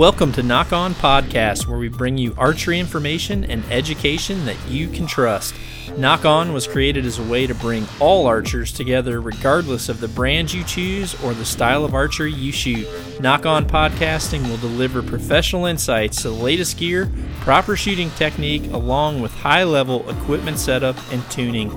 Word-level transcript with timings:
Welcome 0.00 0.32
to 0.32 0.42
Nock 0.42 0.72
On 0.72 0.94
Podcast, 0.94 1.66
where 1.66 1.78
we 1.78 1.88
bring 1.88 2.16
you 2.16 2.34
archery 2.38 2.80
information 2.80 3.44
and 3.44 3.62
education 3.70 4.46
that 4.46 4.56
you 4.66 4.88
can 4.88 5.06
trust. 5.06 5.54
Nock 5.98 6.24
On 6.24 6.54
was 6.54 6.66
created 6.66 7.04
as 7.04 7.18
a 7.18 7.22
way 7.22 7.46
to 7.46 7.54
bring 7.54 7.86
all 8.00 8.26
archers 8.26 8.72
together, 8.72 9.20
regardless 9.20 9.90
of 9.90 10.00
the 10.00 10.08
brand 10.08 10.54
you 10.54 10.64
choose 10.64 11.22
or 11.22 11.34
the 11.34 11.44
style 11.44 11.84
of 11.84 11.92
archery 11.92 12.32
you 12.32 12.50
shoot. 12.50 12.88
Nock 13.20 13.44
On 13.44 13.66
Podcasting 13.66 14.48
will 14.48 14.56
deliver 14.56 15.02
professional 15.02 15.66
insights 15.66 16.22
to 16.22 16.30
the 16.30 16.34
latest 16.34 16.78
gear, 16.78 17.12
proper 17.40 17.76
shooting 17.76 18.10
technique, 18.12 18.72
along 18.72 19.20
with 19.20 19.34
high 19.34 19.64
level 19.64 20.08
equipment 20.08 20.58
setup 20.58 20.96
and 21.12 21.22
tuning. 21.30 21.70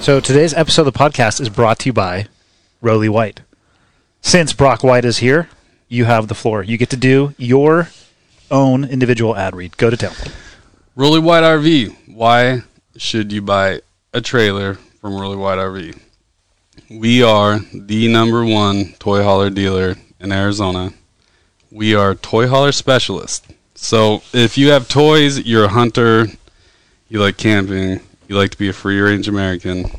So 0.00 0.20
today's 0.20 0.54
episode 0.54 0.86
of 0.86 0.94
the 0.94 0.98
podcast 0.98 1.42
is 1.42 1.50
brought 1.50 1.80
to 1.80 1.90
you 1.90 1.92
by 1.92 2.28
Rowley 2.80 3.10
White. 3.10 3.42
Since 4.22 4.54
Brock 4.54 4.82
White 4.82 5.04
is 5.04 5.18
here, 5.18 5.50
you 5.94 6.04
have 6.04 6.28
the 6.28 6.34
floor. 6.34 6.62
You 6.62 6.76
get 6.76 6.90
to 6.90 6.96
do 6.96 7.34
your 7.38 7.88
own 8.50 8.84
individual 8.84 9.36
ad 9.36 9.54
read. 9.54 9.76
Go 9.76 9.90
to 9.90 9.96
town. 9.96 10.14
Rowley 10.96 11.20
White 11.20 11.42
RV. 11.42 11.96
Why 12.08 12.62
should 12.96 13.32
you 13.32 13.42
buy 13.42 13.80
a 14.12 14.20
trailer 14.20 14.74
from 14.74 15.14
Rowley 15.14 15.36
White 15.36 15.58
RV? 15.58 15.98
We 16.90 17.22
are 17.22 17.60
the 17.72 18.12
number 18.12 18.44
one 18.44 18.94
toy 18.98 19.22
hauler 19.22 19.50
dealer 19.50 19.96
in 20.20 20.32
Arizona. 20.32 20.92
We 21.70 21.94
are 21.94 22.14
toy 22.14 22.46
hauler 22.46 22.72
specialists. 22.72 23.46
So 23.74 24.22
if 24.32 24.58
you 24.58 24.70
have 24.70 24.88
toys, 24.88 25.40
you're 25.40 25.64
a 25.64 25.68
hunter, 25.68 26.26
you 27.08 27.20
like 27.20 27.36
camping, 27.36 28.00
you 28.28 28.36
like 28.36 28.50
to 28.50 28.58
be 28.58 28.68
a 28.68 28.72
free 28.72 29.00
range 29.00 29.28
American, 29.28 29.90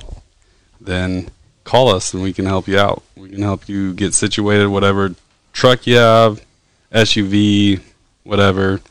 then 0.80 1.30
call 1.64 1.90
us 1.90 2.14
and 2.14 2.24
we 2.24 2.34
can 2.34 2.46
help 2.46 2.68
you 2.68 2.78
out. 2.78 3.04
We 3.16 3.30
can 3.30 3.42
help 3.42 3.68
you 3.68 3.94
get 3.94 4.14
situated, 4.14 4.68
whatever 4.68 5.16
truck 5.56 5.88
you 5.88 5.96
have, 5.96 6.46
SUV, 6.92 7.82
whatever. 8.24 8.82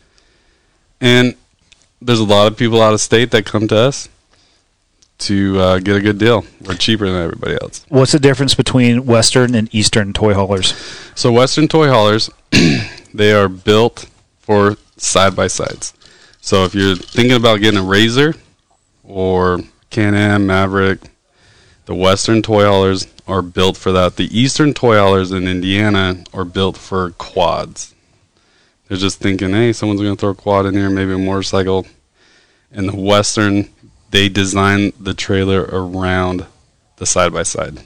And 1.00 1.36
there's 2.00 2.18
a 2.18 2.24
lot 2.24 2.50
of 2.50 2.58
people 2.58 2.82
out 2.82 2.94
of 2.94 3.00
state 3.00 3.30
that 3.30 3.44
come 3.44 3.68
to 3.68 3.76
us 3.76 4.08
to 5.18 5.60
uh, 5.60 5.78
get 5.78 5.94
a 5.94 6.00
good 6.00 6.18
deal. 6.18 6.44
We're 6.66 6.74
cheaper 6.74 7.06
than 7.06 7.22
everybody 7.22 7.56
else. 7.60 7.84
What's 7.88 8.12
the 8.12 8.18
difference 8.18 8.54
between 8.54 9.06
Western 9.06 9.54
and 9.54 9.72
Eastern 9.72 10.12
toy 10.12 10.34
haulers? 10.34 10.74
So 11.14 11.30
Western 11.30 11.68
toy 11.68 11.88
haulers, 11.88 12.30
they 13.14 13.32
are 13.32 13.48
built 13.48 14.08
for 14.40 14.76
side 14.96 15.36
by 15.36 15.46
sides. 15.46 15.92
So 16.40 16.64
if 16.64 16.74
you're 16.74 16.96
thinking 16.96 17.36
about 17.36 17.60
getting 17.60 17.78
a 17.78 17.82
RZR 17.82 18.36
or 19.04 19.60
Can-Am 19.90 20.46
Maverick, 20.46 21.00
the 21.86 21.94
Western 21.94 22.42
toy 22.42 22.64
haulers 22.64 23.06
are 23.26 23.42
built 23.42 23.76
for 23.76 23.92
that. 23.92 24.16
The 24.16 24.38
Eastern 24.38 24.74
toy 24.74 24.96
haulers 24.96 25.32
in 25.32 25.46
Indiana 25.46 26.24
are 26.32 26.44
built 26.44 26.76
for 26.76 27.10
quads. 27.10 27.94
They're 28.88 28.98
just 28.98 29.18
thinking, 29.18 29.50
hey, 29.50 29.72
someone's 29.72 30.00
going 30.00 30.14
to 30.14 30.20
throw 30.20 30.30
a 30.30 30.34
quad 30.34 30.66
in 30.66 30.74
here, 30.74 30.90
maybe 30.90 31.12
a 31.12 31.18
motorcycle. 31.18 31.86
And 32.70 32.88
the 32.88 32.96
Western, 32.96 33.68
they 34.10 34.28
design 34.28 34.92
the 34.98 35.14
trailer 35.14 35.62
around 35.62 36.46
the 36.96 37.06
side 37.06 37.32
by 37.32 37.42
side. 37.42 37.80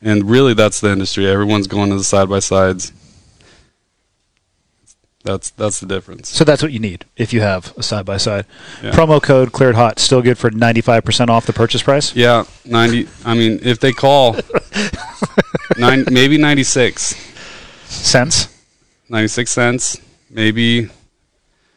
And 0.00 0.28
really, 0.28 0.54
that's 0.54 0.80
the 0.80 0.90
industry. 0.90 1.26
Everyone's 1.26 1.66
going 1.66 1.90
to 1.90 1.96
the 1.96 2.04
side 2.04 2.28
by 2.28 2.40
sides. 2.40 2.92
That's 5.24 5.50
that's 5.50 5.80
the 5.80 5.86
difference. 5.86 6.28
So 6.28 6.44
that's 6.44 6.62
what 6.62 6.72
you 6.72 6.80
need 6.80 7.04
if 7.16 7.32
you 7.32 7.40
have 7.42 7.72
a 7.76 7.82
side 7.82 8.04
by 8.04 8.16
side. 8.16 8.46
Promo 8.80 9.22
code 9.22 9.52
cleared 9.52 9.76
hot 9.76 9.98
still 9.98 10.20
good 10.20 10.36
for 10.36 10.50
95% 10.50 11.28
off 11.28 11.46
the 11.46 11.52
purchase 11.52 11.82
price. 11.82 12.14
Yeah, 12.16 12.44
ninety. 12.64 13.08
I 13.24 13.34
mean, 13.34 13.60
if 13.62 13.78
they 13.78 13.92
call, 13.92 14.36
nine 15.78 16.04
maybe 16.10 16.38
ninety 16.38 16.64
six. 16.64 17.14
Cents. 17.84 18.48
96 19.10 19.50
cents, 19.50 20.00
maybe. 20.30 20.88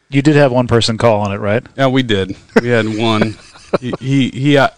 You 0.08 0.22
did 0.22 0.36
have 0.36 0.50
one 0.50 0.66
person 0.66 0.96
call 0.96 1.20
on 1.20 1.32
it, 1.32 1.36
right? 1.36 1.64
Yeah, 1.76 1.88
we 1.88 2.02
did. 2.02 2.34
We 2.62 2.68
had 2.68 2.86
one. 2.96 3.36
he, 3.80 3.92
he, 4.00 4.30
he 4.30 4.56
uh, 4.56 4.68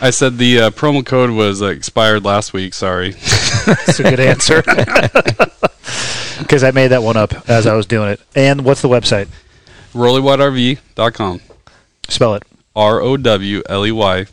I 0.00 0.10
said 0.10 0.38
the 0.38 0.60
uh, 0.60 0.70
promo 0.70 1.06
code 1.06 1.30
was 1.30 1.62
uh, 1.62 1.66
expired 1.66 2.24
last 2.24 2.52
week. 2.52 2.74
Sorry. 2.74 3.10
That's 3.66 4.00
a 4.00 4.02
good 4.02 4.20
answer. 4.20 4.62
Because 6.40 6.64
I 6.64 6.72
made 6.72 6.88
that 6.88 7.02
one 7.02 7.16
up 7.16 7.48
as 7.48 7.66
I 7.66 7.74
was 7.74 7.86
doing 7.86 8.10
it. 8.10 8.20
And 8.34 8.64
what's 8.64 8.82
the 8.82 8.88
website? 8.88 9.28
RowleyWhiteRV.com. 9.92 11.40
Spell 12.08 12.34
it. 12.34 12.42
R 12.74 13.00
O 13.00 13.16
W 13.16 13.62
L 13.68 13.86
E 13.86 13.92
Y, 13.92 14.26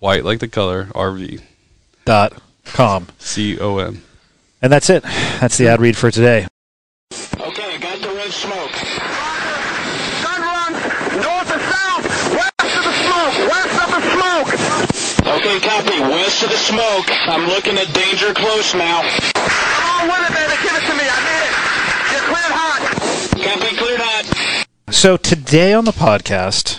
white 0.00 0.24
like 0.24 0.40
the 0.40 0.48
color, 0.48 0.86
RV. 0.86 1.40
Dot 2.04 2.32
com. 2.64 3.06
C 3.18 3.58
O 3.58 3.78
M. 3.78 4.02
And 4.60 4.72
that's 4.72 4.90
it. 4.90 5.02
That's 5.02 5.56
the 5.58 5.68
ad 5.68 5.80
read 5.80 5.96
for 5.96 6.10
today. 6.10 6.46
Okay, 7.12 7.78
got 7.78 8.00
the 8.00 8.08
red 8.08 8.32
smoke. 8.32 8.72
Gun 10.22 10.40
run 10.42 10.72
north 11.22 11.50
and 11.52 11.62
south, 11.62 12.04
west 12.34 12.76
of 12.76 12.84
the 12.84 12.94
smoke, 13.04 13.36
west 13.50 13.76
of 13.82 13.90
the 13.94 14.02
smoke. 14.10 14.50
Okay, 15.38 15.60
copy. 15.60 16.00
West 16.00 16.42
of 16.42 16.50
the 16.50 16.56
smoke. 16.56 17.06
I'm 17.28 17.46
looking 17.48 17.78
at 17.78 17.92
danger 17.94 18.34
close 18.34 18.74
now. 18.74 19.02
Come 19.34 19.86
on 20.00 20.08
with 20.08 20.30
it, 20.30 20.34
baby. 20.34 20.56
Give 20.62 20.74
it 20.74 20.84
to 20.90 20.94
me. 20.98 21.06
I 21.06 21.18
need 21.22 21.42
it. 21.46 21.54
You're 22.10 22.26
cleared 22.26 22.54
hot. 22.54 22.82
Copy, 23.38 23.76
cleared 23.76 24.00
hot. 24.02 24.24
So 24.94 25.16
today 25.18 25.74
on 25.74 25.84
the 25.84 25.90
podcast, 25.90 26.78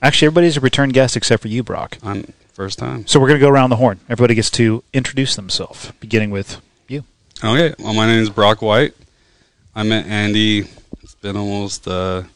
actually 0.00 0.26
everybody's 0.26 0.56
a 0.56 0.60
return 0.60 0.90
guest 0.90 1.14
except 1.16 1.42
for 1.42 1.48
you, 1.48 1.62
Brock. 1.62 1.98
I'm 2.02 2.32
first 2.54 2.78
time. 2.78 3.06
So 3.06 3.20
we're 3.20 3.26
going 3.26 3.40
to 3.40 3.44
go 3.44 3.50
around 3.50 3.68
the 3.70 3.76
horn. 3.76 4.00
Everybody 4.08 4.34
gets 4.34 4.50
to 4.52 4.82
introduce 4.94 5.36
themselves, 5.36 5.92
beginning 6.00 6.30
with 6.30 6.62
you. 6.88 7.04
Okay. 7.44 7.74
Well, 7.78 7.92
my 7.92 8.06
name 8.06 8.22
is 8.22 8.30
Brock 8.30 8.62
White. 8.62 8.94
I 9.74 9.82
met 9.82 10.06
Andy. 10.06 10.68
It's 11.02 11.16
been 11.16 11.36
almost 11.36 11.86
a 11.86 12.26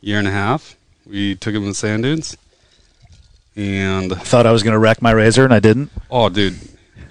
year 0.00 0.18
and 0.18 0.26
a 0.26 0.32
half. 0.32 0.76
We 1.06 1.36
took 1.36 1.54
him 1.54 1.62
to 1.64 1.74
sand 1.74 2.02
dunes, 2.02 2.36
and 3.54 4.10
Thought 4.12 4.46
I 4.46 4.52
was 4.52 4.62
going 4.64 4.72
to 4.72 4.78
wreck 4.78 5.00
my 5.02 5.12
razor, 5.12 5.44
and 5.44 5.52
I 5.54 5.60
didn't. 5.60 5.90
oh, 6.10 6.30
dude, 6.30 6.58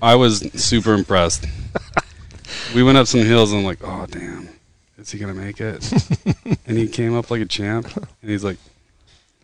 I 0.02 0.16
was 0.16 0.40
super 0.62 0.96
impressed. 0.96 1.46
we 2.76 2.84
went 2.84 2.98
up 2.98 3.08
some 3.08 3.22
hills, 3.22 3.52
and 3.52 3.60
I'm 3.60 3.66
like, 3.66 3.80
oh, 3.84 4.06
damn, 4.10 4.50
is 5.04 5.12
he 5.12 5.20
gonna 5.20 5.34
make 5.34 5.60
it? 5.60 5.92
and 6.66 6.78
he 6.78 6.88
came 6.88 7.14
up 7.14 7.30
like 7.30 7.42
a 7.42 7.46
champ, 7.46 7.94
and 7.96 8.32
he's 8.32 8.44
like, 8.44 8.58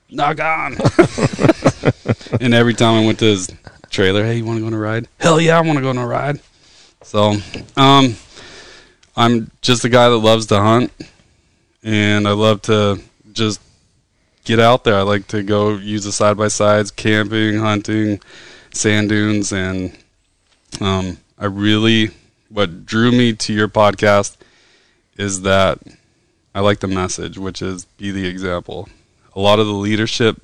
knock 0.10 0.40
on. 0.40 0.74
and 2.42 2.54
every 2.54 2.74
time 2.74 2.96
I 2.96 3.06
went 3.06 3.20
to 3.20 3.26
his 3.26 3.50
trailer, 3.90 4.24
hey, 4.24 4.38
you 4.38 4.46
want 4.46 4.58
to 4.58 4.62
go 4.62 4.68
on 4.68 4.74
a 4.74 4.80
ride? 4.80 5.10
Hell 5.20 5.40
yeah, 5.40 5.58
I 5.58 5.62
want 5.62 5.78
to 5.78 5.82
go 5.82 5.90
on 5.90 5.98
a 5.98 6.08
ride. 6.08 6.40
So, 7.04 7.36
um, 7.76 8.16
I'm 9.18 9.52
just 9.62 9.84
a 9.84 9.90
guy 9.90 10.08
that 10.08 10.18
loves 10.18 10.46
to 10.48 10.62
hunt, 10.62 10.94
and 11.84 12.26
I 12.26 12.32
love 12.32 12.62
to 12.64 13.02
just 13.34 13.60
get 14.46 14.62
out 14.62 14.86
there. 14.86 14.96
I 14.96 15.02
like 15.02 15.28
to 15.28 15.44
go 15.44 15.76
use 15.76 16.06
the 16.06 16.14
side 16.14 16.38
by 16.38 16.48
sides, 16.48 16.90
camping, 16.90 17.60
hunting, 17.60 18.22
sand 18.74 19.10
dunes, 19.10 19.52
and 19.52 19.94
um, 20.80 21.18
I 21.38 21.48
really 21.48 22.12
what 22.48 22.86
drew 22.86 23.12
me 23.12 23.34
to 23.34 23.54
your 23.54 23.68
podcast 23.68 24.38
is 25.20 25.42
that 25.42 25.80
I 26.56 26.62
like 26.62 26.80
the 26.80 26.88
message, 26.88 27.38
which 27.38 27.62
is 27.62 27.86
be 27.86 28.10
the 28.12 28.26
example. 28.26 28.90
A 29.36 29.40
lot 29.40 29.60
of 29.60 29.68
the 29.68 29.74
leadership 29.74 30.42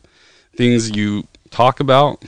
things 0.56 0.92
you 0.96 1.28
talk 1.50 1.80
about, 1.80 2.24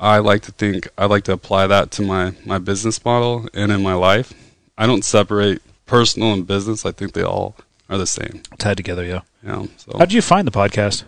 I 0.00 0.18
like 0.18 0.42
to 0.42 0.52
think 0.52 0.88
I 0.98 1.06
like 1.06 1.24
to 1.24 1.32
apply 1.32 1.66
that 1.68 1.90
to 1.92 2.02
my 2.02 2.34
my 2.44 2.58
business 2.58 3.02
model 3.04 3.48
and 3.54 3.72
in 3.72 3.82
my 3.82 3.94
life. 3.94 4.32
I 4.76 4.86
don't 4.86 5.04
separate 5.04 5.62
personal 5.86 6.32
and 6.32 6.46
business. 6.46 6.84
I 6.84 6.92
think 6.92 7.12
they 7.14 7.22
all 7.22 7.56
are 7.88 7.98
the 7.98 8.06
same. 8.06 8.42
Tied 8.58 8.76
together, 8.76 9.04
yeah. 9.04 9.22
You 9.42 9.48
know, 9.48 9.68
so 9.76 9.92
How 9.94 10.04
did 10.04 10.12
you 10.12 10.22
find 10.22 10.46
the 10.46 10.52
podcast? 10.52 11.04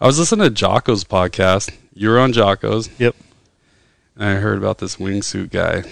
I 0.00 0.06
was 0.06 0.18
listening 0.18 0.44
to 0.48 0.54
Jocko's 0.54 1.02
podcast. 1.04 1.72
You 1.94 2.10
were 2.10 2.18
on 2.20 2.32
Jocko's, 2.32 2.88
Yep. 2.98 3.16
and 4.16 4.24
I 4.28 4.34
heard 4.34 4.58
about 4.58 4.78
this 4.78 4.96
wingsuit 4.96 5.50
guy. 5.50 5.82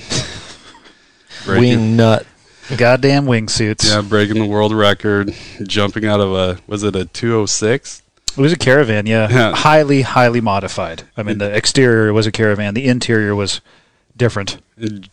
Wing 1.49 1.97
nut. 1.97 2.27
Goddamn 2.77 3.27
wingsuits. 3.27 3.89
Yeah, 3.89 4.01
breaking 4.03 4.39
the 4.41 4.47
world 4.47 4.73
record, 4.73 5.35
jumping 5.63 6.05
out 6.05 6.21
of 6.21 6.33
a 6.33 6.59
was 6.67 6.83
it 6.83 6.97
a 6.97 7.05
206? 7.05 8.03
It 8.37 8.41
was 8.41 8.53
a 8.53 8.57
caravan, 8.57 9.07
yeah. 9.07 9.29
Yeah. 9.31 9.55
Highly, 9.55 10.03
highly 10.03 10.41
modified. 10.41 11.05
I 11.17 11.23
mean, 11.23 11.39
the 11.39 11.51
exterior 11.55 12.13
was 12.13 12.27
a 12.27 12.33
caravan. 12.33 12.75
The 12.75 12.87
interior 12.87 13.35
was 13.35 13.61
different. 14.17 14.59
And 14.77 15.09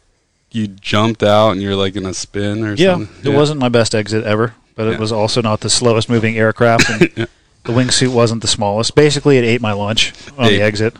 you 0.52 0.68
jumped 0.68 1.24
out 1.24 1.52
and 1.52 1.62
you're 1.62 1.76
like 1.76 1.96
in 1.96 2.06
a 2.06 2.14
spin 2.14 2.64
or 2.66 2.74
Yeah, 2.74 2.94
something. 2.96 3.32
it 3.34 3.36
wasn't 3.36 3.60
my 3.60 3.70
best 3.70 3.96
exit 3.96 4.26
ever, 4.26 4.56
but 4.76 4.88
it 4.88 5.00
was 5.00 5.12
also 5.12 5.42
not 5.42 5.62
the 5.62 5.70
slowest 5.70 6.10
moving 6.10 6.38
aircraft. 6.38 6.90
And 6.90 7.12
Yeah. 7.18 7.26
The 7.64 7.72
wingsuit 7.72 8.10
wasn't 8.14 8.42
the 8.42 8.50
smallest. 8.50 8.94
Basically, 8.94 9.38
it 9.38 9.46
ate 9.46 9.62
my 9.62 9.72
lunch 9.72 10.12
on 10.38 10.48
the 10.48 10.62
exit. 10.62 10.98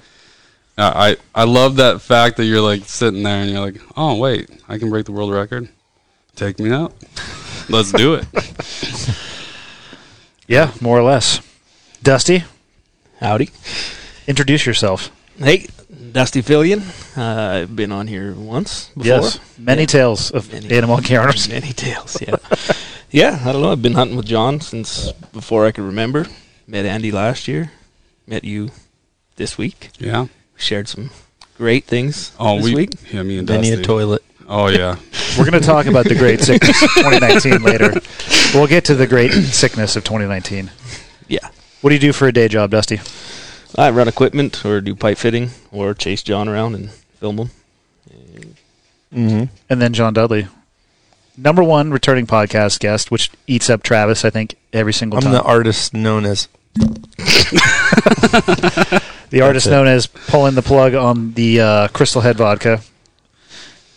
Uh, 0.78 0.92
I 0.96 1.18
I 1.36 1.44
love 1.44 1.76
that 1.76 2.02
fact 2.02 2.38
that 2.38 2.46
you're 2.46 2.62
like 2.62 2.86
sitting 2.86 3.22
there 3.22 3.42
and 3.42 3.52
you're 3.52 3.60
like, 3.60 3.82
oh 3.98 4.18
wait, 4.18 4.50
I 4.70 4.78
can 4.78 4.90
break 4.90 5.06
the 5.06 5.12
world 5.12 5.30
record. 5.34 5.68
Take 6.36 6.60
me 6.60 6.72
out. 6.72 6.94
Let's 7.70 7.92
do 7.92 8.16
it. 8.16 8.26
Yeah, 10.46 10.72
more 10.82 11.00
or 11.00 11.04
less. 11.04 11.40
Dusty, 12.04 12.44
Howdy. 13.22 13.50
introduce 14.28 14.66
yourself. 14.66 15.10
Hey, 15.38 15.68
Dusty 16.12 16.42
Fillion. 16.44 16.82
Uh, 17.18 17.62
I've 17.62 17.76
been 17.76 17.94
on 17.94 18.08
here 18.08 18.34
once 18.34 18.90
before. 18.90 19.06
Yes. 19.06 19.40
Many 19.58 19.84
Yeah. 19.84 19.88
tales 19.88 20.32
of 20.32 20.52
Many- 20.52 20.70
animal 20.76 20.98
encounters. 20.98 21.48
Many 21.48 21.72
tales, 21.74 22.22
yeah. 22.22 22.36
yeah, 23.10 23.40
I 23.46 23.54
don't 23.54 23.62
know. 23.62 23.72
I've 23.72 23.82
been 23.82 23.94
hunting 23.94 24.18
with 24.18 24.26
John 24.26 24.60
since 24.60 25.14
before 25.32 25.66
I 25.66 25.72
could 25.72 25.86
remember. 25.86 26.28
Met 26.68 26.86
Andy 26.86 27.12
last 27.12 27.48
year. 27.48 27.72
Met 28.28 28.44
you 28.44 28.70
this 29.38 29.58
week. 29.58 29.92
Yeah. 29.98 30.28
Shared 30.58 30.90
some 30.90 31.10
great 31.58 31.86
things 31.86 32.34
Oh, 32.38 32.58
this 32.58 32.66
we. 32.66 32.76
week. 32.76 32.90
Yeah, 33.14 33.24
me 33.24 33.38
and 33.38 33.48
Dusty. 33.48 33.62
Many 33.62 33.70
Dusty. 33.78 33.82
a 33.84 33.86
toilet. 33.86 34.24
Oh 34.56 34.68
yeah. 34.68 34.98
We're 35.38 35.50
going 35.50 35.60
to 35.60 35.68
talk 35.68 35.88
about 35.88 36.06
the 36.06 36.14
great 36.14 36.40
sickness 36.42 36.80
of 36.84 36.90
2019 36.92 37.64
later. 37.64 38.00
We'll 38.54 38.68
get 38.68 38.86
to 38.86 38.94
the 38.94 39.08
great 39.08 39.32
sickness 39.32 39.96
of 39.96 40.04
2019. 40.04 40.70
Yeah. 41.28 41.50
What 41.82 41.90
do 41.90 41.96
you 41.96 42.00
do 42.00 42.14
for 42.14 42.28
a 42.28 42.32
day 42.32 42.48
job, 42.48 42.70
Dusty? 42.70 43.02
I 43.76 43.90
run 43.90 44.08
equipment 44.08 44.64
or 44.64 44.80
do 44.80 44.94
pipe 44.94 45.18
fitting 45.18 45.50
or 45.72 45.96
chase 45.96 46.22
John 46.22 46.48
around 46.48 46.76
and 46.76 46.92
film 46.92 47.40
him. 47.40 47.50
Mm-hmm. 49.12 49.44
And 49.72 49.82
then 49.82 49.94
John 49.94 50.14
Dudley, 50.14 50.48
number 51.36 51.64
one 51.64 51.90
returning 51.90 52.28
podcast 52.28 52.80
guest, 52.80 53.10
which 53.10 53.32
eats 53.48 53.72
up 53.72 53.82
Travis, 53.82 54.24
I 54.24 54.30
think, 54.30 54.54
every 54.72 54.94
single 54.94 55.20
time. 55.20 55.30
I'm 55.30 55.36
time. 55.36 55.44
the 55.44 55.50
artist 55.50 55.96
known 55.96 56.26
as 56.26 56.48
the 59.32 59.42
artist 59.42 59.66
it. 59.66 59.72
known 59.72 59.88
as 59.88 60.06
pulling 60.06 60.54
the 60.54 60.62
plug 60.62 60.94
on 60.94 61.34
the 61.34 61.60
uh, 61.60 61.88
Crystal 61.88 62.22
Head 62.22 62.38
vodka. 62.38 62.82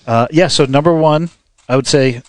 Uh, 0.07 0.27
yeah, 0.31 0.49
so 0.49 0.65
number 0.67 0.95
one, 0.95 1.31
I 1.69 1.77
would 1.77 1.87
say 1.87 2.23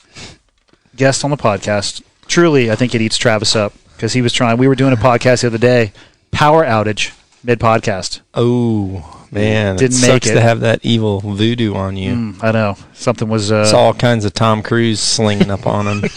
guest 0.96 1.24
on 1.24 1.32
the 1.32 1.38
podcast. 1.38 2.02
Truly, 2.28 2.72
I 2.72 2.76
think 2.76 2.96
it 2.96 3.02
eats 3.02 3.18
Travis 3.18 3.56
up 3.56 3.74
because 3.96 4.14
he 4.14 4.22
was 4.22 4.34
trying. 4.34 4.58
We 4.58 4.68
were 4.68 4.76
doing 4.76 4.94
a 4.94 4.98
podcast 4.98 5.42
the 5.42 5.48
other 5.48 5.58
day, 5.58 5.92
power 6.32 6.66
outage 6.66 7.12
mid 7.44 7.60
podcast. 7.60 8.22
Oh 8.34 9.28
man, 9.32 9.76
Didn't 9.78 9.98
it 9.98 10.02
make 10.02 10.12
sucks 10.24 10.28
it. 10.28 10.34
to 10.36 10.42
have 10.42 10.62
that 10.62 10.80
evil 10.84 11.20
voodoo 11.22 11.76
on 11.76 11.96
you. 11.98 12.14
Mm, 12.14 12.44
I 12.44 12.52
know 12.52 12.76
something 12.94 13.30
was. 13.30 13.52
Uh, 13.52 13.62
It's 13.62 13.74
all 13.74 13.94
kinds 13.94 14.26
of 14.26 14.34
Tom 14.34 14.64
Cruise 14.64 15.00
slinging 15.00 15.52
up 15.52 15.68
on 15.68 15.86
him. 15.88 16.02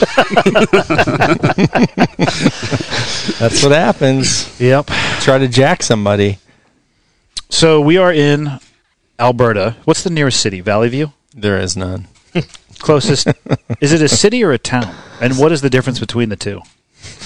That's 3.38 3.62
what 3.62 3.72
happens. 3.72 4.58
Yep. 4.60 4.86
Try 5.20 5.38
to 5.38 5.48
jack 5.48 5.82
somebody. 5.82 6.38
So 7.48 7.80
we 7.80 7.96
are 7.96 8.12
in 8.12 8.58
Alberta. 9.18 9.76
What's 9.84 10.02
the 10.02 10.10
nearest 10.10 10.40
city? 10.40 10.60
Valley 10.60 10.88
View. 10.88 11.12
There 11.34 11.58
is 11.58 11.76
none. 11.76 12.08
Closest. 12.78 13.28
is 13.80 13.92
it 13.92 14.02
a 14.02 14.08
city 14.08 14.42
or 14.44 14.52
a 14.52 14.58
town? 14.58 14.94
And 15.20 15.38
what 15.38 15.52
is 15.52 15.60
the 15.60 15.70
difference 15.70 15.98
between 15.98 16.28
the 16.28 16.36
two? 16.36 16.60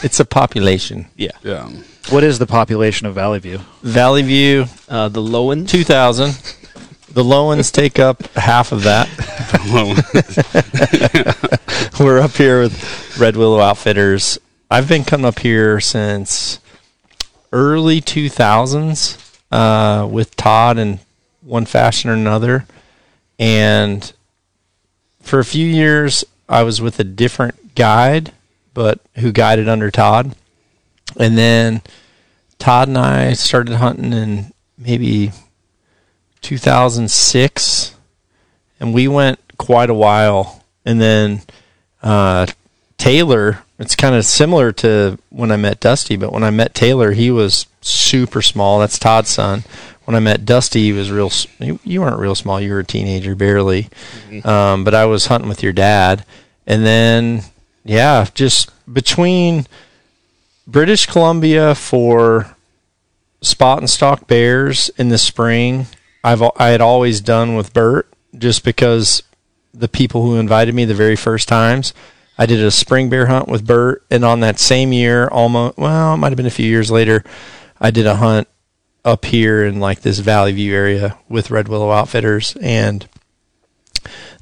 It's 0.03 0.21
a 0.21 0.25
population. 0.25 1.07
Yeah. 1.17 1.31
Yeah. 1.43 1.69
What 2.11 2.23
is 2.25 2.39
the 2.39 2.47
population 2.47 3.07
of 3.07 3.15
Valley 3.15 3.39
View? 3.39 3.61
Valley 3.83 4.23
View, 4.23 4.67
Uh, 4.89 5.09
the 5.09 5.21
Lowen. 5.23 5.67
2,000. 5.69 6.33
The 7.13 7.23
Lowens 7.25 7.71
take 7.73 7.99
up 7.99 8.23
half 8.35 8.73
of 8.73 8.83
that. 8.83 9.09
We're 12.01 12.19
up 12.21 12.33
here 12.33 12.61
with 12.63 13.19
Red 13.19 13.37
Willow 13.37 13.61
Outfitters. 13.61 14.39
I've 14.71 14.89
been 14.89 15.05
coming 15.05 15.25
up 15.25 15.39
here 15.39 15.81
since 15.81 16.59
early 17.53 18.01
2000s 18.01 19.17
uh, 19.53 20.07
with 20.09 20.35
Todd 20.37 20.77
in 20.79 20.99
one 21.41 21.65
fashion 21.67 22.11
or 22.11 22.15
another. 22.15 22.67
And 23.39 24.13
for 25.21 25.39
a 25.39 25.45
few 25.45 25.67
years, 25.67 26.25
I 26.49 26.63
was 26.63 26.81
with 26.81 27.01
a 27.01 27.05
different 27.05 27.75
guide, 27.75 28.33
but 28.73 29.01
who 29.17 29.33
guided 29.33 29.69
under 29.69 29.91
Todd. 29.91 30.35
And 31.19 31.37
then 31.37 31.83
Todd 32.59 32.89
and 32.89 32.99
I 32.99 33.33
started 33.33 33.77
hunting 33.77 34.13
in 34.13 34.53
maybe 34.77 35.33
2006, 36.43 37.95
and 38.81 38.95
we 38.95 39.09
went 39.09 39.39
quite 39.57 39.91
a 39.91 39.95
while. 39.95 40.65
And 40.85 41.01
then 41.01 41.43
uh, 42.03 42.47
Taylor, 42.99 43.63
it's 43.79 43.97
kind 43.97 44.15
of 44.15 44.25
similar 44.25 44.73
to 44.73 45.19
when 45.31 45.51
I 45.51 45.57
met 45.57 45.81
Dusty, 45.81 46.17
but 46.17 46.33
when 46.33 46.45
I 46.45 46.51
met 46.51 46.75
Taylor, 46.75 47.13
he 47.13 47.31
was 47.31 47.67
super 47.81 48.43
small. 48.43 48.79
That's 48.79 48.99
Todd's 48.99 49.31
son. 49.31 49.65
When 50.05 50.15
I 50.15 50.21
met 50.21 50.45
Dusty, 50.45 50.83
he 50.83 50.93
was 50.93 51.11
real. 51.11 51.31
You 51.59 51.81
you 51.83 52.03
weren't 52.03 52.19
real 52.19 52.35
small. 52.35 52.61
You 52.61 52.73
were 52.73 52.81
a 52.81 52.85
teenager, 52.85 53.35
barely. 53.35 53.89
Um, 54.45 54.85
but 54.85 54.95
I 54.95 55.07
was 55.07 55.27
hunting 55.27 55.49
with 55.49 55.63
your 55.63 55.73
dad, 55.73 56.25
and 56.67 56.85
then 56.85 57.43
yeah, 57.85 58.27
just 58.35 58.71
between 58.93 59.67
British 60.67 61.07
Columbia 61.07 61.75
for 61.75 62.55
spot 63.41 63.79
and 63.79 63.89
stock 63.89 64.27
bears 64.27 64.91
in 64.97 65.09
the 65.09 65.19
spring. 65.19 65.87
I've 66.23 66.43
I 66.57 66.69
had 66.69 66.81
always 66.81 67.21
done 67.21 67.55
with 67.55 67.73
Bert 67.73 68.09
just 68.37 68.65
because 68.65 69.23
the 69.73 69.89
people 69.89 70.23
who 70.23 70.37
invited 70.37 70.75
me 70.75 70.85
the 70.85 70.95
very 70.95 71.17
first 71.17 71.49
times. 71.49 71.93
I 72.37 72.47
did 72.47 72.61
a 72.61 72.71
spring 72.71 73.11
bear 73.11 73.27
hunt 73.27 73.49
with 73.49 73.67
Bert, 73.67 74.03
and 74.11 74.25
on 74.25 74.41
that 74.41 74.59
same 74.59 74.93
year, 74.93 75.29
almost 75.29 75.79
well, 75.79 76.15
it 76.15 76.17
might 76.17 76.31
have 76.31 76.37
been 76.37 76.47
a 76.47 76.51
few 76.51 76.67
years 76.67 76.91
later, 76.91 77.25
I 77.81 77.91
did 77.91 78.07
a 78.07 78.17
hunt 78.17 78.49
up 79.05 79.25
here 79.27 79.65
in 79.65 79.81
like 79.81 80.01
this 80.01 80.19
Valley 80.21 80.53
View 80.53 80.75
area 80.75 81.19
with 81.29 81.51
Red 81.51 81.69
Willow 81.69 81.91
Outfitters, 81.91 82.57
and 82.61 83.07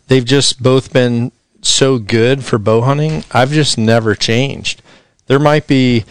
they've 0.09 0.25
just 0.25 0.63
both 0.63 0.93
been 0.93 1.33
so 1.63 1.99
good 1.99 2.45
for 2.45 2.59
bow 2.59 2.83
hunting. 2.83 3.25
I've 3.33 3.51
just 3.51 3.79
never 3.79 4.15
changed. 4.15 4.83
There 5.27 5.39
might 5.39 5.67
be 5.67 6.05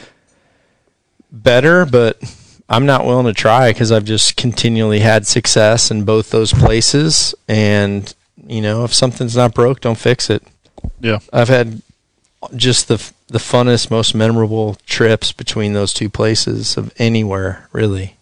better, 1.32 1.86
but 1.86 2.20
I'm 2.68 2.86
not 2.86 3.06
willing 3.06 3.26
to 3.26 3.34
try 3.34 3.72
because 3.72 3.92
I've 3.92 4.06
just 4.06 4.38
continually 4.38 5.00
had 5.00 5.28
success 5.28 5.92
in 5.92 6.04
both 6.04 6.32
those 6.32 6.54
places. 6.54 7.36
And 7.48 8.14
you 8.48 8.62
know, 8.62 8.84
if 8.84 8.94
something's 8.94 9.36
not 9.36 9.54
broke, 9.54 9.82
don't 9.82 9.98
fix 9.98 10.30
it. 10.30 10.44
Yeah. 11.00 11.20
I've 11.32 11.50
had 11.50 11.82
just 12.56 12.88
the 12.88 13.12
the 13.28 13.40
funnest, 13.40 13.90
most 13.90 14.14
memorable 14.14 14.76
trips 14.86 15.32
between 15.32 15.74
those 15.74 15.94
two 15.94 16.10
places 16.10 16.76
of 16.76 16.94
anywhere, 16.98 17.70
really. 17.72 18.18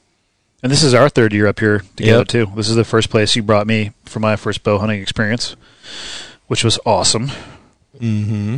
And 0.62 0.72
this 0.72 0.84
is 0.84 0.94
our 0.94 1.08
third 1.10 1.34
year 1.34 1.48
up 1.48 1.60
here 1.60 1.84
together 1.96 2.20
Yep. 2.20 2.28
too. 2.28 2.52
This 2.56 2.70
is 2.70 2.76
the 2.76 2.84
first 2.84 3.10
place 3.10 3.36
you 3.36 3.44
brought 3.44 3.68
me 3.68 3.92
for 4.06 4.20
my 4.20 4.36
first 4.36 4.64
bow 4.64 4.78
hunting 4.78 5.02
experience, 5.02 5.56
which 6.48 6.64
was 6.64 6.78
awesome. 6.86 7.28
Mm-hmm. 8.00 8.58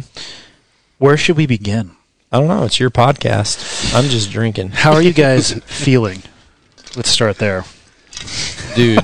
Where 0.98 1.18
should 1.18 1.38
we 1.38 1.46
begin? 1.46 1.92
I 2.32 2.40
don't 2.40 2.48
know. 2.48 2.64
It's 2.64 2.80
your 2.80 2.90
podcast. 2.90 3.94
I'm 3.94 4.06
just 4.10 4.32
drinking, 4.32 4.70
How 4.74 4.94
are 4.94 5.02
you 5.02 5.14
guys 5.14 5.54
feeling? 5.66 6.24
Let's 6.96 7.10
start 7.10 7.38
there. 7.38 7.66
dude. 8.76 9.00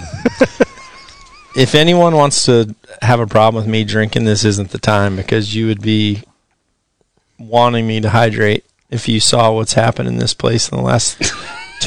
if 1.56 1.76
anyone 1.76 2.16
wants 2.16 2.46
to 2.46 2.76
have 3.02 3.20
a 3.20 3.28
problem 3.28 3.62
with 3.64 3.72
me 3.72 3.84
drinking, 3.84 4.26
this 4.26 4.44
isn't 4.44 4.72
the 4.72 4.78
time 4.80 5.16
because 5.16 5.54
you 5.56 5.68
would 5.68 5.82
be 5.82 6.24
wanting 7.38 7.86
me 7.86 8.00
to 8.02 8.10
hydrate 8.10 8.66
if 8.90 9.08
you 9.08 9.20
saw 9.20 9.52
what's 9.54 9.74
happened 9.74 10.08
in 10.08 10.18
this 10.18 10.34
place 10.34 10.70
in 10.70 10.78
the 10.78 10.84
last 10.84 11.18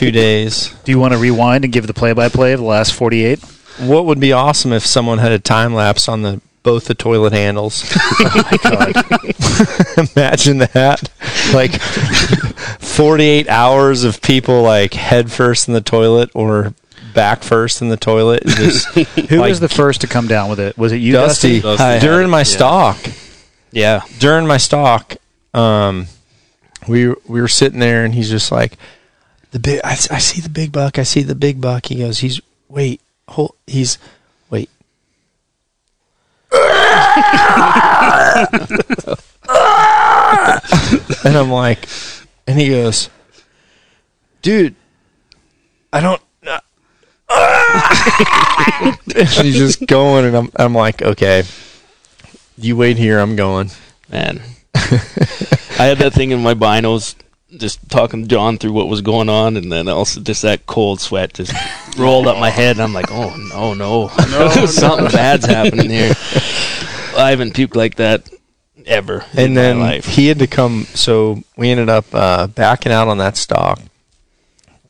two 0.01 0.11
days. 0.11 0.75
Do 0.85 0.93
you 0.93 0.99
want 0.99 1.13
to 1.13 1.19
rewind 1.19 1.65
and 1.65 1.73
give 1.73 1.87
the 1.87 1.95
play-by-play 1.95 2.53
of 2.55 2.61
the 2.61 2.67
last 2.67 2.95
48? 2.95 3.39
What 3.81 4.07
would 4.07 4.19
be 4.19 4.33
awesome 4.33 4.73
if 4.73 4.85
someone 4.85 5.19
had 5.19 5.33
a 5.33 5.39
time 5.39 5.75
lapse 5.75 6.09
on 6.09 6.23
the 6.23 6.41
both 6.63 6.87
the 6.87 6.95
toilet 6.95 7.33
handles? 7.33 7.83
Imagine 10.17 10.59
that. 10.59 11.11
Like 11.55 11.81
48 12.81 13.49
hours 13.49 14.05
of 14.05 14.21
people 14.23 14.63
like 14.63 14.95
head 14.95 15.31
first 15.33 15.69
in 15.69 15.75
the 15.75 15.81
toilet 15.81 16.31
or 16.35 16.75
back 17.15 17.43
first 17.43 17.83
in 17.83 17.89
the 17.89 17.97
toilet. 17.97 18.43
Just 18.47 18.89
Who 18.95 19.39
Like- 19.39 19.49
was 19.51 19.61
the 19.61 19.69
first 19.69 20.01
to 20.03 20.07
come 20.07 20.27
down 20.27 20.49
with 20.51 20.61
it? 20.61 20.77
Was 20.79 20.93
it 20.93 20.97
you, 20.97 21.13
Dusty, 21.13 21.61
Dusty? 21.61 21.77
Dusty. 21.85 22.07
during 22.07 22.31
my 22.31 22.43
stock, 22.43 22.99
Yeah. 23.73 24.03
During 24.19 24.47
my 24.47 24.57
stock, 24.59 25.17
um, 25.55 26.07
we 26.89 27.09
we 27.09 27.41
were 27.41 27.49
sitting 27.49 27.79
there, 27.81 28.05
and 28.05 28.15
he's 28.15 28.31
just 28.31 28.51
like, 28.53 28.77
"The 29.51 29.59
big, 29.59 29.81
I, 29.85 29.93
I 29.93 30.19
see 30.19 30.41
the 30.41 30.49
big 30.49 30.73
buck. 30.73 30.99
I 30.99 31.03
see 31.03 31.23
the 31.23 31.35
big 31.35 31.61
buck." 31.61 31.87
He 31.87 31.97
goes, 31.97 32.19
"He's 32.19 32.41
wait, 32.69 33.01
hold, 33.29 33.55
he's 33.67 33.99
wait." 34.49 34.71
and 41.25 41.37
I'm 41.37 41.51
like, 41.51 41.89
and 42.47 42.59
he 42.59 42.69
goes, 42.69 43.11
"Dude, 44.43 44.75
I 45.93 46.01
don't." 46.01 46.23
Uh, 46.47 46.61
and 49.17 49.29
he's 49.29 49.57
just 49.57 49.87
going, 49.87 50.27
and 50.27 50.37
I'm 50.37 50.51
I'm 50.57 50.75
like, 50.75 51.03
okay, 51.03 51.45
you 52.59 52.77
wait 52.77 52.97
here. 52.97 53.19
I'm 53.19 53.37
going. 53.37 53.71
Man. 54.11 54.41
I 54.75 55.85
had 55.85 55.99
that 55.99 56.13
thing 56.13 56.31
in 56.31 56.43
my 56.43 56.55
binos, 56.55 57.15
just 57.57 57.89
talking 57.89 58.23
to 58.23 58.29
John 58.29 58.59
through 58.59 58.73
what 58.73 58.89
was 58.89 59.01
going 59.01 59.29
on, 59.29 59.57
and 59.57 59.71
then 59.71 59.89
also 59.89 60.21
just 60.21 60.43
that 60.43 60.67
cold 60.67 61.01
sweat 61.01 61.35
just 61.35 61.53
rolled 61.99 62.27
up 62.27 62.39
my 62.39 62.51
head, 62.51 62.77
and 62.77 62.83
I'm 62.83 62.93
like, 62.93 63.11
oh, 63.11 63.37
no, 63.37 63.75
no. 63.75 64.09
Something 64.67 65.09
bad's 65.09 65.47
happening 65.47 65.91
here. 65.91 66.15
I 67.17 67.31
haven't 67.31 67.55
puked 67.55 67.75
like 67.75 67.97
that 67.97 68.29
ever 68.87 69.25
in 69.35 69.39
and 69.39 69.57
then 69.57 69.79
my 69.79 69.85
life. 69.85 70.07
he 70.07 70.29
had 70.29 70.39
to 70.39 70.47
come. 70.47 70.87
So 70.95 71.43
we 71.57 71.71
ended 71.71 71.89
up 71.89 72.07
uh, 72.13 72.47
backing 72.47 72.93
out 72.93 73.09
on 73.09 73.19
that 73.19 73.37
stock, 73.37 73.81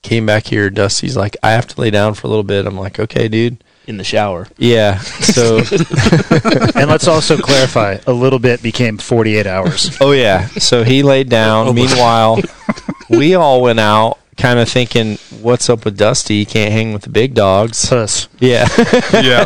came 0.02 0.26
back 0.26 0.47
here. 0.47 0.71
Dusty's 0.71 1.17
like, 1.17 1.37
I 1.43 1.52
have 1.52 1.67
to 1.69 1.81
lay 1.81 1.90
down 1.90 2.14
for 2.14 2.26
a 2.26 2.31
little 2.31 2.45
bit. 2.45 2.67
I'm 2.67 2.79
like, 2.79 2.99
okay, 2.99 3.29
dude. 3.29 3.62
In 3.90 3.99
the 3.99 4.04
shower. 4.04 4.47
Yeah. 4.56 4.99
So, 5.00 5.59
and 6.75 6.88
let's 6.88 7.06
also 7.06 7.37
clarify: 7.37 7.99
a 8.06 8.12
little 8.12 8.38
bit 8.38 8.62
became 8.62 8.97
48 8.97 9.47
hours. 9.47 9.99
oh 10.00 10.12
yeah. 10.12 10.47
So 10.47 10.85
he 10.85 11.02
laid 11.02 11.28
down. 11.28 11.68
Oh, 11.68 11.73
Meanwhile, 11.75 12.40
we 13.11 13.35
all 13.35 13.61
went 13.61 13.80
out, 13.80 14.18
kind 14.38 14.59
of 14.59 14.68
thinking, 14.68 15.18
"What's 15.42 15.68
up 15.68 15.85
with 15.85 15.99
Dusty? 15.99 16.38
He 16.38 16.44
can't 16.47 16.73
hang 16.73 16.92
with 16.94 17.02
the 17.02 17.11
big 17.11 17.35
dogs." 17.35 17.87
Puss. 17.88 18.28
Yeah. 18.38 18.66
Yeah. 19.12 19.44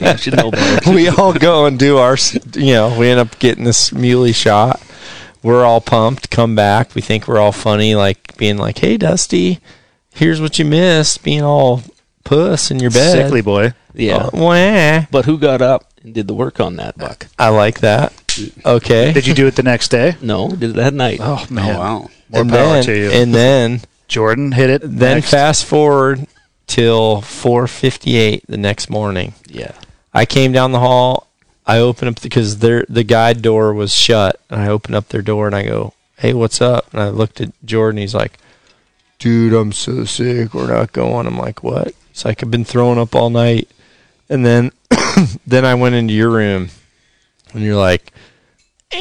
You 0.00 0.16
should 0.18 0.36
know 0.36 0.50
better. 0.50 0.92
we 0.92 1.08
all 1.08 1.32
go 1.34 1.66
and 1.66 1.78
do 1.78 1.98
our, 1.98 2.16
you 2.54 2.72
know, 2.72 2.96
we 2.98 3.08
end 3.10 3.20
up 3.20 3.38
getting 3.38 3.64
this 3.64 3.92
muley 3.92 4.32
shot. 4.32 4.80
We're 5.42 5.64
all 5.64 5.80
pumped, 5.80 6.30
come 6.30 6.54
back. 6.54 6.94
We 6.94 7.00
think 7.02 7.26
we're 7.28 7.38
all 7.38 7.52
funny, 7.52 7.94
like 7.94 8.36
being 8.36 8.56
like, 8.56 8.78
hey, 8.78 8.96
Dusty, 8.96 9.58
here's 10.14 10.40
what 10.40 10.58
you 10.58 10.64
missed, 10.64 11.22
being 11.22 11.42
all 11.42 11.82
puss 12.24 12.70
in 12.70 12.78
your 12.78 12.90
bed. 12.90 13.12
Sickly 13.12 13.40
boy. 13.42 13.72
Yeah. 13.94 14.16
Uh, 14.16 14.30
wah. 14.32 15.06
But 15.10 15.24
who 15.24 15.38
got 15.38 15.60
up 15.62 15.86
and 16.02 16.14
did 16.14 16.26
the 16.28 16.34
work 16.34 16.60
on 16.60 16.76
that, 16.76 16.96
Buck? 16.98 17.26
I 17.38 17.48
like 17.48 17.80
that. 17.80 18.12
Okay. 18.64 19.12
Did 19.12 19.26
you 19.26 19.34
do 19.34 19.46
it 19.46 19.56
the 19.56 19.62
next 19.62 19.88
day? 19.88 20.16
No, 20.22 20.48
did 20.48 20.70
it 20.70 20.76
that 20.76 20.94
night. 20.94 21.18
Oh 21.20 21.44
Oh 21.48 21.52
man, 21.52 21.78
wow. 21.78 21.98
more 22.30 22.40
and 22.42 22.50
power 22.50 22.72
then, 22.74 22.84
to 22.84 22.96
you. 22.96 23.10
And 23.10 23.34
then, 23.34 23.80
Jordan 24.08 24.52
hit 24.52 24.70
it. 24.70 24.82
then 24.82 25.16
next. 25.16 25.30
fast 25.30 25.64
forward 25.64 26.26
till 26.66 27.20
4:58 27.22 28.42
the 28.46 28.56
next 28.56 28.88
morning. 28.90 29.34
Yeah. 29.46 29.72
I 30.14 30.24
came 30.26 30.52
down 30.52 30.72
the 30.72 30.80
hall. 30.80 31.26
I 31.66 31.78
opened 31.78 32.08
up 32.16 32.22
because 32.22 32.58
their 32.58 32.84
the 32.88 33.04
guide 33.04 33.42
door 33.42 33.72
was 33.74 33.94
shut, 33.94 34.40
and 34.48 34.60
I 34.60 34.68
opened 34.68 34.94
up 34.96 35.08
their 35.08 35.22
door 35.22 35.46
and 35.46 35.54
I 35.54 35.64
go, 35.64 35.94
"Hey, 36.18 36.32
what's 36.34 36.60
up?" 36.60 36.86
And 36.92 37.00
I 37.02 37.08
looked 37.10 37.40
at 37.40 37.52
Jordan. 37.64 38.00
He's 38.00 38.14
like, 38.14 38.38
"Dude, 39.18 39.52
I'm 39.52 39.72
so 39.72 40.04
sick. 40.04 40.54
We're 40.54 40.66
not 40.72 40.92
going." 40.92 41.26
I'm 41.26 41.38
like, 41.38 41.62
"What?" 41.62 41.94
It's 42.10 42.24
like, 42.24 42.42
"I've 42.42 42.50
been 42.50 42.64
throwing 42.64 42.98
up 42.98 43.14
all 43.14 43.30
night." 43.30 43.68
And 44.30 44.46
then, 44.46 44.72
then 45.46 45.66
I 45.66 45.74
went 45.74 45.94
into 45.96 46.14
your 46.14 46.30
room, 46.30 46.70
and 47.52 47.62
you're 47.62 47.76
like, 47.76 48.12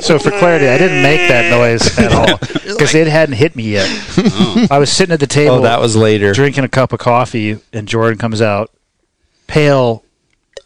So 0.00 0.18
for 0.18 0.30
clarity, 0.32 0.66
I 0.66 0.78
didn't 0.78 1.02
make 1.02 1.28
that 1.28 1.48
noise 1.50 1.96
at 1.96 2.12
all 2.30 2.38
because 2.38 2.92
it 2.94 3.06
hadn't 3.06 3.36
hit 3.36 3.54
me 3.54 3.70
yet. 3.70 3.88
I 4.68 4.78
was 4.78 4.90
sitting 4.90 5.12
at 5.12 5.20
the 5.20 5.28
table, 5.28 5.56
"Oh, 5.56 5.60
that 5.62 5.80
was 5.80 5.94
later." 5.94 6.32
drinking 6.32 6.64
a 6.64 6.68
cup 6.68 6.92
of 6.92 6.98
coffee, 6.98 7.58
and 7.72 7.86
Jordan 7.86 8.18
comes 8.18 8.42
out, 8.42 8.72
pale 9.46 10.02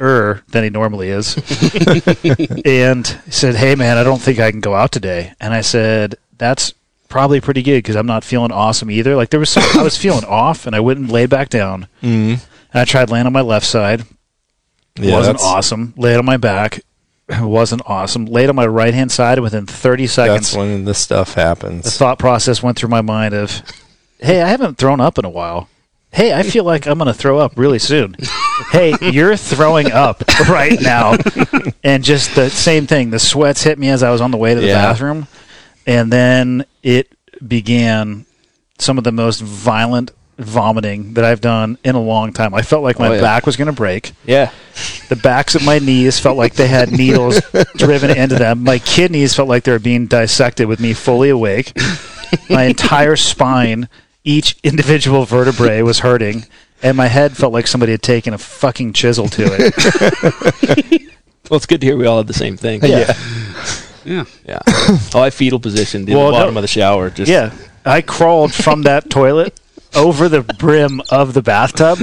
er 0.00 0.42
than 0.48 0.64
he 0.64 0.70
normally 0.70 1.10
is, 1.10 1.36
and 2.64 3.06
he 3.06 3.30
said, 3.30 3.56
"Hey 3.56 3.74
man, 3.74 3.98
I 3.98 4.04
don't 4.04 4.22
think 4.22 4.38
I 4.38 4.50
can 4.50 4.60
go 4.60 4.74
out 4.74 4.90
today." 4.90 5.34
And 5.38 5.52
I 5.52 5.60
said, 5.60 6.14
"That's 6.38 6.72
probably 7.12 7.40
pretty 7.40 7.62
good 7.62 7.78
because 7.78 7.94
I'm 7.94 8.06
not 8.06 8.24
feeling 8.24 8.50
awesome 8.50 8.90
either. 8.90 9.14
Like 9.14 9.30
there 9.30 9.38
was 9.38 9.50
some, 9.50 9.62
I 9.78 9.82
was 9.82 9.96
feeling 9.98 10.24
off, 10.28 10.66
and 10.66 10.74
I 10.74 10.80
went 10.80 10.98
and 10.98 11.12
laid 11.12 11.30
back 11.30 11.48
down, 11.50 11.86
Mm. 12.02 12.32
and 12.32 12.40
I 12.80 12.84
tried 12.84 13.10
laying 13.10 13.26
on 13.26 13.32
my 13.32 13.42
left 13.42 13.66
side. 13.66 14.04
Yeah, 14.98 15.12
wasn't 15.16 15.38
that's- 15.38 15.52
awesome. 15.54 15.94
Laid 15.96 16.16
on 16.16 16.24
my 16.24 16.36
back. 16.38 16.80
Wasn't 17.40 17.80
awesome. 17.86 18.26
Laid 18.26 18.48
on 18.50 18.56
my 18.56 18.66
right 18.66 18.92
hand 18.92 19.10
side 19.10 19.38
and 19.38 19.42
within 19.44 19.64
30 19.64 20.06
seconds. 20.08 20.50
That's 20.50 20.56
when 20.56 20.84
the 20.84 20.92
stuff 20.92 21.32
happens. 21.34 21.84
the 21.84 21.90
thought 21.90 22.18
process 22.18 22.62
went 22.62 22.76
through 22.76 22.90
my 22.90 23.00
mind 23.00 23.32
of, 23.32 23.62
hey, 24.20 24.42
I 24.42 24.48
haven't 24.48 24.76
thrown 24.76 25.00
up 25.00 25.18
in 25.18 25.24
a 25.24 25.30
while. 25.30 25.68
Hey, 26.10 26.34
I 26.34 26.42
feel 26.42 26.64
like 26.64 26.86
I'm 26.86 26.98
going 26.98 27.06
to 27.06 27.14
throw 27.14 27.38
up 27.38 27.52
really 27.56 27.78
soon. 27.78 28.16
hey, 28.72 28.92
you're 29.00 29.36
throwing 29.36 29.90
up 29.92 30.22
right 30.48 30.78
now. 30.80 31.16
And 31.84 32.04
just 32.04 32.34
the 32.34 32.48
same 32.50 32.86
thing. 32.86 33.10
The 33.10 33.18
sweats 33.18 33.62
hit 33.62 33.76
me 33.78 33.88
as 33.88 34.02
I 34.02 34.10
was 34.10 34.20
on 34.20 34.30
the 34.30 34.36
way 34.36 34.54
to 34.54 34.60
the 34.60 34.66
Yeah. 34.68 34.82
bathroom. 34.82 35.26
And 35.86 36.12
then 36.12 36.64
it 36.82 37.12
began 37.46 38.26
some 38.78 38.98
of 38.98 39.04
the 39.04 39.12
most 39.12 39.40
violent 39.40 40.10
vomiting 40.38 41.14
that 41.14 41.24
I've 41.24 41.40
done 41.40 41.78
in 41.84 41.94
a 41.94 42.00
long 42.00 42.32
time. 42.32 42.54
I 42.54 42.62
felt 42.62 42.82
like 42.82 42.98
my 42.98 43.08
Oh, 43.08 43.12
yeah. 43.12 43.20
back 43.20 43.46
was 43.46 43.56
going 43.56 43.66
to 43.66 43.72
break. 43.72 44.12
Yeah. 44.24 44.50
The 45.08 45.16
backs 45.16 45.54
of 45.54 45.64
my 45.64 45.78
knees 45.78 46.18
felt 46.18 46.36
like 46.36 46.54
they 46.54 46.66
had 46.68 46.90
needles 46.90 47.40
driven 47.76 48.10
into 48.16 48.36
them. 48.36 48.64
My 48.64 48.78
kidneys 48.78 49.34
felt 49.34 49.48
like 49.48 49.64
they 49.64 49.72
were 49.72 49.78
being 49.78 50.06
dissected 50.06 50.66
with 50.68 50.80
me 50.80 50.94
fully 50.94 51.28
awake. 51.28 51.76
My 52.48 52.64
entire 52.64 53.14
spine, 53.16 53.88
each 54.24 54.56
individual 54.64 55.24
vertebrae 55.26 55.82
was 55.82 55.98
hurting, 56.00 56.46
and 56.82 56.96
my 56.96 57.06
head 57.08 57.36
felt 57.36 57.52
like 57.52 57.66
somebody 57.66 57.92
had 57.92 58.02
taken 58.02 58.32
a 58.32 58.38
fucking 58.38 58.94
chisel 58.94 59.28
to 59.28 59.44
it. 59.46 61.02
Well, 61.50 61.56
it's 61.58 61.66
good 61.66 61.80
to 61.82 61.86
hear 61.86 61.96
we 61.98 62.06
all 62.06 62.16
had 62.18 62.28
the 62.28 62.32
same 62.32 62.56
thing. 62.56 62.80
Yeah. 62.82 62.98
Yeah. 63.00 63.14
Yeah. 64.04 64.24
Yeah. 64.46 64.60
Oh, 65.14 65.20
I 65.22 65.30
fetal 65.30 65.60
positioned 65.60 66.08
in 66.08 66.16
Well, 66.16 66.26
the 66.28 66.32
bottom 66.32 66.54
no- 66.54 66.58
of 66.58 66.62
the 66.62 66.68
shower. 66.68 67.10
Just 67.10 67.30
Yeah, 67.30 67.52
I 67.84 68.00
crawled 68.02 68.52
from 68.54 68.82
that 68.82 69.10
toilet 69.18 69.58
over 69.94 70.26
the 70.28 70.40
brim 70.42 71.02
of 71.10 71.34
the 71.34 71.42
bathtub, 71.42 71.98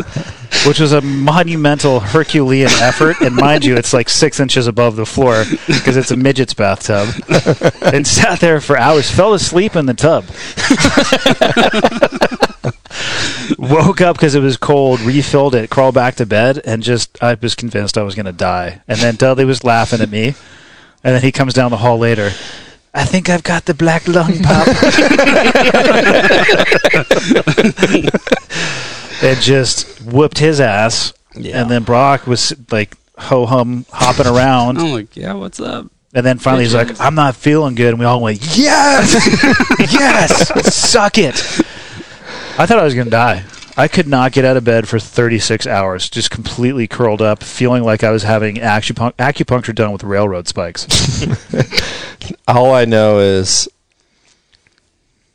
which 0.68 0.79
was 0.79 0.91
a 0.94 1.01
monumental 1.01 2.00
Herculean 2.00 2.70
effort. 2.82 3.20
And 3.20 3.36
mind 3.36 3.65
you, 3.65 3.75
it's 3.75 3.94
like 3.94 4.10
six 4.10 4.39
inches 4.39 4.68
above 4.68 4.96
the 4.96 5.08
floor 5.08 5.44
because 5.65 5.98
it's 5.98 6.12
a 6.12 6.15
midget's 6.15 6.53
bathtub. 6.53 7.10
and 7.82 8.06
sat 8.06 8.39
there 8.41 8.62
for 8.62 8.77
hours, 8.77 9.10
fell 9.10 9.34
asleep 9.34 9.75
in 9.75 9.88
the 9.88 9.96
tub. 9.96 10.25
Woke 13.58 14.01
up 14.01 14.15
because 14.18 14.36
it 14.36 14.41
was 14.41 14.58
cold, 14.58 15.00
refilled 15.01 15.56
it, 15.56 15.70
crawled 15.70 15.96
back 15.96 16.15
to 16.15 16.25
bed, 16.25 16.62
and 16.65 16.84
just 16.84 17.22
I 17.24 17.34
was 17.36 17.56
convinced 17.56 17.98
I 17.98 18.03
was 18.03 18.15
going 18.15 18.25
to 18.27 18.32
die. 18.32 18.82
And 18.88 19.00
then 19.00 19.15
Dudley 19.15 19.46
was 19.46 19.63
laughing 19.63 20.01
at 20.01 20.10
me, 20.10 20.36
and 21.03 21.15
then 21.15 21.22
he 21.22 21.32
comes 21.32 21.53
down 21.53 21.72
the 21.72 21.77
hall 21.77 21.98
later. 21.98 22.32
I 22.94 23.06
think 23.06 23.29
I've 23.29 23.44
got 23.44 23.65
the 23.65 23.74
black 23.74 24.08
lung 24.08 24.39
pop. 24.39 24.68
and 29.24 29.39
just 29.39 30.01
whooped 30.01 30.39
his 30.39 30.60
ass. 30.60 31.13
Yeah. 31.36 31.62
And 31.62 31.70
then 31.70 31.84
Brock 31.84 32.25
was 32.25 32.53
like 32.72 32.98
ho 33.18 33.46
hum 33.46 33.86
hopping 33.91 34.27
around. 34.27 34.79
I'm 34.79 34.91
like, 34.91 35.15
yeah, 35.15 35.34
what's 35.34 35.60
up? 35.60 35.88
And 36.13 36.25
then 36.25 36.39
finally 36.39 36.63
he's 36.63 36.74
like, 36.74 37.00
I'm 37.00 37.13
not 37.13 37.36
feeling 37.36 37.75
good. 37.75 37.89
And 37.89 38.00
we 38.00 38.06
all 38.06 38.22
went, 38.22 38.39
Yes! 38.58 39.13
yes! 39.94 40.74
Suck 40.74 41.20
it! 41.20 41.36
I 42.58 42.65
thought 42.65 42.79
I 42.79 42.84
was 42.84 42.96
going 42.96 43.06
to 43.06 43.12
die. 43.12 43.44
I 43.79 43.88
could 43.88 44.09
not 44.09 44.33
get 44.33 44.43
out 44.43 44.57
of 44.57 44.65
bed 44.65 44.89
for 44.89 45.00
36 45.00 45.65
hours, 45.65 46.09
just 46.09 46.29
completely 46.29 46.86
curled 46.86 47.21
up, 47.21 47.41
feeling 47.41 47.81
like 47.81 48.03
I 48.03 48.12
was 48.12 48.24
having 48.24 48.57
acupun- 48.57 49.13
acupuncture 49.13 49.74
done 49.74 49.93
with 49.93 50.03
railroad 50.03 50.50
spikes. 50.50 50.86
All 52.48 52.74
I 52.74 52.83
know 52.83 53.19
is 53.19 53.69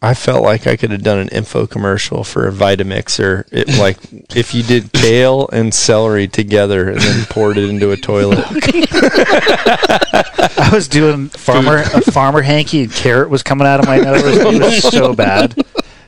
I 0.02 0.12
felt 0.12 0.42
like 0.42 0.66
I 0.66 0.76
could 0.76 0.90
have 0.90 1.02
done 1.02 1.18
an 1.20 1.28
info 1.28 1.66
commercial 1.66 2.22
for 2.22 2.46
a 2.46 2.52
Vitamixer. 2.52 3.48
It, 3.50 3.78
like 3.78 3.96
if 4.36 4.54
you 4.54 4.62
did 4.62 4.92
kale 4.92 5.48
and 5.50 5.72
celery 5.72 6.28
together 6.28 6.90
and 6.90 7.00
then 7.00 7.24
poured 7.24 7.56
it 7.56 7.70
into 7.70 7.92
a 7.92 7.96
toilet. 7.96 8.44
I 10.58 10.68
was 10.70 10.86
doing 10.86 11.30
farmer 11.30 11.78
a 11.78 12.02
farmer 12.02 12.42
hanky 12.42 12.82
and 12.82 12.92
carrot 12.92 13.30
was 13.30 13.42
coming 13.42 13.66
out 13.66 13.80
of 13.80 13.86
my 13.86 13.96
nose. 13.96 14.22
It 14.22 14.60
was 14.60 14.82
so 14.82 15.14
bad. 15.14 15.54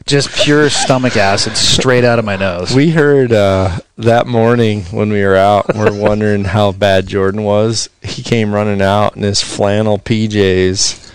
Just 0.07 0.31
pure 0.37 0.71
stomach 0.71 1.17
acid 1.17 1.57
straight 1.57 2.05
out 2.05 2.21
of 2.21 2.25
my 2.25 2.37
nose. 2.37 2.73
We 2.73 2.91
heard 2.91 3.33
uh, 3.33 3.79
that 3.99 4.29
morning 4.29 4.83
when 4.93 5.11
we 5.11 5.25
were 5.25 5.35
out, 5.35 5.69
and 5.69 5.81
we're 5.81 6.01
wondering 6.01 6.45
how 6.55 6.71
bad 6.71 7.09
Jordan 7.09 7.43
was. 7.43 7.91
He 8.03 8.23
came 8.23 8.55
running 8.55 8.81
out 8.81 9.17
in 9.17 9.23
his 9.23 9.43
flannel 9.43 9.99
PJs 9.99 11.13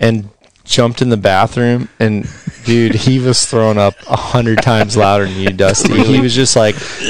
and 0.00 0.28
jumped 0.64 1.02
in 1.02 1.08
the 1.10 1.16
bathroom. 1.16 1.88
And 2.00 2.28
dude, 2.64 2.96
he 2.96 3.20
was 3.20 3.46
throwing 3.46 3.78
up 3.78 3.94
a 4.08 4.16
hundred 4.16 4.60
times 4.60 4.96
louder 4.96 5.26
than 5.26 5.36
you, 5.36 5.50
Dusty. 5.50 6.02
He 6.02 6.20
was 6.20 6.34
just 6.34 6.56
like, 6.56 6.74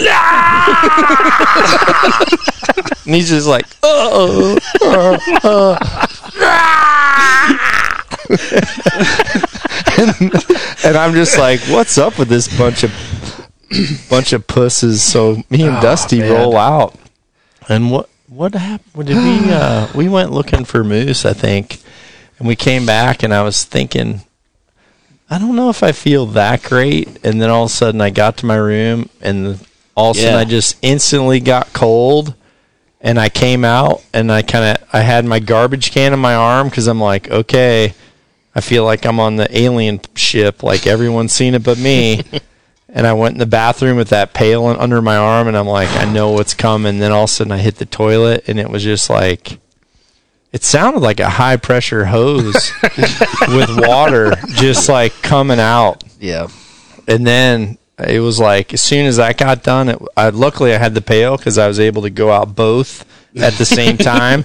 and 3.07 3.15
he's 3.15 3.31
just 3.31 3.49
like, 3.49 3.65
oh, 3.83 4.59
uh, 5.43 5.79
and, 9.99 10.11
and 10.85 10.97
I'm 10.97 11.15
just 11.15 11.39
like, 11.39 11.61
what's 11.69 11.99
up 11.99 12.19
with 12.19 12.29
this 12.29 12.49
bunch 12.59 12.85
of 12.85 12.93
bunch 14.11 14.33
of 14.33 14.47
pusses? 14.47 15.03
So 15.03 15.43
me 15.51 15.63
and 15.67 15.77
Oh, 15.77 15.81
Dusty 15.83 16.21
man. 16.21 16.33
roll 16.33 16.57
out, 16.57 16.95
and 17.69 17.91
what 17.91 18.09
what 18.29 18.55
happened? 18.55 19.07
Did 19.07 19.17
we 19.17 19.51
uh, 19.53 19.89
we 19.95 20.09
went 20.09 20.33
looking 20.33 20.65
for 20.65 20.83
moose? 20.85 21.25
I 21.25 21.33
think, 21.33 21.81
and 22.39 22.47
we 22.49 22.57
came 22.57 22.87
back, 22.87 23.23
and 23.23 23.33
I 23.35 23.43
was 23.43 23.65
thinking. 23.65 24.21
I 25.29 25.39
don't 25.41 25.57
know 25.57 25.71
if 25.71 25.83
I 25.83 25.91
feel 25.91 26.25
that 26.27 26.63
great, 26.63 27.19
and 27.25 27.43
then 27.43 27.51
all 27.51 27.65
of 27.65 27.71
a 27.71 27.75
sudden 27.75 28.01
I 28.01 28.11
got 28.11 28.37
to 28.39 28.47
my 28.47 28.55
room, 28.55 29.09
and 29.21 29.59
all 29.97 30.13
of 30.13 30.17
a 30.17 30.21
sudden 30.21 30.35
Yeah. 30.35 30.39
I 30.41 30.45
just 30.45 30.77
instantly 30.83 31.41
got 31.41 31.73
cold, 31.73 32.37
and 33.01 33.19
I 33.19 33.29
came 33.29 33.65
out, 33.65 34.05
and 34.15 34.31
I 34.31 34.43
kind 34.43 34.79
of 34.79 34.89
I 34.93 35.01
had 35.01 35.25
my 35.25 35.41
garbage 35.41 35.91
can 35.91 36.13
in 36.13 36.21
my 36.21 36.37
arm 36.37 36.69
because 36.69 36.87
I'm 36.87 37.01
like, 37.01 37.29
okay, 37.29 37.93
I 38.57 38.61
feel 38.63 38.85
like 38.85 39.05
I'm 39.05 39.21
on 39.21 39.37
the 39.37 39.47
alien 39.57 40.01
ship, 40.15 40.63
like 40.63 40.87
everyone's 40.87 41.35
seen 41.35 41.55
it 41.55 41.63
but 41.63 41.77
me. 41.77 42.23
and 42.89 43.07
I 43.07 43.13
went 43.13 43.35
in 43.35 43.39
the 43.39 43.45
bathroom 43.45 43.99
with 43.99 44.09
that 44.09 44.33
pail 44.33 44.65
under 44.65 45.03
my 45.03 45.19
arm, 45.19 45.47
and 45.47 45.57
I'm 45.59 45.67
like, 45.67 45.91
I 45.91 46.11
know 46.11 46.31
what's 46.31 46.55
coming. 46.55 46.99
Then 46.99 47.13
all 47.13 47.25
of 47.25 47.31
a 47.31 47.33
sudden, 47.33 47.53
I 47.53 47.59
hit 47.59 47.77
the 47.77 47.85
toilet, 47.85 48.49
and 48.49 48.59
it 48.59 48.71
was 48.71 48.83
just 48.83 49.11
like 49.11 49.59
it 50.53 50.65
sounded 50.65 51.01
like 51.01 51.21
a 51.21 51.29
high 51.29 51.59
pressure 51.59 52.07
hose 52.07 52.73
with 53.49 53.87
water 53.87 54.33
just 54.55 54.89
like 54.89 55.13
coming 55.21 55.61
out. 55.61 56.03
Yeah. 56.19 56.49
And 57.07 57.27
then 57.27 57.77
it 57.99 58.21
was 58.21 58.41
like 58.41 58.73
as 58.73 58.81
soon 58.81 59.05
as 59.05 59.19
that 59.19 59.37
got 59.37 59.65
done, 59.65 59.91
it, 59.91 59.99
I, 60.17 60.31
luckily 60.31 60.75
I 60.75 60.79
had 60.79 60.95
the 60.95 61.03
pail 61.03 61.37
because 61.37 61.59
I 61.59 61.69
was 61.69 61.79
able 61.79 62.01
to 62.03 62.11
go 62.11 62.33
out 62.33 62.57
both 62.57 63.05
at 63.37 63.53
the 63.55 63.67
same 63.67 63.99
time. 63.99 64.45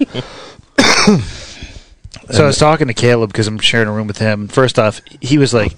So 2.31 2.43
I 2.43 2.47
was 2.47 2.57
talking 2.57 2.87
to 2.87 2.93
Caleb 2.93 3.31
because 3.31 3.47
I'm 3.47 3.59
sharing 3.59 3.87
a 3.87 3.91
room 3.91 4.07
with 4.07 4.17
him. 4.19 4.47
First 4.47 4.79
off, 4.79 5.01
he 5.21 5.37
was 5.37 5.53
like 5.53 5.73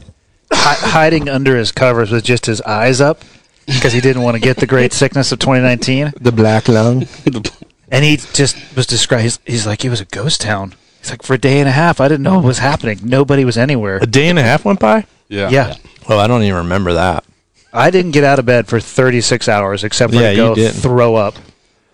hi- 0.52 0.90
hiding 0.92 1.30
under 1.30 1.56
his 1.58 1.72
covers 1.72 2.12
with 2.12 2.24
just 2.24 2.46
his 2.46 2.62
eyes 2.62 3.02
up 3.02 3.22
because 3.66 3.94
he 3.94 4.02
didn't 4.02 4.22
want 4.22 4.36
to 4.36 4.42
get 4.42 4.58
the 4.58 4.68
great 4.68 4.94
sickness 4.94 5.32
of 5.32 5.40
2019. 5.40 6.14
the 6.20 6.32
black 6.32 6.68
lung. 6.68 7.08
And 7.92 8.04
he 8.04 8.18
just 8.18 8.56
was 8.76 8.88
described. 8.88 9.22
He's, 9.22 9.40
he's 9.46 9.68
like, 9.68 9.86
it 9.86 9.90
was 9.90 10.02
a 10.02 10.06
ghost 10.06 10.42
town. 10.42 10.74
He's 11.00 11.12
like, 11.12 11.22
for 11.22 11.36
a 11.36 11.38
day 11.38 11.60
and 11.60 11.70
a 11.70 11.72
half, 11.72 12.02
I 12.02 12.08
didn't 12.08 12.24
know 12.24 12.38
what 12.38 12.44
was 12.46 12.58
happening. 12.58 12.98
Nobody 13.04 13.46
was 13.46 13.56
anywhere. 13.56 13.98
A 14.02 14.08
day 14.08 14.30
and 14.30 14.40
a 14.40 14.42
half 14.42 14.66
went 14.66 14.80
by. 14.80 15.06
Yeah. 15.30 15.50
Yeah. 15.50 15.76
Well, 16.10 16.20
I 16.20 16.26
don't 16.26 16.42
even 16.42 16.56
remember 16.58 16.94
that. 16.94 17.24
I 17.72 17.92
didn't 17.92 18.12
get 18.12 18.24
out 18.24 18.40
of 18.40 18.48
bed 18.48 18.66
for 18.68 18.80
36 18.80 19.48
hours 19.48 19.84
except 19.84 20.12
for 20.12 20.20
Yeah, 20.20 20.30
to 20.32 20.36
you 20.36 20.42
go 20.42 20.56
didn't. 20.56 20.82
throw 20.82 21.14
up. 21.14 21.36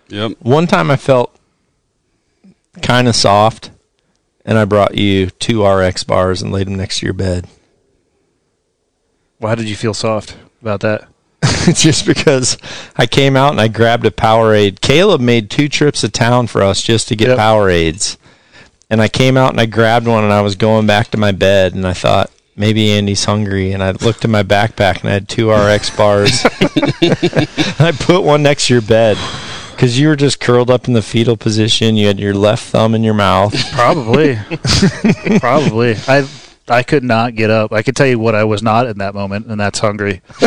Yep. 0.08 0.38
One 0.40 0.66
time 0.66 0.90
I 0.90 0.96
felt 0.96 1.36
kind 2.80 3.06
of 3.06 3.14
soft, 3.14 3.70
and 4.50 4.58
I 4.58 4.64
brought 4.64 4.96
you 4.96 5.30
two 5.30 5.64
RX 5.64 6.02
bars 6.02 6.42
and 6.42 6.50
laid 6.50 6.66
them 6.66 6.74
next 6.74 6.98
to 6.98 7.06
your 7.06 7.12
bed. 7.12 7.46
Why 9.38 9.54
did 9.54 9.68
you 9.68 9.76
feel 9.76 9.94
soft 9.94 10.36
about 10.60 10.80
that? 10.80 11.06
just 11.72 12.04
because 12.04 12.58
I 12.96 13.06
came 13.06 13.36
out 13.36 13.52
and 13.52 13.60
I 13.60 13.68
grabbed 13.68 14.04
a 14.06 14.10
Powerade. 14.10 14.80
Caleb 14.80 15.20
made 15.20 15.50
two 15.50 15.68
trips 15.68 16.00
to 16.00 16.08
town 16.08 16.48
for 16.48 16.62
us 16.62 16.82
just 16.82 17.06
to 17.08 17.16
get 17.16 17.28
Yep. 17.28 17.38
Powerades. 17.38 18.16
And 18.90 19.00
I 19.00 19.06
came 19.06 19.36
out 19.36 19.52
and 19.52 19.60
I 19.60 19.66
grabbed 19.66 20.08
one 20.08 20.24
and 20.24 20.32
I 20.32 20.40
was 20.40 20.56
going 20.56 20.84
back 20.84 21.12
to 21.12 21.16
my 21.16 21.30
bed 21.30 21.74
and 21.74 21.86
I 21.86 21.92
thought 21.92 22.32
maybe 22.56 22.90
Andy's 22.90 23.24
hungry 23.24 23.70
and 23.70 23.84
I 23.84 23.92
looked 23.92 24.24
in 24.24 24.32
my 24.32 24.42
backpack 24.42 25.02
and 25.02 25.10
I 25.10 25.12
had 25.12 25.28
two 25.28 25.52
RX 25.52 25.90
bars. 25.96 26.44
I 27.78 27.96
put 28.00 28.22
one 28.24 28.42
next 28.42 28.66
to 28.66 28.74
your 28.74 28.82
bed 28.82 29.16
because 29.80 29.98
you 29.98 30.08
were 30.08 30.16
just 30.16 30.40
curled 30.40 30.70
up 30.70 30.88
in 30.88 30.92
the 30.92 31.00
fetal 31.00 31.38
position. 31.38 31.96
You 31.96 32.08
had 32.08 32.20
your 32.20 32.34
left 32.34 32.64
thumb 32.64 32.94
in 32.94 33.02
your 33.02 33.14
mouth. 33.14 33.54
Probably. 33.72 34.36
Probably. 35.40 35.96
I 36.06 36.28
I 36.68 36.82
could 36.82 37.02
not 37.02 37.34
get 37.34 37.48
up. 37.48 37.72
I 37.72 37.80
could 37.80 37.96
tell 37.96 38.06
you 38.06 38.18
what 38.18 38.34
I 38.34 38.44
was 38.44 38.62
not 38.62 38.86
in 38.86 38.98
that 38.98 39.14
moment, 39.14 39.46
and 39.46 39.58
that's 39.58 39.78
hungry. 39.78 40.20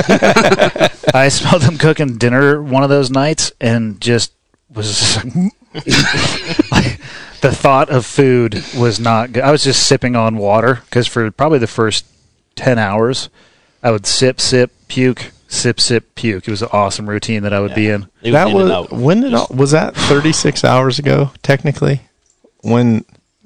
I 1.15 1.29
smelled 1.31 1.63
them 1.63 1.79
cooking 1.79 2.19
dinner 2.19 2.61
one 2.61 2.83
of 2.83 2.89
those 2.91 3.09
nights 3.09 3.51
and 3.59 3.99
just 3.99 4.33
was 4.71 5.17
like, 6.71 6.99
the 7.41 7.51
thought 7.51 7.89
of 7.89 8.05
food 8.05 8.63
was 8.77 8.99
not 8.99 9.33
good. 9.33 9.43
I 9.43 9.49
was 9.49 9.63
just 9.63 9.87
sipping 9.87 10.15
on 10.15 10.37
water 10.37 10.83
because 10.85 11.07
for 11.07 11.31
probably 11.31 11.57
the 11.57 11.65
first 11.65 12.05
10 12.55 12.77
hours, 12.77 13.29
I 13.81 13.89
would 13.89 14.05
sip, 14.05 14.39
sip, 14.39 14.71
puke, 14.87 15.31
sip, 15.53 15.79
sip, 15.79 16.15
puke. 16.15 16.47
It 16.47 16.51
was 16.51 16.61
an 16.61 16.69
awesome 16.71 17.07
routine 17.09 17.43
that 17.43 17.53
I 17.53 17.59
would 17.59 17.75
be 17.75 17.89
in. 17.89 18.07
It 18.21 18.31
that 18.31 18.47
in 18.49 18.53
was 18.53 18.69
out. 18.71 18.91
when 18.91 19.21
did 19.21 19.33
all, 19.33 19.47
was 19.53 19.71
that 19.71 19.95
36 19.95 20.63
hours 20.63 20.99
ago 20.99 21.31
technically 21.43 22.01
when 22.61 23.05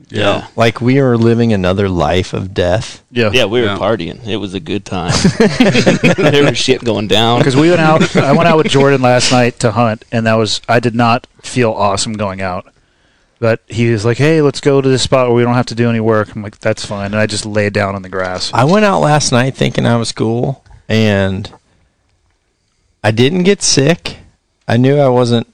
Yeah. 0.10 0.48
like 0.56 0.80
we 0.80 1.02
were 1.02 1.18
living 1.18 1.52
another 1.54 1.90
life 1.90 2.34
of 2.34 2.54
death 2.54 3.04
Yeah. 3.12 3.30
Yeah, 3.34 3.46
we 3.46 3.62
were 3.62 3.68
Yeah. 3.68 3.78
partying. 3.78 4.26
It 4.28 4.38
was 4.38 4.54
a 4.54 4.60
good 4.60 4.86
time. 4.86 5.12
there 6.18 6.44
was 6.46 6.58
shit 6.58 6.84
going 6.84 7.08
down. 7.08 7.40
because 7.40 7.56
we 7.56 7.70
went 7.70 7.82
out. 7.82 8.16
I 8.16 8.32
went 8.32 8.48
out 8.48 8.58
with 8.58 8.68
Jordan 8.70 9.02
last 9.02 9.32
night 9.32 9.60
to 9.60 9.72
hunt, 9.72 10.06
and 10.12 10.26
that 10.26 10.36
was 10.36 10.62
I 10.70 10.80
did 10.80 10.96
not 10.96 11.28
feel 11.42 11.72
awesome 11.72 12.14
going 12.14 12.42
out. 12.42 12.66
But 13.40 13.62
he 13.68 13.92
was 13.92 14.04
like, 14.04 14.18
"Hey, 14.18 14.42
let's 14.42 14.62
go 14.62 14.82
to 14.82 14.90
this 14.90 15.04
spot 15.04 15.28
where 15.28 15.36
we 15.36 15.44
don't 15.44 15.54
have 15.54 15.68
to 15.68 15.76
do 15.76 15.90
any 15.92 16.00
work." 16.00 16.34
I'm 16.36 16.42
like, 16.42 16.58
"That's 16.60 16.84
fine," 16.84 17.08
and 17.08 17.18
I 17.18 17.28
just 17.28 17.46
laid 17.46 17.72
down 17.74 17.94
on 17.94 18.02
the 18.02 18.10
grass. 18.10 18.50
i 18.52 18.64
went 18.64 18.84
out 18.84 19.00
last 19.00 19.32
night 19.32 19.54
thinking 19.56 19.86
i 19.86 19.96
was 19.96 20.12
cool 20.12 20.64
and 20.90 21.52
i 23.08 23.12
didn't 23.12 23.44
get 23.44 23.62
sick 23.62 24.18
i 24.68 24.76
knew 24.78 24.98
i 24.98 25.08
wasn't 25.08 25.48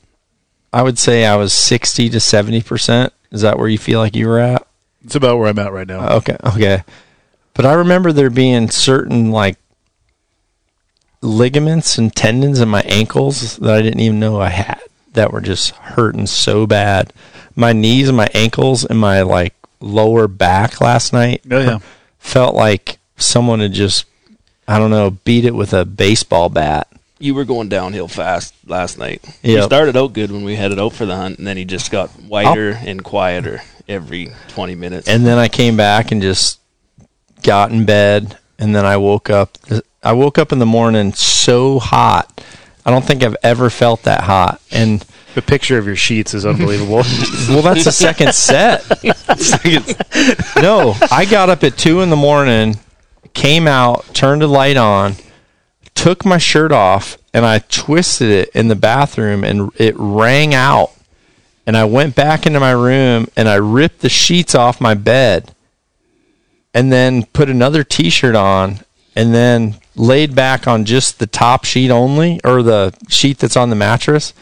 i 0.71 0.81
would 0.81 0.97
say 0.97 1.25
i 1.25 1.35
was 1.35 1.53
60 1.53 2.09
to 2.09 2.19
70 2.19 2.61
percent 2.63 3.13
is 3.31 3.41
that 3.41 3.57
where 3.57 3.67
you 3.67 3.77
feel 3.77 3.99
like 3.99 4.15
you 4.15 4.27
were 4.27 4.39
at 4.39 4.65
It's 5.03 5.15
about 5.15 5.37
where 5.37 5.49
I'm 5.49 5.59
at 5.59 5.73
right 5.73 5.87
now. 5.87 6.17
Okay, 6.17 6.37
okay. 6.45 6.83
But 7.53 7.65
I 7.65 7.73
remember 7.73 8.13
there 8.13 8.29
being 8.29 8.69
certain 8.69 9.31
like 9.31 9.57
ligaments 11.21 11.97
and 11.97 12.15
tendons 12.15 12.59
in 12.59 12.69
my 12.69 12.81
ankles 12.81 13.57
that 13.57 13.73
I 13.73 13.81
didn't 13.81 13.99
even 13.99 14.19
know 14.19 14.39
I 14.39 14.49
had 14.49 14.81
that 15.13 15.31
were 15.33 15.41
just 15.41 15.71
hurting 15.71 16.27
so 16.27 16.65
bad. 16.67 17.11
My 17.55 17.73
knees 17.73 18.07
and 18.07 18.15
my 18.17 18.29
ankles 18.33 18.85
and 18.85 18.99
my 18.99 19.21
like 19.23 19.53
lower 19.79 20.27
back 20.27 20.79
last 20.79 21.11
night 21.11 21.41
Oh 21.51 21.59
yeah, 21.59 21.79
felt 22.19 22.55
like 22.55 22.97
someone 23.17 23.59
had 23.59 23.73
just 23.73 24.05
I 24.67 24.77
don't 24.77 24.91
know, 24.91 25.17
beat 25.25 25.43
it 25.43 25.55
with 25.55 25.73
a 25.73 25.85
baseball 25.85 26.49
bat. 26.49 26.87
You 27.19 27.33
were 27.35 27.45
going 27.45 27.69
downhill 27.69 28.07
fast 28.07 28.53
last 28.67 28.97
night. 28.97 29.21
He 29.41 29.53
Yep. 29.53 29.65
started 29.65 29.97
out 29.97 30.13
good 30.13 30.31
when 30.31 30.43
we 30.43 30.55
headed 30.55 30.79
out 30.79 30.93
for 30.93 31.05
the 31.05 31.15
hunt, 31.15 31.37
and 31.37 31.47
then 31.47 31.57
he 31.57 31.65
just 31.65 31.91
got 31.91 32.09
whiter 32.27 32.79
and 32.85 33.03
quieter 33.03 33.61
every 33.87 34.31
20 34.49 34.75
minutes. 34.75 35.07
And 35.07 35.25
then 35.25 35.37
I 35.37 35.47
came 35.47 35.77
back 35.77 36.11
and 36.11 36.21
just 36.21 36.59
got 37.43 37.71
in 37.71 37.85
bed 37.85 38.37
and 38.57 38.73
then 38.73 38.85
I 38.85 38.97
woke 38.97 39.29
up 39.29 39.57
I 40.01 40.13
woke 40.13 40.37
up 40.37 40.51
in 40.51 40.59
the 40.59 40.65
morning 40.65 41.13
so 41.13 41.79
hot. 41.79 42.41
I 42.85 42.91
don't 42.91 43.03
think 43.03 43.23
I've 43.23 43.35
ever 43.43 43.69
felt 43.69 44.03
that 44.03 44.21
hot. 44.21 44.61
And 44.71 45.05
the 45.35 45.41
picture 45.41 45.77
of 45.77 45.85
your 45.85 45.95
sheets 45.95 46.33
is 46.33 46.45
unbelievable. 46.45 46.95
well 47.49 47.61
that's 47.61 47.83
the 47.85 47.91
second 47.91 48.33
set. 48.33 48.83
no, 50.61 50.95
I 51.11 51.25
got 51.25 51.49
up 51.49 51.63
at 51.63 51.77
two 51.77 52.01
in 52.01 52.09
the 52.09 52.15
morning, 52.15 52.77
came 53.33 53.67
out, 53.67 54.05
turned 54.13 54.41
the 54.41 54.47
light 54.47 54.77
on, 54.77 55.15
took 55.95 56.25
my 56.25 56.37
shirt 56.37 56.71
off, 56.71 57.17
and 57.33 57.45
I 57.45 57.59
twisted 57.59 58.29
it 58.29 58.49
in 58.49 58.67
the 58.67 58.75
bathroom 58.75 59.43
and 59.43 59.71
it 59.77 59.95
rang 59.97 60.53
out. 60.53 60.91
And 61.65 61.77
I 61.77 61.85
went 61.85 62.15
back 62.15 62.45
into 62.45 62.59
my 62.59 62.71
room 62.71 63.27
and 63.37 63.47
I 63.47 63.55
ripped 63.55 64.01
the 64.01 64.09
sheets 64.09 64.53
off 64.53 64.81
my 64.81 64.93
bed 64.93 65.55
and 66.73 66.91
then 66.91 67.25
put 67.27 67.49
another 67.49 67.83
t 67.83 68.09
shirt 68.09 68.35
on 68.35 68.79
and 69.15 69.33
then 69.33 69.75
laid 69.95 70.35
back 70.35 70.67
on 70.67 70.85
just 70.85 71.19
the 71.19 71.27
top 71.27 71.63
sheet 71.63 71.89
only 71.89 72.41
or 72.43 72.63
the 72.63 72.93
sheet 73.07 73.37
that's 73.37 73.55
on 73.55 73.69
the 73.69 73.75
mattress 73.75 74.33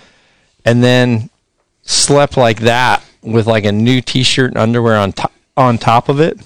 and 0.66 0.84
then 0.84 1.30
slept 1.84 2.38
like 2.38 2.60
that 2.62 3.04
with 3.22 3.48
like 3.48 3.66
a 3.66 3.72
new 3.72 4.02
t-shirt 4.02 4.52
and 4.52 4.58
underwear 4.58 4.98
on 4.98 5.12
top 5.12 5.32
on 5.58 5.78
top 5.78 6.10
of 6.10 6.20
it. 6.20 6.40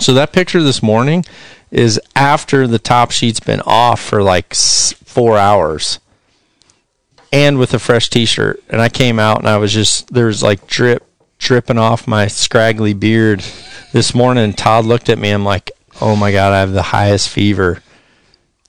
So 0.00 0.12
that 0.14 0.32
picture 0.32 0.62
this 0.62 0.82
morning 0.82 1.24
is 1.74 2.00
after 2.14 2.68
the 2.68 2.78
top 2.78 3.10
sheet's 3.10 3.40
been 3.40 3.60
off 3.66 4.00
for 4.00 4.22
like 4.22 4.54
4 4.54 5.36
hours 5.36 5.98
and 7.32 7.58
with 7.58 7.74
a 7.74 7.80
fresh 7.80 8.08
t-shirt. 8.08 8.62
And 8.70 8.80
I 8.80 8.88
came 8.88 9.18
out 9.18 9.40
and 9.40 9.48
I 9.48 9.56
was 9.56 9.72
just 9.72 10.14
there's 10.14 10.40
like 10.40 10.68
drip 10.68 11.04
dripping 11.38 11.78
off 11.78 12.06
my 12.06 12.28
scraggly 12.28 12.94
beard. 12.94 13.44
This 13.92 14.14
morning 14.14 14.52
Todd 14.52 14.84
looked 14.84 15.08
at 15.08 15.18
me. 15.18 15.30
I'm 15.30 15.44
like 15.44 15.72
oh 16.00 16.14
my 16.14 16.30
god 16.30 16.52
I 16.52 16.60
have 16.60 16.72
the 16.72 16.82
highest 16.82 17.28
fever. 17.28 17.82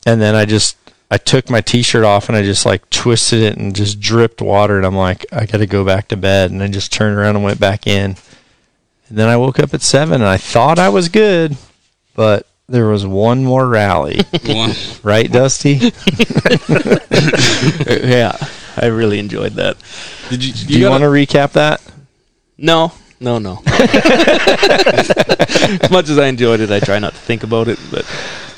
And 0.08 0.20
then 0.20 0.34
I 0.34 0.46
just 0.46 0.76
I 1.12 1.18
took 1.18 1.48
my 1.48 1.62
t-shirt 1.62 2.04
off 2.04 2.28
and 2.28 2.36
I 2.36 2.42
just 2.42 2.66
like 2.66 2.90
twisted 2.90 3.40
it 3.40 3.56
and 3.56 3.76
just 3.76 4.00
dripped 4.00 4.42
water. 4.42 4.78
And 4.78 4.86
I'm 4.86 4.98
like 4.98 5.28
I 5.32 5.46
got 5.46 5.60
to 5.60 5.68
go 5.68 5.86
back 5.86 6.08
to 6.08 6.18
bed. 6.18 6.50
And 6.50 6.64
I 6.64 6.70
just 6.70 6.92
turned 6.92 7.16
around 7.16 7.36
and 7.36 7.46
went 7.46 7.60
back 7.60 7.86
in. 7.86 8.16
And 9.08 9.18
then 9.20 9.30
I 9.30 9.38
woke 9.38 9.60
up 9.60 9.76
at 9.76 9.84
7 9.84 10.16
and 10.16 10.24
I 10.24 10.38
thought 10.38 10.80
I 10.80 10.90
was 10.90 11.10
good, 11.10 11.56
but 12.16 12.48
there 12.68 12.88
was 12.88 13.06
one 13.06 13.44
more 13.44 13.68
rally. 13.68 14.22
One. 14.46 14.72
right, 15.04 15.32
Dusty? 15.32 15.74
yeah, 17.88 18.36
I 18.78 18.88
really 18.88 19.20
enjoyed 19.20 19.54
that. 19.54 19.78
Did 20.30 20.44
you? 20.44 20.54
Do 20.54 20.80
you 20.80 20.90
want 20.90 21.04
to 21.04 21.10
recap 21.10 21.54
that? 21.54 21.82
No, 22.58 22.94
no, 23.20 23.38
no. 23.38 23.62
as 25.82 25.92
much 25.92 26.10
as 26.10 26.18
I 26.18 26.28
enjoyed 26.28 26.60
it, 26.60 26.72
I 26.72 26.80
try 26.80 27.00
not 27.00 27.14
to 27.14 27.20
think 27.20 27.44
about 27.44 27.68
it. 27.68 27.80
But 27.92 28.06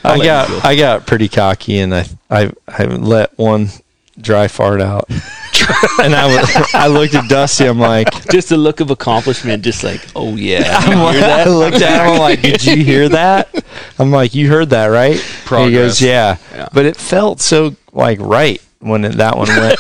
I'll 0.04 0.14
I 0.14 0.18
let 0.18 0.26
got 0.26 0.48
go. 0.48 0.60
I 0.64 0.76
got 0.76 1.08
pretty 1.08 1.28
cocky 1.28 1.80
and 1.80 1.94
I 1.94 2.06
I 2.30 2.52
I 2.68 2.86
let 2.86 3.38
one 3.38 3.70
dry 4.20 4.48
fart 4.48 4.82
out. 4.82 5.10
and 6.04 6.16
I 6.16 6.28
was, 6.28 6.74
I 6.74 6.88
looked 6.88 7.16
at 7.16 7.28
Dusty 7.30 7.66
I'm 7.66 7.80
like 7.80 8.08
just 8.30 8.52
a 8.52 8.58
look 8.58 8.80
of 8.80 8.90
accomplishment, 8.92 9.64
just 9.64 9.84
like, 9.84 10.06
oh 10.16 10.36
yeah, 10.36 10.64
I'm 10.80 11.00
like- 11.00 11.16
hear 11.16 11.22
that? 11.22 11.48
I 11.48 11.50
looked 11.50 11.82
at 11.82 12.06
him. 12.06 12.14
I'm 12.14 12.20
like, 12.20 12.42
"Did 12.42 12.66
you 12.66 12.84
hear 12.84 13.10
that?" 13.22 13.66
I'm 14.00 14.12
like, 14.12 14.36
"You 14.36 14.50
heard 14.50 14.70
that, 14.70 14.88
right?" 14.88 15.20
He 15.20 15.72
goes, 15.72 16.02
yeah. 16.02 16.38
Yeah. 16.54 16.70
But 16.74 16.86
it 16.86 16.96
felt 16.96 17.42
so 17.42 17.76
like 17.92 18.20
right 18.22 18.62
when 18.80 19.06
it, 19.06 19.14
that 19.14 19.36
one 19.38 19.48
went. 19.48 19.80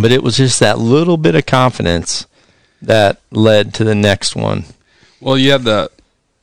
but 0.00 0.12
it 0.12 0.22
was 0.22 0.36
just 0.36 0.60
that 0.60 0.78
little 0.78 1.16
bit 1.16 1.34
of 1.34 1.46
confidence 1.46 2.26
that 2.82 3.20
led 3.30 3.74
to 3.74 3.84
the 3.84 3.94
next 3.94 4.36
one. 4.36 4.64
Well, 5.20 5.36
you 5.38 5.52
had 5.52 5.64
the 5.64 5.90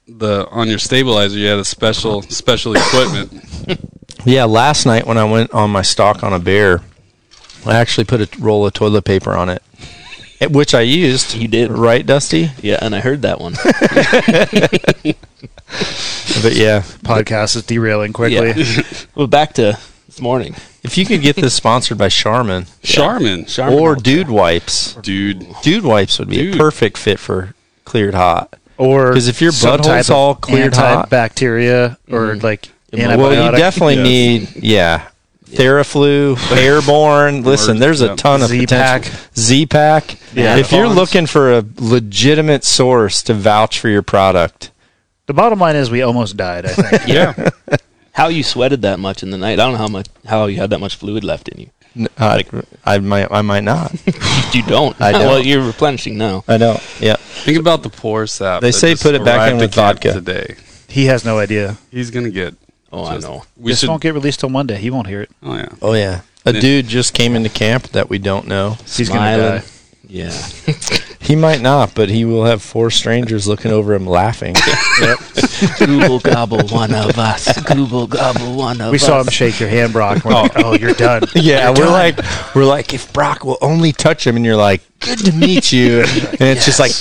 the 0.08 0.48
on 0.50 0.68
your 0.68 0.80
stabilizer. 0.80 1.38
You 1.38 1.48
had 1.48 1.60
a 1.60 1.66
special 1.66 2.22
special 2.24 2.76
equipment. 2.76 3.32
Yeah, 4.26 4.46
last 4.46 4.86
night 4.86 5.06
when 5.06 5.18
I 5.18 5.26
went 5.26 5.52
on 5.54 5.70
my 5.72 5.82
stalk 5.82 6.24
on 6.24 6.34
a 6.34 6.40
bear, 6.40 6.82
I 7.66 7.76
actually 7.76 8.06
put 8.06 8.22
a 8.22 8.40
roll 8.42 8.66
of 8.66 8.74
toilet 8.74 9.04
paper 9.06 9.34
on 9.34 9.50
it. 9.50 9.62
Eh, 10.42 10.48
which 10.48 10.74
I 10.74 10.82
used. 10.82 11.36
You 11.36 11.48
did. 11.48 11.72
right, 11.72 12.06
Dusty? 12.06 12.52
Yeah, 12.62 12.80
and 12.82 12.96
I 12.96 13.00
heard 13.00 13.22
that 13.24 13.40
one. 13.40 13.54
But 16.42 16.56
yeah, 16.56 16.82
Podcast 17.04 17.56
is 17.56 17.64
derailing 17.64 18.14
quickly. 18.14 18.52
Yeah. 18.52 18.82
well, 19.16 19.28
back 19.28 19.54
to 19.54 19.78
this 20.08 20.22
morning. 20.22 20.56
if 20.84 20.98
you 20.98 21.06
could 21.06 21.22
get 21.22 21.36
this 21.36 21.54
sponsored 21.54 21.98
by 21.98 22.10
Charmin 22.10 22.66
Charmin, 22.84 23.46
Charmin 23.46 23.80
or 23.80 23.90
Ultra. 23.90 24.04
Dude 24.04 24.30
Wipes, 24.30 24.94
dude. 24.96 25.46
Dude 25.64 25.84
Wipes 25.84 26.20
would 26.20 26.30
be 26.30 26.38
Dude. 26.38 26.56
a 26.56 26.58
perfect 26.58 26.98
fit 26.98 27.20
for 27.20 27.56
cleared 27.86 28.14
hot. 28.14 28.54
Or 28.78 29.14
'Cause 29.14 29.28
if 29.28 29.42
your 29.42 29.52
some 29.52 29.80
butthole's 29.80 30.10
all 30.10 30.36
cleared 30.36 30.76
hot- 30.76 31.10
bacteria 31.10 31.98
or 32.10 32.36
mm. 32.36 32.44
like 32.44 32.70
antibiotic. 32.70 32.73
Well, 32.94 33.52
you 33.52 33.58
definitely 33.58 33.96
Yes. 33.96 34.56
need 34.56 34.64
yeah. 34.64 35.08
Theraflu, 35.48 36.38
airborne. 36.58 37.44
Listen, 37.44 37.78
there's 37.78 38.02
a 38.02 38.16
ton 38.16 38.42
of 38.42 38.48
Z-Pak. 38.50 39.04
potential. 39.04 39.20
Z-Pak. 39.38 40.18
Yeah. 40.36 40.58
If 40.58 40.72
you're 40.72 40.88
looking 40.88 41.28
for 41.28 41.54
a 41.58 41.64
legitimate 41.78 42.64
source 42.64 43.22
to 43.24 43.34
vouch 43.36 43.80
for 43.80 43.88
your 43.90 44.02
product, 44.02 44.72
the 45.28 45.34
bottom 45.34 45.60
line 45.60 45.76
is 45.76 45.92
we 45.92 46.02
almost 46.02 46.38
died. 46.38 46.66
I 46.66 46.70
think. 46.74 47.08
Yeah, 47.08 47.50
How 48.14 48.28
you 48.28 48.44
sweated 48.44 48.82
that 48.84 49.00
much 49.00 49.24
in 49.24 49.30
the 49.32 49.38
night? 49.38 49.54
I 49.54 49.56
don't 49.64 49.72
know 49.74 49.78
how 49.80 49.88
much 49.88 50.08
how 50.26 50.46
you 50.48 50.58
had 50.58 50.70
that 50.72 50.80
much 50.80 50.96
fluid 50.96 51.24
left 51.24 51.48
in 51.50 51.62
you. 51.62 51.70
n- 51.96 52.08
uh, 52.18 52.42
I 52.86 52.98
might 53.00 53.32
I 53.32 53.42
might 53.42 53.64
not. 53.64 53.92
You 54.54 54.62
don't. 54.64 55.00
I 55.02 55.12
don't. 55.12 55.22
Well, 55.22 55.40
you're 55.40 55.66
replenishing 55.66 56.18
now. 56.18 56.44
I 56.48 56.58
know. 56.58 56.80
Yeah. 57.00 57.16
think 57.18 57.58
about 57.60 57.82
the 57.84 57.90
poor 57.90 58.28
sap. 58.28 58.62
They 58.62 58.72
say 58.72 58.96
put 58.96 59.14
it 59.16 59.24
back 59.26 59.50
in 59.52 59.58
at 59.58 59.62
with 59.62 59.74
vodka. 59.76 60.14
today. 60.14 60.56
he 60.90 61.06
has 61.06 61.24
no 61.26 61.38
idea. 61.40 61.78
He's 61.92 62.10
gonna 62.12 62.30
get. 62.32 62.56
Oh, 62.94 63.04
I 63.06 63.16
just- 63.16 63.28
know. 63.28 63.44
We 63.58 63.72
this 63.72 63.80
should. 63.82 63.90
won't 63.90 64.02
get 64.02 64.14
released 64.14 64.40
till 64.42 64.50
Monday. 64.50 64.78
He 64.78 64.90
won't 64.90 65.08
hear 65.08 65.22
it. 65.22 65.32
oh 65.44 65.56
yeah. 65.56 65.68
Oh 65.82 65.94
yeah. 65.94 66.22
A 66.46 66.52
Then- 66.54 66.62
dude 66.62 66.88
just 66.88 67.14
came 67.14 67.36
into 67.36 67.50
camp 67.50 67.88
that 67.90 68.10
we 68.10 68.18
don't 68.20 68.48
know. 68.48 68.78
He's 68.86 69.08
Smiling. 69.08 69.40
gonna 69.42 69.60
die. 69.60 69.66
Yeah. 70.08 70.32
He 71.24 71.38
might 71.38 71.62
not, 71.62 71.96
but 71.96 72.10
he 72.10 72.26
will 72.26 72.44
have 72.44 72.62
four 72.62 72.92
strangers 72.92 73.48
looking 73.48 73.72
over 73.72 73.94
him 73.94 74.06
laughing. 74.06 74.56
Google 75.80 76.20
gobble 76.20 76.68
one 76.68 76.94
of 76.94 77.18
us. 77.18 77.62
Google 77.64 78.08
gobble 78.08 78.56
one 78.58 78.82
of 78.82 78.88
us. 78.88 78.92
We 78.92 78.98
us. 78.98 79.04
saw 79.06 79.22
him 79.22 79.30
shake 79.30 79.58
your 79.58 79.70
hand, 79.70 79.94
Brock. 79.94 80.26
We're 80.26 80.34
like, 80.34 80.52
oh, 80.58 80.62
oh 80.72 80.74
you're 80.76 80.94
done. 80.94 81.24
Yeah, 81.36 81.68
You're 81.70 81.72
we're 81.72 81.86
done. 81.86 81.92
like, 81.94 82.56
we're 82.56 82.66
like, 82.66 82.94
if 82.94 83.14
Brock 83.14 83.46
will 83.46 83.58
only 83.62 83.94
touch 83.94 84.28
him, 84.28 84.36
and 84.36 84.44
you're 84.44 84.58
like, 84.58 84.82
good 85.00 85.20
to 85.20 85.32
meet 85.32 85.72
you, 85.72 86.02
and 86.02 86.42
it's 86.42 86.66
just 86.66 86.80
like, 86.80 86.92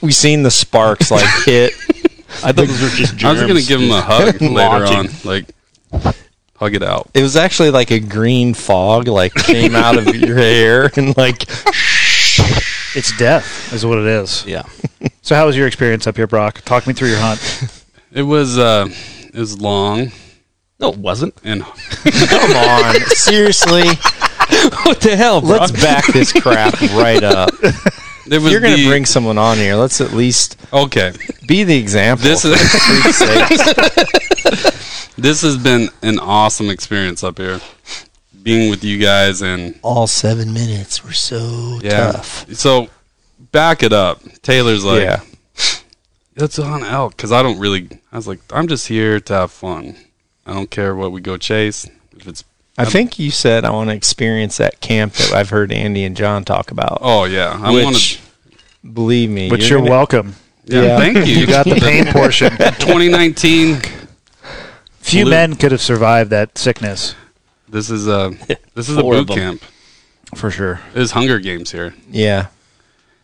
we 0.00 0.12
seen 0.12 0.44
the 0.44 0.50
sparks 0.52 1.10
like 1.10 1.26
hit. 1.44 1.72
I 2.42 2.52
thought 2.52 2.66
those 2.66 2.80
were 2.82 2.88
just 2.88 3.16
germs. 3.16 3.24
I 3.24 3.32
was 3.32 3.42
gonna 3.42 3.62
give 3.62 3.80
him 3.80 3.90
a 3.90 4.00
hug 4.00 4.40
later 4.42 4.86
on, 4.86 5.08
like 5.24 5.50
hug 6.56 6.74
it 6.74 6.82
out. 6.82 7.10
It 7.14 7.22
was 7.22 7.36
actually 7.36 7.70
like 7.70 7.90
a 7.90 8.00
green 8.00 8.54
fog, 8.54 9.08
like 9.08 9.34
came 9.34 9.74
out 9.76 9.96
of 9.98 10.14
your 10.14 10.36
hair, 10.36 10.90
and 10.96 11.16
like, 11.16 11.42
it's 12.96 13.16
death, 13.18 13.72
is 13.72 13.84
what 13.84 13.98
it 13.98 14.06
is. 14.06 14.44
Yeah. 14.46 14.62
So, 15.22 15.34
how 15.34 15.46
was 15.46 15.56
your 15.56 15.66
experience 15.66 16.06
up 16.06 16.16
here, 16.16 16.26
Brock? 16.26 16.60
Talk 16.62 16.86
me 16.86 16.92
through 16.94 17.08
your 17.10 17.18
hunt. 17.20 17.40
It 18.12 18.22
was 18.22 18.56
uh, 18.58 18.86
it 19.32 19.34
was 19.34 19.60
long 19.60 20.12
No, 20.78 20.92
it 20.92 20.98
wasn't. 20.98 21.34
and 21.42 21.64
come 21.64 22.56
on, 22.56 22.94
seriously, 23.06 23.82
What 24.84 25.00
the 25.00 25.16
hell, 25.16 25.40
bro? 25.40 25.50
let's 25.50 25.72
back 25.72 26.06
this 26.12 26.32
crap 26.32 26.80
right 26.92 27.24
up. 27.24 27.50
It 28.26 28.40
was. 28.42 28.52
You're 28.52 28.60
gonna 28.60 28.76
the- 28.76 28.88
bring 28.88 29.04
someone 29.06 29.38
on 29.38 29.56
here. 29.58 29.74
Let's 29.76 30.00
at 30.00 30.12
least 30.12 30.56
Okay, 30.72 31.12
be 31.46 31.64
the 31.64 31.76
example. 31.76 32.24
this 32.26 32.42
for 32.42 32.48
is 32.48 32.70
freak's 32.84 33.16
sake. 33.18 35.12
this 35.16 35.42
has 35.42 35.56
been 35.56 35.88
an 36.02 36.18
awesome 36.18 36.70
experience 36.70 37.22
up 37.22 37.38
here, 37.38 37.60
being 38.42 38.70
with 38.70 38.82
you 38.84 38.98
guys 38.98 39.42
and 39.42 39.78
all 39.82 40.06
seven 40.06 40.52
minutes 40.52 41.04
were 41.04 41.12
so 41.12 41.78
yeah. 41.82 42.12
tough. 42.12 42.46
So 42.54 42.88
back 43.52 43.82
it 43.82 43.92
up. 43.92 44.20
Taylor's 44.42 44.84
like, 44.84 45.02
yeah. 45.02 45.20
let's 46.36 46.58
on 46.58 46.82
elk 46.84 47.16
because 47.16 47.32
I 47.32 47.42
don't 47.42 47.58
really. 47.58 47.88
I 48.12 48.16
was 48.16 48.28
like, 48.28 48.40
I'm 48.52 48.68
just 48.68 48.88
here 48.88 49.20
to 49.20 49.32
have 49.34 49.50
fun. 49.50 49.96
I 50.46 50.52
don't 50.52 50.70
care 50.70 50.94
what 50.94 51.12
we 51.12 51.20
go 51.20 51.36
chase. 51.36 51.88
If 52.16 52.28
it's 52.28 52.44
I 52.76 52.84
think 52.84 53.18
you 53.18 53.30
said 53.30 53.64
I 53.64 53.70
want 53.70 53.90
to 53.90 53.96
experience 53.96 54.56
that 54.56 54.80
camp 54.80 55.12
that 55.14 55.32
I've 55.32 55.50
heard 55.50 55.70
Andy 55.72 56.04
and 56.04 56.16
John 56.16 56.44
talk 56.44 56.70
about. 56.70 56.98
oh 57.02 57.24
yeah, 57.24 57.58
I 57.62 57.70
which, 57.72 57.84
want 57.84 57.96
to. 57.96 58.18
believe 58.92 59.30
me, 59.30 59.48
But 59.48 59.68
you're, 59.68 59.78
gonna- 59.78 59.90
welcome. 59.90 60.34
Yeah, 60.64 60.82
yeah. 60.82 60.98
thank 60.98 61.16
you. 61.18 61.22
You 61.40 61.46
got 61.46 61.66
the 61.66 61.74
pain 61.76 62.06
portion. 62.06 62.50
2019. 62.56 63.80
Few 64.98 65.24
Blue- 65.24 65.30
men 65.30 65.54
could 65.56 65.70
have 65.72 65.80
survived 65.82 66.30
that 66.30 66.56
sickness 66.58 67.14
This 67.68 67.90
is 67.90 68.08
a 68.08 68.30
this 68.74 68.88
is 68.88 68.96
a 68.96 69.00
Four 69.02 69.16
of 69.16 69.26
boot 69.26 69.34
them. 69.34 69.58
camp. 69.58 69.62
for 70.34 70.50
sure. 70.50 70.80
There's 70.94 71.10
Hunger 71.12 71.38
Games 71.38 71.70
here. 71.70 71.94
Yeah, 72.10 72.46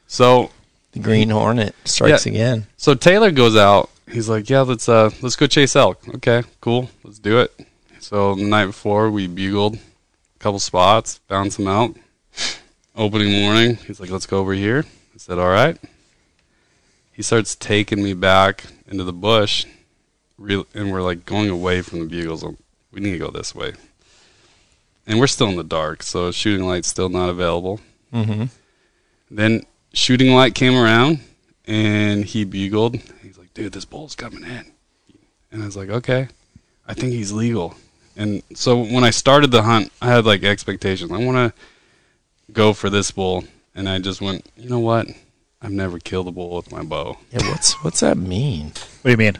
So 0.06 0.50
the 0.92 0.98
Green 1.00 1.30
Hornet 1.30 1.74
strikes 1.86 2.26
Yeah. 2.26 2.32
again. 2.32 2.66
so 2.76 2.94
Taylor 2.94 3.30
goes 3.30 3.56
out. 3.56 3.90
He's 4.10 4.28
like, 4.28 4.50
yeah, 4.50 4.60
let's 4.60 4.88
uh 4.88 5.10
let's 5.22 5.36
go 5.36 5.46
chase 5.46 5.74
elk. 5.76 6.00
Okay, 6.16 6.42
cool, 6.60 6.90
let's 7.04 7.18
do 7.18 7.38
it. 7.40 7.52
So 8.00 8.34
the 8.34 8.44
night 8.44 8.66
before 8.66 9.10
we 9.10 9.26
bugled 9.26 9.76
a 9.76 10.38
couple 10.38 10.58
spots, 10.58 11.18
found 11.28 11.52
some 11.52 11.68
out. 11.68 11.94
Opening 12.96 13.30
morning, 13.42 13.76
he's 13.76 14.00
like, 14.00 14.10
let's 14.10 14.26
go 14.26 14.38
over 14.38 14.52
here. 14.52 14.84
I 15.14 15.18
said, 15.18 15.38
all 15.38 15.48
right. 15.48 15.78
He 17.12 17.22
starts 17.22 17.54
taking 17.54 18.02
me 18.02 18.14
back 18.14 18.64
into 18.88 19.04
the 19.04 19.12
bush, 19.12 19.66
and 20.38 20.90
we're 20.90 21.02
like 21.02 21.24
going 21.26 21.50
away 21.50 21.82
from 21.82 22.00
the 22.00 22.06
bugles. 22.06 22.42
We 22.90 23.00
need 23.00 23.12
to 23.12 23.18
go 23.18 23.30
this 23.30 23.54
way, 23.54 23.74
and 25.06 25.20
we're 25.20 25.26
still 25.26 25.48
in 25.48 25.56
the 25.56 25.62
dark, 25.62 26.02
so 26.02 26.32
shooting 26.32 26.66
light's 26.66 26.88
still 26.88 27.10
not 27.10 27.28
available. 27.28 27.80
Mm-hmm. 28.12 28.44
Then 29.30 29.62
shooting 29.92 30.34
light 30.34 30.54
came 30.54 30.74
around 30.74 31.20
and 31.66 32.24
he 32.24 32.44
bugled. 32.44 32.96
He's 33.22 33.38
like, 33.38 33.54
dude, 33.54 33.72
this 33.72 33.84
bull's 33.84 34.16
coming 34.16 34.42
in. 34.42 34.72
And 35.52 35.62
I 35.62 35.66
was 35.66 35.76
like, 35.76 35.90
okay, 35.90 36.28
I 36.86 36.94
think 36.94 37.12
he's 37.12 37.32
legal. 37.32 37.76
And 38.16 38.42
so 38.54 38.78
when 38.82 39.04
I 39.04 39.10
started 39.10 39.50
the 39.50 39.62
hunt, 39.62 39.92
I 40.02 40.08
had 40.08 40.24
like 40.26 40.42
expectations. 40.44 41.10
I 41.12 41.18
want 41.24 41.36
to 41.54 42.52
go 42.52 42.72
for 42.72 42.90
this 42.90 43.10
bull. 43.10 43.44
And 43.74 43.88
I 43.88 43.98
just 43.98 44.20
went, 44.20 44.44
you 44.56 44.68
know 44.68 44.80
what? 44.80 45.06
I've 45.62 45.70
never 45.70 45.98
killed 45.98 46.26
a 46.28 46.30
bull 46.32 46.56
with 46.56 46.72
my 46.72 46.82
bow. 46.82 47.18
Yeah, 47.32 47.48
what's 47.48 47.72
what's 47.84 48.00
that 48.00 48.16
mean? 48.16 48.66
What 49.02 49.04
do 49.04 49.10
you 49.10 49.16
mean? 49.16 49.38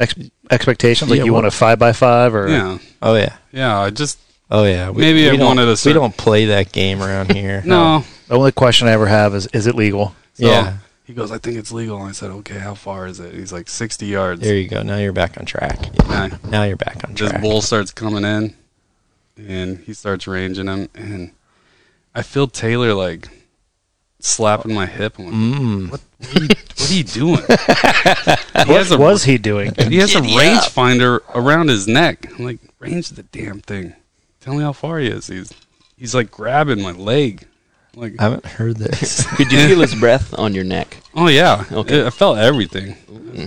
Ex- 0.00 0.14
expectations? 0.50 1.10
Like 1.10 1.18
Yeah, 1.18 1.24
you 1.24 1.32
what- 1.32 1.44
want 1.44 1.54
a 1.54 1.56
five 1.56 1.78
by 1.78 1.92
five 1.92 2.34
or 2.34 2.48
Yeah. 2.48 2.78
Oh 3.02 3.14
yeah, 3.14 3.36
Yeah. 3.52 3.78
I 3.78 3.90
just, 3.90 4.18
oh 4.50 4.64
yeah. 4.64 4.90
We, 4.90 5.02
Maybe 5.02 5.22
we 5.22 5.30
I 5.30 5.36
don't- 5.36 5.46
wanted 5.46 5.68
a 5.68 5.76
We 5.84 5.92
don't 5.92 6.16
play 6.16 6.46
that 6.46 6.72
game 6.72 7.02
around 7.02 7.32
here. 7.36 7.62
no. 7.64 8.04
the 8.26 8.34
only 8.36 8.52
question 8.52 8.88
I 8.88 8.92
ever 8.92 9.06
have 9.06 9.34
is 9.34 9.46
is 9.48 9.66
it 9.66 9.74
legal? 9.74 10.14
So 10.34 10.46
Yeah. 10.46 10.76
He 11.08 11.14
goes, 11.14 11.32
I 11.32 11.38
think 11.38 11.56
it's 11.56 11.72
legal. 11.72 11.96
And 11.98 12.10
I 12.10 12.12
said, 12.12 12.30
okay, 12.30 12.58
how 12.58 12.74
far 12.74 13.06
is 13.06 13.18
it? 13.18 13.34
He's 13.34 13.50
like 13.50 13.66
60 13.70 14.04
yards. 14.04 14.42
There 14.42 14.54
you 14.54 14.68
go. 14.68 14.82
Now 14.82 14.98
you're 14.98 15.14
back 15.14 15.38
on 15.38 15.46
track. 15.46 15.78
And 16.04 16.34
I- 16.34 16.48
Now 16.50 16.64
you're 16.64 16.76
back 16.76 17.02
on 17.08 17.14
track. 17.14 17.32
this 17.32 17.40
bull 17.40 17.62
starts 17.62 17.90
coming 17.92 18.24
in 18.24 18.54
and 19.38 19.78
he 19.78 19.94
starts 19.94 20.26
ranging 20.26 20.66
him 20.66 20.88
and 20.96 21.30
i 22.12 22.22
feel 22.22 22.48
taylor 22.48 22.92
like 22.92 23.28
slapping 24.18 24.74
my 24.74 24.84
hip 24.84 25.16
i'm 25.16 25.26
like 25.26 25.34
Mm. 25.34 25.90
what, 25.92 26.00
what, 26.18 26.36
are 26.36 26.42
you, 26.42 26.48
what 26.48 26.90
are 26.90 26.94
you 26.94 27.04
doing 27.04 27.36
he 28.66 28.72
has 28.74 28.90
What 28.90 28.98
a, 28.98 28.98
was 28.98 29.22
he 29.22 29.38
doing? 29.38 29.72
he 29.76 29.98
has 29.98 30.16
a 30.16 30.20
rangefinder 30.20 31.20
around 31.36 31.68
his 31.68 31.86
neck 31.86 32.26
i'm 32.36 32.44
like 32.46 32.58
range 32.80 33.10
the 33.10 33.22
damn 33.22 33.60
thing 33.60 33.94
tell 34.40 34.54
me 34.54 34.62
how 34.62 34.72
far 34.72 34.98
he 34.98 35.06
is 35.06 35.28
he's 35.28 35.52
he's 35.96 36.16
like 36.16 36.32
grabbing 36.32 36.82
my 36.82 36.90
leg 36.90 37.46
like 37.98 38.14
I 38.18 38.22
haven't 38.24 38.44
heard 38.46 38.76
this. 38.76 39.26
Could 39.36 39.50
you 39.52 39.58
feel 39.68 39.80
his 39.80 39.94
breath 39.94 40.38
on 40.38 40.54
your 40.54 40.64
neck? 40.64 40.96
oh 41.14 41.28
yeah 41.28 41.64
Okay. 41.72 42.06
i 42.06 42.10
felt 42.10 42.38
everything 42.38 42.96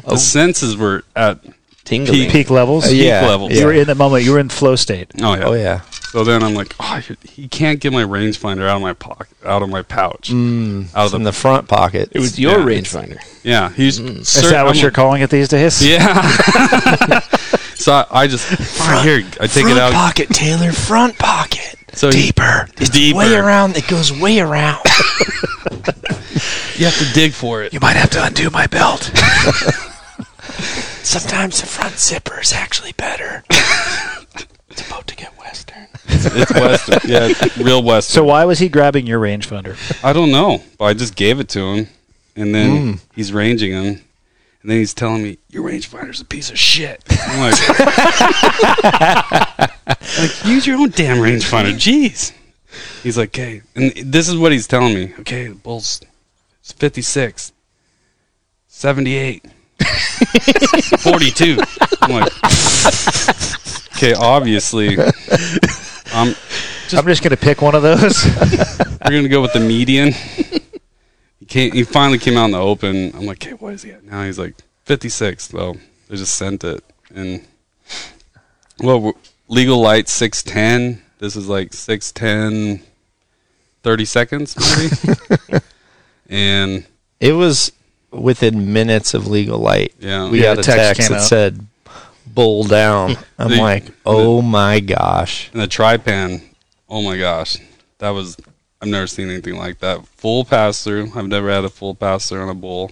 the 0.06 0.18
senses 0.18 0.76
were 0.78 1.04
at 1.16 1.40
Tingling. 1.86 2.30
Peak 2.30 2.50
levels? 2.52 2.88
Uh, 2.88 2.92
yeah, 2.92 3.26
levels. 3.28 3.54
You 3.54 3.66
were 3.66 3.74
in 3.74 3.88
that 3.88 3.98
moment. 3.98 4.24
You 4.24 4.34
were 4.34 4.40
in 4.40 4.50
flow 4.50 4.76
state. 4.76 5.12
oh 5.22 5.34
yeah 5.36 5.46
Oh 5.46 5.54
yeah. 5.54 5.82
so 6.12 6.24
then 6.24 6.44
i'm 6.44 6.54
like 6.54 6.76
oh 6.80 7.02
he 7.24 7.48
can't 7.48 7.80
get 7.80 7.92
my 7.92 8.04
rangefinder 8.04 8.68
out 8.70 8.76
of 8.78 8.82
my 8.82 8.94
pocket 8.94 9.36
out 9.46 9.64
of 9.64 9.70
my 9.70 9.82
pouch 9.82 10.30
Mm, 10.30 10.94
out 10.96 11.06
it's 11.06 11.14
of 11.14 11.20
in 11.20 11.24
the 11.24 11.32
the 11.32 11.38
front 11.38 11.68
pocket. 11.68 12.10
It 12.12 12.20
was 12.20 12.38
your 12.40 12.60
Yeah. 12.60 12.66
rangefinder. 12.80 13.20
Yeah, 13.44 13.70
he's. 13.72 13.98
Is 14.00 14.50
that 14.52 14.66
what 14.66 14.80
you're 14.80 14.92
calling 14.92 15.22
it 15.24 15.30
these 15.32 15.48
days? 15.48 15.84
Yeah. 15.86 16.22
so 17.76 17.94
I, 17.94 18.06
I 18.12 18.28
just 18.28 18.48
right 18.80 19.04
here. 19.04 19.24
I 19.40 19.48
take 19.48 19.66
it 19.66 19.78
out. 19.78 19.94
pocket, 19.94 20.30
Taylor. 20.30 20.72
Front 20.72 21.18
pocket. 21.18 21.76
So 21.93 22.10
deeper. 22.12 22.67
It's 22.77 22.89
Deeper. 22.89 23.17
way 23.17 23.36
around. 23.36 23.75
It 23.77 23.88
goes 23.88 24.12
way 24.12 24.39
around. 24.39 24.80
You 26.77 26.86
have 26.88 26.97
to 26.97 27.13
dig 27.13 27.32
for 27.34 27.62
it. 27.62 27.73
you 27.73 27.80
might 27.80 27.95
have 27.95 28.10
to 28.12 28.23
undo 28.23 28.49
my 28.49 28.65
belt. 28.65 29.04
Sometimes 31.04 31.62
the 31.62 31.67
front 31.67 31.99
zipper 31.99 32.39
is 32.39 32.54
actually 32.54 32.93
better. 32.93 33.43
it's 34.69 34.88
about 34.88 35.06
to 35.08 35.15
get 35.15 35.38
western. 35.38 35.88
It's 36.08 36.51
western. 36.51 36.99
Yeah, 37.08 37.27
it's 37.30 37.58
real 37.60 37.84
western. 37.84 38.13
So 38.13 38.23
why 38.23 38.45
was 38.45 38.58
he 38.58 38.67
grabbing 38.67 39.06
your 39.06 39.19
rangefinder? 39.19 39.75
I 40.04 40.12
don't 40.13 40.32
know, 40.32 40.63
but 40.80 40.86
I 40.86 40.93
just 40.95 41.15
gave 41.15 41.39
it 41.39 41.49
to 41.49 41.60
him, 41.60 41.88
and 42.36 42.56
then 42.56 42.93
Mm. 42.95 42.99
he's 43.15 43.32
ranging 43.32 43.71
him, 43.73 44.01
and 44.62 44.69
then 44.69 44.78
he's 44.78 44.93
telling 44.93 45.24
me 45.24 45.39
your 45.50 45.63
rangefinder's 45.63 46.21
a 46.21 46.26
piece 46.26 46.52
of 46.52 46.60
shit. 46.60 47.04
I'm 47.10 47.39
like, 47.39 47.69
like 50.19 50.45
use 50.45 50.67
your 50.67 50.78
own 50.78 50.91
damn 50.91 51.17
rangefinder. 51.17 51.74
Jeez. 51.74 52.34
He's 53.04 53.17
like, 53.17 53.30
okay, 53.30 53.62
and 53.76 53.91
this 53.91 54.30
is 54.30 54.38
what 54.38 54.52
he's 54.52 54.67
telling 54.67 54.93
me. 54.93 55.13
Okay, 55.19 55.47
the 55.47 55.56
bull's 55.56 56.02
it's 56.62 56.71
56, 56.74 57.52
78, 58.67 59.45
42. 61.00 61.58
I'm 62.02 62.12
like, 62.12 62.32
okay, 63.97 64.13
obviously, 64.13 64.97
I'm 66.13 66.36
I'm 66.93 67.06
just 67.06 67.24
gonna 67.24 67.38
pick 67.38 67.62
one 67.62 67.74
of 67.74 67.82
those. 67.82 68.26
we're 69.06 69.12
gonna 69.12 69.28
go 69.28 69.41
with 69.41 69.54
the 69.54 69.60
median. 69.60 70.13
He 71.52 71.70
came. 71.70 71.72
He 71.74 71.84
finally 71.84 72.18
came 72.18 72.38
out 72.38 72.46
in 72.46 72.52
the 72.52 72.60
open. 72.60 73.12
I'm 73.16 73.26
like, 73.26 73.44
hey, 73.44 73.52
what 73.54 73.74
is 73.74 73.84
he 73.84 73.92
at 73.92 74.04
now? 74.06 74.24
He's 74.24 74.40
like 74.40 74.56
56. 74.86 75.52
Well, 75.52 75.76
they 76.08 76.16
just 76.16 76.36
sent 76.36 76.64
it, 76.64 76.84
and 77.14 77.46
well, 78.80 79.14
legal 79.50 79.80
light 79.82 80.08
610. 80.08 81.02
This 81.20 81.36
is 81.36 81.48
like 81.50 81.74
610, 81.74 82.82
30 83.84 84.06
seconds 84.06 84.56
maybe, 85.50 85.60
and 86.30 86.86
It 87.20 87.34
was 87.34 87.72
within 88.12 88.74
minutes 88.74 89.14
of 89.14 89.28
legal 89.28 89.60
light. 89.60 89.94
yeah, 90.00 90.30
We 90.30 90.40
Yeah, 90.42 90.56
got 90.56 90.60
a 90.60 90.64
text 90.64 90.98
text 91.00 91.10
that 91.10 91.18
out. 91.20 91.24
said 91.24 91.68
"bull 92.26 92.64
down." 92.64 93.18
I'm 93.38 93.52
The- 93.52 93.58
like, 93.58 93.86
oh 94.06 94.42
my 94.42 94.80
gosh. 94.80 95.50
and 95.54 95.62
the 95.62 95.68
tripan. 95.68 96.42
Oh 96.90 97.02
my 97.02 97.18
gosh, 97.18 97.58
that 98.00 98.10
was. 98.10 98.38
I've 98.82 98.88
never 98.88 99.08
seen 99.08 99.30
anything 99.30 99.58
like 99.58 99.80
that. 99.80 100.08
Full 100.08 100.44
pass 100.44 100.84
through. 100.84 101.12
I've 101.15 101.28
never 101.28 101.50
had 101.50 101.63
a 101.63 101.70
full 101.70 101.94
pass 101.94 102.28
through 102.28 102.41
on 102.41 102.50
a 102.50 102.56
bull, 102.56 102.91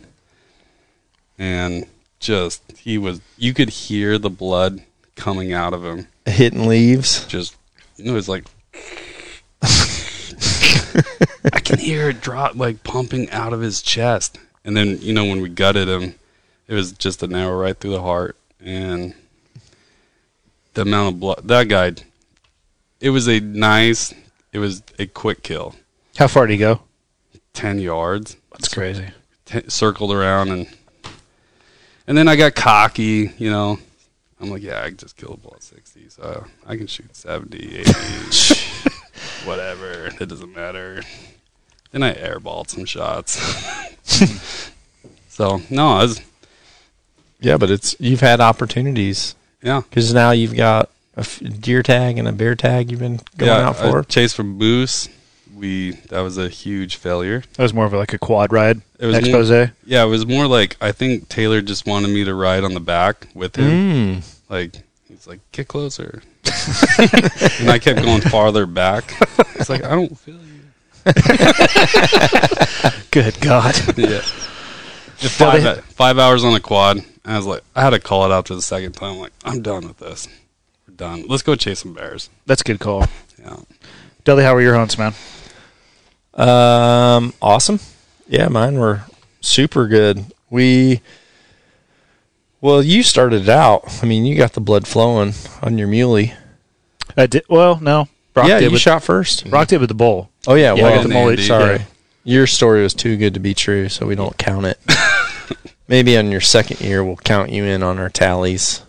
and 1.38 1.86
just 2.20 2.78
he 2.78 2.98
was. 2.98 3.22
You 3.38 3.54
could 3.54 3.70
hear 3.70 4.18
the 4.18 4.30
blood 4.30 4.84
coming 5.16 5.52
out 5.52 5.74
of 5.74 5.84
him. 5.84 6.08
Hitting 6.26 6.68
leaves. 6.68 7.26
just 7.26 7.56
it 7.98 8.12
was 8.12 8.30
like 8.30 8.46
I 9.64 11.60
can 11.60 11.80
hear 11.80 12.10
it 12.10 12.22
drop 12.22 12.56
like 12.56 12.84
pumping 12.84 13.30
out 13.32 13.54
of 13.54 13.62
his 13.62 13.82
chest. 13.82 14.38
And 14.64 14.78
then, 14.78 15.00
you 15.02 15.14
know, 15.14 15.26
when 15.26 15.42
we 15.42 15.50
gutted 15.50 15.88
him, 15.88 16.16
it 16.68 16.76
was 16.76 16.92
just 16.92 17.24
an 17.24 17.34
arrow 17.34 17.58
right 17.58 17.78
through 17.78 17.92
the 17.92 18.02
heart 18.02 18.36
and 18.62 19.14
the 20.74 20.82
amount 20.82 21.16
of 21.16 21.20
blood 21.20 21.42
that 21.46 21.68
guy 21.68 21.94
it 23.02 23.10
was 23.10 23.28
a 23.28 23.40
nice 23.40 24.14
it 24.52 24.60
was 24.60 24.84
a 24.98 25.06
quick 25.06 25.44
kill. 25.44 25.76
How 26.18 26.28
far 26.28 26.48
did 26.48 26.54
he 26.54 26.60
go? 26.60 26.82
Ten 27.54 27.80
yards. 27.80 28.38
That's 28.52 28.74
crazy. 28.74 29.08
T- 29.46 29.70
circled 29.70 30.12
around 30.12 30.50
and 30.50 30.68
and 32.08 32.18
then 32.18 32.28
I 32.28 32.36
got 32.36 32.56
cocky, 32.56 33.32
you 33.38 33.52
know. 33.52 33.78
I'm 34.42 34.50
like, 34.50 34.64
yeah, 34.64 34.82
I 34.84 34.88
can 34.88 34.98
just 34.98 35.18
kill 35.18 35.34
a 35.34 35.38
ball 35.38 35.54
at 35.56 35.64
60, 35.64 36.10
so 36.10 36.46
I 36.66 36.78
can 36.78 36.88
shoot 36.88 37.16
70, 37.16 37.82
80, 37.82 37.92
whatever. 39.46 40.10
It 40.20 40.30
doesn't 40.30 40.56
matter. 40.56 41.04
Then 41.92 42.04
I 42.04 42.14
airballed 42.14 42.70
some 42.70 42.86
shots. 42.86 43.36
so 45.28 45.62
no, 45.70 45.90
I 45.90 46.04
was 46.04 46.22
Yeah, 47.40 47.58
but 47.58 47.70
it's 47.70 47.96
you've 48.00 48.22
had 48.22 48.40
opportunities 48.40 49.36
yeah, 49.62 49.82
because 49.82 50.14
now 50.14 50.32
you've 50.32 50.56
got 50.56 50.90
a 51.20 51.22
f- 51.22 51.42
deer 51.60 51.84
tag 51.84 52.18
and 52.18 52.28
a 52.28 52.32
bear 52.32 52.56
tag 52.56 52.90
you've 52.90 53.02
been 53.02 53.20
going 53.38 53.52
yeah. 53.52 53.68
out 53.68 53.76
for. 53.76 54.00
I 54.00 54.02
chased 54.04 54.36
for 54.36 54.44
moose. 54.44 55.10
We 55.56 55.92
that 56.10 56.22
was 56.22 56.38
a 56.38 56.48
huge 56.48 56.96
failure. 56.96 57.44
That 57.54 57.64
was 57.64 57.74
more 57.74 57.86
of 57.86 57.92
like 57.92 58.14
a 58.14 58.18
quad 58.18 58.54
ride 58.54 58.82
It 58.98 59.06
was 59.06 59.18
expose. 59.18 59.50
Yeah, 59.86 60.04
it 60.04 60.08
was 60.08 60.26
more 60.26 60.48
like 60.48 60.78
I 60.80 60.94
think 60.94 61.28
Taylor 61.28 61.62
just 61.62 61.86
wanted 61.86 62.10
me 62.10 62.24
to 62.24 62.34
ride 62.34 62.64
on 62.64 62.74
the 62.74 62.80
back 62.80 63.28
with 63.34 63.58
him. 63.58 64.22
Mm. 64.22 64.40
Like 64.50 64.76
he's 65.08 65.28
like, 65.28 65.42
get 65.52 65.68
closer, 65.68 66.24
and 66.98 67.70
I 67.70 67.78
kept 67.82 68.02
going 68.02 68.22
farther 68.22 68.66
back. 68.66 69.14
It's 69.56 69.70
like 69.70 69.84
I 69.84 69.90
don't 69.90 70.18
feel 70.18 70.36
you. 70.36 70.46
Good 73.12 73.42
God. 73.42 73.76
Yeah. 73.98 74.22
Five 75.28 75.84
five 75.86 76.18
hours 76.18 76.46
on 76.46 76.54
a 76.54 76.62
quad. 76.62 76.98
And 76.98 77.06
I 77.26 77.36
was 77.36 77.46
like, 77.46 77.64
I 77.76 77.82
had 77.82 77.90
to 77.90 78.00
call 78.00 78.26
it 78.26 78.32
out 78.32 78.46
to 78.46 78.56
the 78.56 78.62
second 78.62 78.94
time. 78.94 79.18
like, 79.18 79.34
I'm 79.44 79.62
done 79.62 79.86
with 79.88 79.98
this. 79.98 80.30
We're 81.00 81.08
done. 81.08 81.26
Let's 81.28 81.44
go 81.44 81.56
chase 81.56 81.80
some 81.80 81.94
bears. 81.94 82.30
That's 82.46 82.62
a 82.62 82.64
good 82.64 82.80
call. 82.80 83.06
Yeah. 83.40 83.58
Dudley, 84.24 84.44
how 84.44 84.54
were 84.54 84.62
your 84.62 84.76
hunts, 84.76 84.98
man? 84.98 85.14
Um, 86.34 87.34
awesome. 87.42 87.80
Yeah, 88.28 88.48
mine 88.48 88.78
were 88.78 89.04
super 89.42 89.88
good. 89.88 90.26
We, 90.50 91.02
well, 92.62 92.84
you 92.84 93.04
started 93.04 93.44
it 93.44 93.50
out. 93.50 94.04
I 94.04 94.06
mean, 94.06 94.26
you 94.26 94.36
got 94.36 94.54
the 94.54 94.62
blood 94.62 94.88
flowing 94.88 95.34
on 95.62 95.78
your 95.78 95.88
muley. 95.88 96.34
I 97.18 97.28
did. 97.28 97.44
Well, 97.50 97.80
no. 97.80 98.08
Brock 98.34 98.48
yeah, 98.48 98.60
did 98.60 98.66
you 98.66 98.72
with, 98.74 98.82
shot 98.82 99.04
first. 99.04 99.50
Brock 99.50 99.68
did 99.68 99.80
with 99.80 99.90
the 99.90 99.96
bull. 99.96 100.30
Oh 100.48 100.56
yeah, 100.56 100.74
Yeah, 100.76 100.84
well, 100.84 100.94
I 100.94 100.96
got 100.96 101.04
the 101.04 101.14
mullet. 101.14 101.40
Andy, 101.40 101.48
sorry, 101.48 101.76
yeah. 101.78 101.86
your 102.24 102.48
story 102.48 102.84
was 102.84 102.94
too 102.94 103.18
good 103.18 103.34
to 103.34 103.40
be 103.40 103.54
true, 103.54 103.90
so 103.90 104.06
we 104.06 104.16
don't 104.16 104.38
count 104.38 104.66
it. 104.66 104.80
Maybe 105.88 106.16
on 106.18 106.32
your 106.32 106.42
second 106.42 106.80
year, 106.82 107.04
we'll 107.04 107.18
count 107.18 107.50
you 107.50 107.64
in 107.64 107.82
on 107.82 107.98
our 107.98 108.10
tallies, 108.10 108.84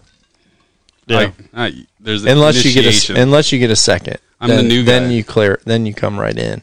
Like, 1.17 1.35
I, 1.53 1.87
there's 1.99 2.23
the 2.23 2.33
unless 2.33 2.65
you 2.65 2.73
get 2.73 3.11
a 3.11 3.21
unless 3.21 3.53
you 3.53 3.59
get 3.59 3.71
a 3.71 3.77
second. 3.77 4.19
I'm 4.41 4.49
the 4.49 4.57
then, 4.57 4.69
new 4.69 4.83
Then 4.83 5.11
you 5.11 5.23
clear. 5.25 5.61
Then 5.65 5.87
you 5.87 5.95
come 5.95 6.19
right 6.19 6.37
in. 6.37 6.63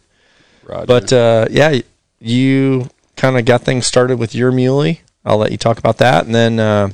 Roger. 0.63 0.86
But 0.86 1.13
uh, 1.13 1.47
yeah, 1.49 1.79
you 2.19 2.89
kind 3.15 3.38
of 3.38 3.45
got 3.45 3.62
things 3.62 3.86
started 3.86 4.17
with 4.19 4.33
your 4.33 4.51
muley. 4.51 5.01
I'll 5.25 5.38
let 5.38 5.51
you 5.51 5.57
talk 5.57 5.77
about 5.77 5.97
that, 5.97 6.25
and 6.25 6.33
then 6.33 6.60
uh, 6.60 6.89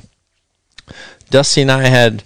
Dusty 1.30 1.62
and 1.62 1.70
I 1.70 1.86
had 1.86 2.24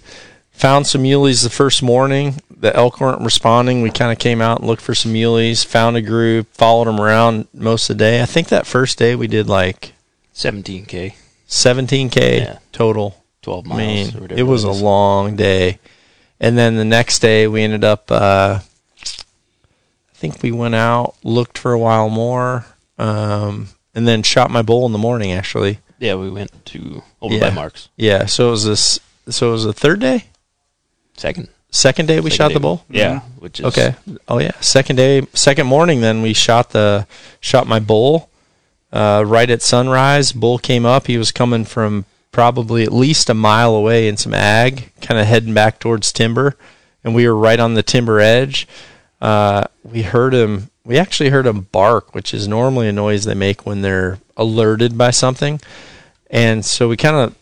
found 0.51 0.87
some 0.87 1.03
muleys 1.03 1.43
the 1.43 1.49
first 1.49 1.81
morning. 1.81 2.41
The 2.49 2.75
elk 2.75 2.99
weren't 2.99 3.21
responding. 3.21 3.81
We 3.81 3.91
kind 3.91 4.11
of 4.11 4.19
came 4.19 4.41
out 4.41 4.59
and 4.59 4.67
looked 4.67 4.81
for 4.81 4.93
some 4.93 5.13
muleys, 5.13 5.63
found 5.63 5.95
a 5.95 6.01
group, 6.01 6.47
followed 6.53 6.85
them 6.85 6.99
around 6.99 7.47
most 7.53 7.89
of 7.89 7.97
the 7.97 8.03
day. 8.03 8.21
I 8.21 8.25
think 8.25 8.49
that 8.49 8.67
first 8.67 8.97
day 8.97 9.15
we 9.15 9.27
did 9.27 9.47
like 9.47 9.93
17k, 10.33 11.13
17k 11.47 12.39
Yeah. 12.39 12.59
total. 12.71 13.23
12 13.41 13.65
I 13.65 13.69
miles. 13.69 13.79
mean, 13.79 14.17
or 14.17 14.21
whatever 14.21 14.39
it 14.39 14.43
was 14.43 14.63
a 14.63 14.71
long 14.71 15.35
day. 15.35 15.79
And 16.39 16.57
then 16.57 16.75
the 16.77 16.85
next 16.85 17.19
day, 17.19 17.47
we 17.47 17.63
ended 17.63 17.83
up. 17.83 18.09
Uh, 18.11 18.59
I 18.61 20.15
think 20.15 20.41
we 20.43 20.51
went 20.51 20.75
out, 20.75 21.15
looked 21.23 21.57
for 21.57 21.71
a 21.73 21.79
while 21.79 22.09
more, 22.09 22.65
um, 22.97 23.69
and 23.95 24.07
then 24.07 24.23
shot 24.23 24.51
my 24.51 24.61
bull 24.61 24.85
in 24.85 24.91
the 24.91 24.97
morning. 24.97 25.31
Actually, 25.31 25.79
Yeah, 25.99 26.15
we 26.15 26.29
went 26.29 26.65
to 26.67 27.03
over 27.21 27.35
Yeah. 27.35 27.41
by 27.41 27.49
Marks. 27.51 27.89
yeah. 27.95 28.25
So 28.25 28.49
it 28.49 28.51
was 28.51 28.65
this. 28.65 28.99
So 29.29 29.49
it 29.49 29.51
was 29.51 29.63
the 29.63 29.73
third 29.73 29.99
day, 29.99 30.25
Second. 31.15 31.49
second 31.71 32.07
day 32.07 32.19
we 32.19 32.29
Second 32.31 32.35
shot 32.37 32.47
day 32.49 32.53
the 32.55 32.59
bull. 32.59 32.85
Yeah, 32.89 33.19
which 33.39 33.59
is 33.59 33.65
Okay. 33.67 33.95
Oh 34.27 34.39
yeah. 34.39 34.51
Second 34.59 34.95
day, 34.95 35.21
second 35.33 35.67
morning. 35.67 36.01
Then 36.01 36.21
we 36.21 36.33
shot 36.33 36.71
the 36.71 37.05
shot 37.39 37.67
my 37.67 37.79
bull. 37.79 38.29
Uh, 38.91 39.23
right 39.25 39.49
at 39.49 39.61
sunrise, 39.61 40.31
bull 40.31 40.57
came 40.57 40.85
up. 40.85 41.07
He 41.07 41.17
was 41.17 41.31
coming 41.31 41.63
from 41.63 42.05
probably 42.31 42.83
at 42.83 42.93
least 42.93 43.29
a 43.29 43.33
mile 43.33 43.73
away 43.73 44.07
in 44.07 44.17
some 44.17 44.33
ag, 44.33 44.91
kind 45.01 45.19
of 45.19 45.27
heading 45.27 45.53
back 45.53 45.79
towards 45.79 46.11
timber, 46.11 46.55
and 47.03 47.15
we 47.15 47.27
were 47.27 47.35
right 47.35 47.59
on 47.59 47.73
the 47.73 47.83
timber 47.83 48.19
edge. 48.19 48.67
Uh, 49.21 49.65
we 49.83 50.03
heard 50.03 50.33
him. 50.33 50.69
We 50.85 50.97
actually 50.97 51.29
heard 51.29 51.45
him 51.45 51.67
bark, 51.71 52.15
which 52.15 52.33
is 52.33 52.47
normally 52.47 52.87
a 52.87 52.93
noise 52.93 53.25
they 53.25 53.33
make 53.33 53.65
when 53.65 53.81
they're 53.81 54.19
alerted 54.37 54.97
by 54.97 55.11
something. 55.11 55.59
And 56.29 56.63
so 56.63 56.87
we 56.87 56.97
kind 56.97 57.15
of 57.15 57.35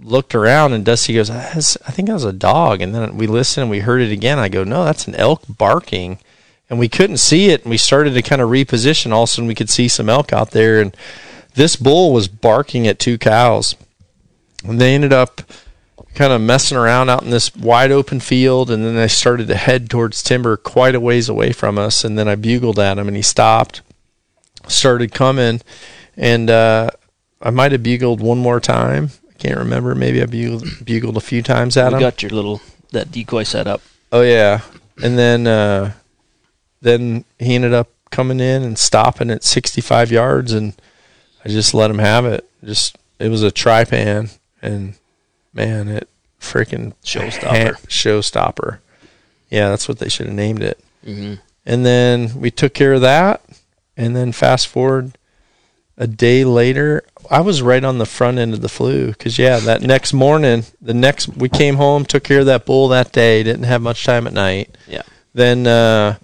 looked 0.00 0.34
around, 0.34 0.72
and 0.72 0.84
Dusty 0.84 1.14
goes, 1.14 1.30
"I 1.30 1.50
I 1.86 1.92
think 1.92 2.08
that 2.08 2.14
was 2.14 2.24
a 2.24 2.32
dog." 2.32 2.80
And 2.80 2.94
then 2.94 3.16
we 3.16 3.26
listened, 3.26 3.62
and 3.62 3.70
we 3.70 3.80
heard 3.80 4.00
it 4.00 4.12
again. 4.12 4.38
I 4.38 4.48
go, 4.48 4.64
"No, 4.64 4.84
that's 4.84 5.06
an 5.08 5.14
elk 5.16 5.42
barking." 5.48 6.18
And 6.70 6.78
we 6.78 6.88
couldn't 6.88 7.16
see 7.16 7.48
it, 7.48 7.62
and 7.62 7.70
we 7.70 7.78
started 7.78 8.12
to 8.14 8.22
kind 8.22 8.42
of 8.42 8.50
reposition. 8.50 9.10
All 9.10 9.22
of 9.22 9.28
a 9.28 9.32
sudden, 9.32 9.48
we 9.48 9.54
could 9.54 9.70
see 9.70 9.88
some 9.88 10.10
elk 10.10 10.32
out 10.32 10.50
there, 10.50 10.80
and 10.80 10.94
this 11.54 11.76
bull 11.76 12.12
was 12.12 12.28
barking 12.28 12.86
at 12.86 12.98
two 12.98 13.16
cows. 13.16 13.74
And 14.68 14.80
they 14.80 14.94
ended 14.94 15.12
up 15.12 15.40
kind 16.14 16.32
of 16.32 16.40
messing 16.40 16.76
around 16.76 17.08
out 17.10 17.22
in 17.22 17.30
this 17.30 17.54
wide 17.54 17.90
open 17.92 18.20
field, 18.20 18.70
and 18.70 18.84
then 18.84 18.96
they 18.96 19.08
started 19.08 19.48
to 19.48 19.54
head 19.56 19.88
towards 19.88 20.22
timber 20.22 20.56
quite 20.56 20.94
a 20.94 21.00
ways 21.00 21.28
away 21.28 21.52
from 21.52 21.78
us. 21.78 22.04
And 22.04 22.18
then 22.18 22.28
I 22.28 22.34
bugled 22.34 22.78
at 22.78 22.98
him, 22.98 23.06
and 23.08 23.16
he 23.16 23.22
stopped, 23.22 23.82
started 24.66 25.12
coming, 25.12 25.60
and 26.16 26.50
uh, 26.50 26.90
I 27.40 27.50
might 27.50 27.72
have 27.72 27.82
bugled 27.82 28.20
one 28.20 28.38
more 28.38 28.60
time. 28.60 29.10
I 29.30 29.34
can't 29.34 29.58
remember. 29.58 29.94
Maybe 29.94 30.20
I 30.22 30.26
bugled, 30.26 30.64
bugled 30.84 31.16
a 31.16 31.20
few 31.20 31.42
times 31.42 31.76
at 31.76 31.88
We 31.92 31.94
him. 31.96 32.00
got 32.00 32.22
your 32.22 32.30
little 32.30 32.60
that 32.92 33.12
decoy 33.12 33.44
set 33.44 33.66
up. 33.66 33.80
Oh 34.10 34.22
yeah, 34.22 34.62
and 35.02 35.16
then 35.18 35.46
uh, 35.46 35.92
then 36.80 37.24
he 37.38 37.54
ended 37.54 37.74
up 37.74 37.88
coming 38.10 38.40
in 38.40 38.62
and 38.62 38.78
stopping 38.78 39.30
at 39.30 39.44
65 39.44 40.10
yards, 40.10 40.52
and 40.52 40.72
I 41.44 41.48
just 41.48 41.74
let 41.74 41.90
him 41.90 41.98
have 41.98 42.24
it. 42.24 42.48
Just 42.64 42.96
it 43.20 43.28
was 43.28 43.42
a 43.42 43.50
tripan, 43.52 44.30
and 44.62 44.94
man, 45.52 45.88
it 45.88 46.08
freaking 46.40 46.94
Showstopper. 47.04 47.74
showstopper. 47.86 48.78
Yeah, 49.50 49.70
that's 49.70 49.88
what 49.88 49.98
they 49.98 50.08
should 50.08 50.26
have 50.26 50.34
named 50.34 50.62
it. 50.62 50.78
hmm 51.04 51.34
And 51.64 51.84
then 51.86 52.38
we 52.40 52.50
took 52.50 52.74
care 52.74 52.92
of 52.94 53.00
that, 53.00 53.42
and 53.96 54.14
then 54.14 54.32
fast 54.32 54.68
forward 54.68 55.18
a 55.98 56.06
day 56.06 56.44
later, 56.44 57.02
I 57.28 57.40
was 57.40 57.60
right 57.60 57.82
on 57.82 57.98
the 57.98 58.06
front 58.06 58.38
end 58.38 58.54
of 58.54 58.60
the 58.60 58.68
flu 58.68 59.08
because 59.08 59.36
yeah, 59.38 59.58
that 59.58 59.82
next 59.82 60.12
morning, 60.12 60.64
the 60.80 60.94
next 60.94 61.28
we 61.28 61.48
came 61.48 61.74
home, 61.74 62.04
took 62.04 62.22
care 62.22 62.40
of 62.40 62.46
that 62.46 62.64
bull 62.64 62.88
that 62.88 63.12
day. 63.12 63.42
Didn't 63.42 63.64
have 63.64 63.82
much 63.82 64.04
time 64.04 64.26
at 64.26 64.32
night. 64.32 64.78
Yeah. 64.86 65.02
Then 65.34 65.66
uh, 65.66 66.18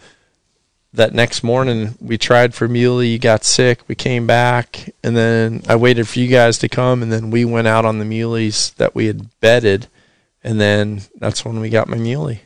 that 0.95 1.13
next 1.13 1.43
morning 1.43 1.97
we 2.01 2.17
tried 2.19 2.55
for 2.55 2.67
muley. 2.69 3.09
You 3.09 3.19
got 3.19 3.45
sick. 3.45 3.81
We 3.89 3.95
came 3.95 4.27
back, 4.27 4.91
and 5.03 5.17
then 5.17 5.63
I 5.69 5.77
waited 5.77 6.09
for 6.09 6.19
you 6.21 6.29
guys 6.29 6.59
to 6.59 6.69
come, 6.69 7.03
and 7.03 7.13
then 7.13 7.31
we 7.31 7.45
went 7.45 7.67
out 7.69 7.85
on 7.85 7.99
the 7.99 8.05
muleys 8.05 8.75
that 8.77 8.95
we 8.95 9.07
had 9.07 9.29
bedded, 9.41 9.89
and 10.43 10.61
then 10.61 11.03
that's 11.17 11.45
when 11.45 11.61
we 11.61 11.69
got 11.69 11.89
my 11.89 11.97
muley. 11.99 12.43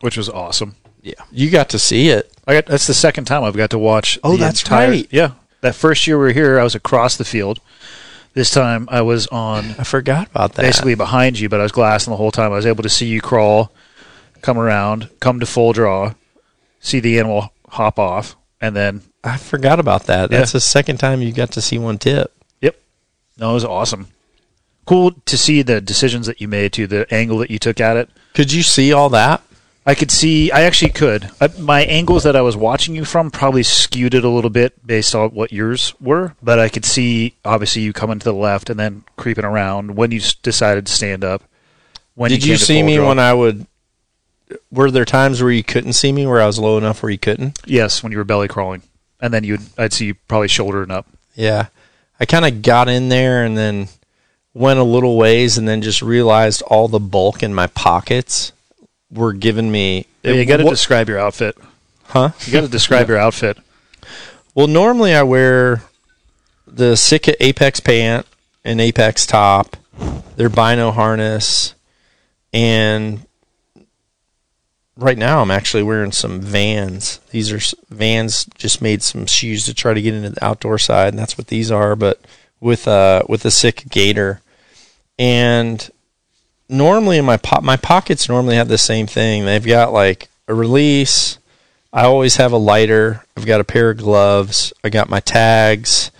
which 0.00 0.16
was 0.16 0.28
awesome. 0.28 0.74
Yeah. 1.02 1.14
You 1.30 1.50
got 1.50 1.68
to 1.70 1.78
see 1.78 2.08
it. 2.08 2.32
I 2.46 2.54
got 2.54 2.66
that's 2.66 2.86
the 2.86 2.94
second 2.94 3.24
time 3.24 3.44
I've 3.44 3.56
got 3.56 3.70
to 3.70 3.78
watch. 3.78 4.18
Oh, 4.24 4.32
the 4.32 4.38
that's 4.38 4.62
entire- 4.62 4.90
right. 4.90 5.08
Yeah, 5.10 5.32
that 5.60 5.74
first 5.74 6.06
year 6.06 6.18
we 6.18 6.24
were 6.26 6.32
here, 6.32 6.58
I 6.58 6.64
was 6.64 6.74
across 6.74 7.16
the 7.16 7.24
field. 7.24 7.60
This 8.34 8.50
time 8.50 8.88
I 8.90 9.02
was 9.02 9.26
on 9.28 9.74
I 9.78 9.84
forgot 9.84 10.28
about 10.30 10.54
that. 10.54 10.62
basically 10.62 10.94
behind 10.94 11.38
you, 11.38 11.48
but 11.48 11.60
I 11.60 11.64
was 11.64 11.72
glassing 11.72 12.10
the 12.12 12.16
whole 12.16 12.30
time. 12.32 12.46
I 12.52 12.56
was 12.56 12.66
able 12.66 12.82
to 12.82 12.88
see 12.88 13.06
you 13.06 13.20
crawl, 13.20 13.72
come 14.40 14.58
around, 14.58 15.08
come 15.20 15.38
to 15.40 15.46
full 15.46 15.72
draw, 15.72 16.14
see 16.82 17.00
the 17.00 17.18
animal 17.18 17.54
hop 17.68 17.98
off, 17.98 18.36
and 18.60 18.76
then 18.76 19.00
I 19.24 19.38
forgot 19.38 19.80
about 19.80 20.04
that. 20.04 20.30
Yeah. 20.30 20.38
That's 20.38 20.52
the 20.52 20.60
second 20.60 20.98
time 20.98 21.22
you 21.22 21.32
got 21.32 21.52
to 21.52 21.62
see 21.62 21.78
one 21.78 21.96
tip. 21.96 22.32
yep, 22.60 22.76
no, 23.38 23.52
it 23.52 23.54
was 23.54 23.64
awesome. 23.64 24.08
Cool 24.84 25.12
to 25.26 25.38
see 25.38 25.62
the 25.62 25.80
decisions 25.80 26.26
that 26.26 26.40
you 26.40 26.48
made 26.48 26.72
to 26.74 26.86
the 26.86 27.06
angle 27.14 27.38
that 27.38 27.50
you 27.50 27.58
took 27.58 27.80
at 27.80 27.96
it. 27.96 28.10
Could 28.34 28.52
you 28.52 28.62
see 28.62 28.92
all 28.92 29.08
that? 29.10 29.40
I 29.84 29.94
could 29.94 30.10
see. 30.12 30.50
I 30.52 30.62
actually 30.62 30.92
could. 30.92 31.30
I, 31.40 31.48
my 31.58 31.82
angles 31.82 32.22
that 32.24 32.36
I 32.36 32.40
was 32.42 32.56
watching 32.56 32.94
you 32.94 33.04
from 33.04 33.30
probably 33.32 33.62
skewed 33.64 34.14
it 34.14 34.24
a 34.24 34.28
little 34.28 34.50
bit 34.50 34.84
based 34.86 35.14
on 35.14 35.30
what 35.30 35.52
yours 35.52 35.94
were, 36.00 36.34
but 36.42 36.58
I 36.60 36.68
could 36.68 36.84
see 36.84 37.34
obviously 37.44 37.82
you 37.82 37.92
coming 37.92 38.18
to 38.20 38.24
the 38.24 38.34
left 38.34 38.70
and 38.70 38.78
then 38.78 39.02
creeping 39.16 39.44
around 39.44 39.96
when 39.96 40.12
you 40.12 40.20
decided 40.42 40.86
to 40.86 40.92
stand 40.92 41.24
up. 41.24 41.42
When 42.14 42.30
Did 42.30 42.42
came 42.42 42.50
you 42.50 42.56
see 42.58 42.82
me 42.82 42.96
draw. 42.96 43.08
when 43.08 43.18
I 43.18 43.32
would? 43.34 43.66
Were 44.70 44.90
there 44.90 45.04
times 45.04 45.42
where 45.42 45.50
you 45.52 45.62
couldn't 45.64 45.92
see 45.94 46.12
me, 46.12 46.26
where 46.26 46.40
I 46.40 46.46
was 46.46 46.58
low 46.58 46.78
enough 46.78 47.02
where 47.02 47.10
you 47.10 47.18
couldn't? 47.18 47.58
Yes, 47.66 48.02
when 48.02 48.12
you 48.12 48.18
were 48.18 48.24
belly 48.24 48.48
crawling, 48.48 48.82
and 49.20 49.32
then 49.32 49.44
you 49.44 49.54
would 49.54 49.62
I'd 49.78 49.92
see 49.92 50.06
you 50.06 50.14
probably 50.28 50.48
shouldering 50.48 50.90
up. 50.90 51.06
Yeah, 51.34 51.66
I 52.20 52.24
kind 52.26 52.44
of 52.44 52.62
got 52.62 52.88
in 52.88 53.08
there 53.08 53.44
and 53.44 53.56
then 53.56 53.88
went 54.54 54.78
a 54.78 54.84
little 54.84 55.16
ways, 55.16 55.56
and 55.58 55.66
then 55.66 55.82
just 55.82 56.02
realized 56.02 56.62
all 56.62 56.88
the 56.88 57.00
bulk 57.00 57.42
in 57.42 57.54
my 57.54 57.66
pockets 57.68 58.52
were 59.10 59.32
giving 59.32 59.70
me. 59.70 60.06
you 60.22 60.44
got 60.44 60.58
to 60.58 60.64
describe 60.64 61.08
your 61.08 61.18
outfit. 61.18 61.56
huh? 62.04 62.30
You 62.46 62.52
got 62.52 62.60
to 62.62 62.68
describe 62.68 63.08
your 63.08 63.18
outfit. 63.18 63.58
Well, 64.54 64.66
normally 64.66 65.14
I 65.14 65.22
wear 65.22 65.82
the 66.66 66.96
Sitka 66.96 67.42
Apex 67.44 67.80
pant 67.80 68.26
and 68.64 68.80
Apex 68.80 69.26
top, 69.26 69.76
their 70.36 70.48
Bino 70.50 70.90
harness, 70.90 71.74
and 72.52 73.26
right 74.96 75.18
now 75.18 75.42
I'm 75.42 75.50
actually 75.50 75.82
wearing 75.82 76.12
some 76.12 76.40
Vans. 76.40 77.18
These 77.30 77.52
are 77.52 77.76
Vans. 77.90 78.46
Just 78.56 78.82
made 78.82 79.02
some 79.02 79.26
shoes 79.26 79.64
to 79.66 79.74
try 79.74 79.94
to 79.94 80.02
get 80.02 80.14
into 80.14 80.30
the 80.30 80.44
outdoor 80.44 80.78
side, 80.78 81.08
and 81.08 81.18
that's 81.18 81.38
what 81.38 81.48
these 81.48 81.70
are. 81.70 81.96
But 81.96 82.20
with 82.60 82.86
uh 82.86 83.22
with 83.28 83.44
a 83.44 83.50
sick 83.50 83.84
Gator, 83.90 84.40
and 85.18 85.90
normally 86.68 87.18
in 87.18 87.24
my 87.24 87.36
po- 87.36 87.60
my 87.60 87.76
pockets 87.76 88.28
normally 88.28 88.56
have 88.56 88.68
the 88.68 88.78
same 88.78 89.06
thing. 89.06 89.44
They've 89.44 89.64
got 89.64 89.92
like 89.92 90.28
a 90.48 90.54
release. 90.54 91.38
I 91.92 92.04
always 92.04 92.36
have 92.36 92.52
a 92.52 92.58
lighter. 92.58 93.24
I've 93.36 93.46
got 93.46 93.60
a 93.60 93.64
pair 93.64 93.90
of 93.90 93.98
gloves. 93.98 94.72
I 94.82 94.88
got 94.88 95.10
my 95.10 95.20
tags. 95.20 96.10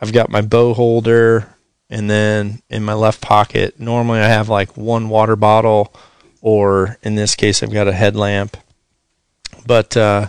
I've 0.00 0.12
got 0.12 0.30
my 0.30 0.40
bow 0.40 0.72
holder. 0.74 1.54
And 1.88 2.10
then 2.10 2.62
in 2.68 2.84
my 2.84 2.94
left 2.94 3.20
pocket, 3.20 3.78
normally 3.78 4.20
I 4.20 4.28
have 4.28 4.48
like 4.48 4.76
one 4.76 5.08
water 5.08 5.36
bottle, 5.36 5.92
or 6.46 6.96
in 7.02 7.16
this 7.16 7.34
case, 7.34 7.60
I've 7.60 7.72
got 7.72 7.88
a 7.88 7.92
headlamp. 7.92 8.56
But 9.66 9.96
uh, 9.96 10.28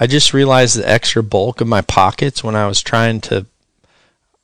I 0.00 0.06
just 0.06 0.32
realized 0.32 0.78
the 0.78 0.88
extra 0.88 1.22
bulk 1.22 1.60
of 1.60 1.68
my 1.68 1.82
pockets 1.82 2.42
when 2.42 2.56
I 2.56 2.66
was 2.66 2.80
trying 2.80 3.20
to. 3.22 3.44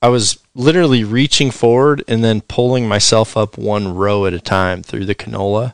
I 0.02 0.08
was 0.08 0.38
literally 0.54 1.02
reaching 1.02 1.50
forward 1.50 2.04
and 2.06 2.22
then 2.22 2.42
pulling 2.42 2.86
myself 2.86 3.38
up 3.38 3.56
one 3.56 3.94
row 3.94 4.26
at 4.26 4.34
a 4.34 4.38
time 4.38 4.82
through 4.82 5.06
the 5.06 5.14
canola 5.14 5.72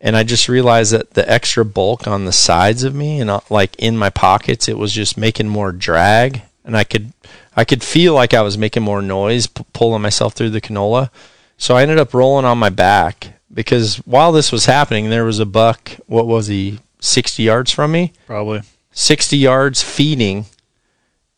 and 0.00 0.16
I 0.16 0.22
just 0.22 0.48
realized 0.48 0.92
that 0.92 1.10
the 1.10 1.30
extra 1.30 1.64
bulk 1.64 2.06
on 2.06 2.24
the 2.24 2.32
sides 2.32 2.84
of 2.84 2.94
me 2.94 3.20
and 3.20 3.28
uh, 3.28 3.40
like 3.50 3.74
in 3.76 3.96
my 3.96 4.10
pockets, 4.10 4.68
it 4.68 4.78
was 4.78 4.92
just 4.92 5.18
making 5.18 5.48
more 5.48 5.72
drag, 5.72 6.42
and 6.64 6.76
I 6.76 6.84
could 6.84 7.12
I 7.56 7.64
could 7.64 7.82
feel 7.82 8.14
like 8.14 8.32
I 8.32 8.42
was 8.42 8.56
making 8.56 8.84
more 8.84 9.02
noise 9.02 9.48
p- 9.48 9.64
pulling 9.72 10.02
myself 10.02 10.34
through 10.34 10.50
the 10.50 10.60
canola. 10.60 11.10
So 11.56 11.76
I 11.76 11.82
ended 11.82 11.98
up 11.98 12.14
rolling 12.14 12.44
on 12.44 12.58
my 12.58 12.70
back 12.70 13.37
because 13.52 13.96
while 13.98 14.32
this 14.32 14.52
was 14.52 14.66
happening, 14.66 15.10
there 15.10 15.24
was 15.24 15.38
a 15.38 15.46
buck. 15.46 15.90
What 16.06 16.26
was 16.26 16.46
he? 16.46 16.80
Sixty 17.00 17.44
yards 17.44 17.70
from 17.70 17.92
me. 17.92 18.12
Probably. 18.26 18.62
60 18.90 19.36
yards 19.36 19.80
feeding, 19.80 20.46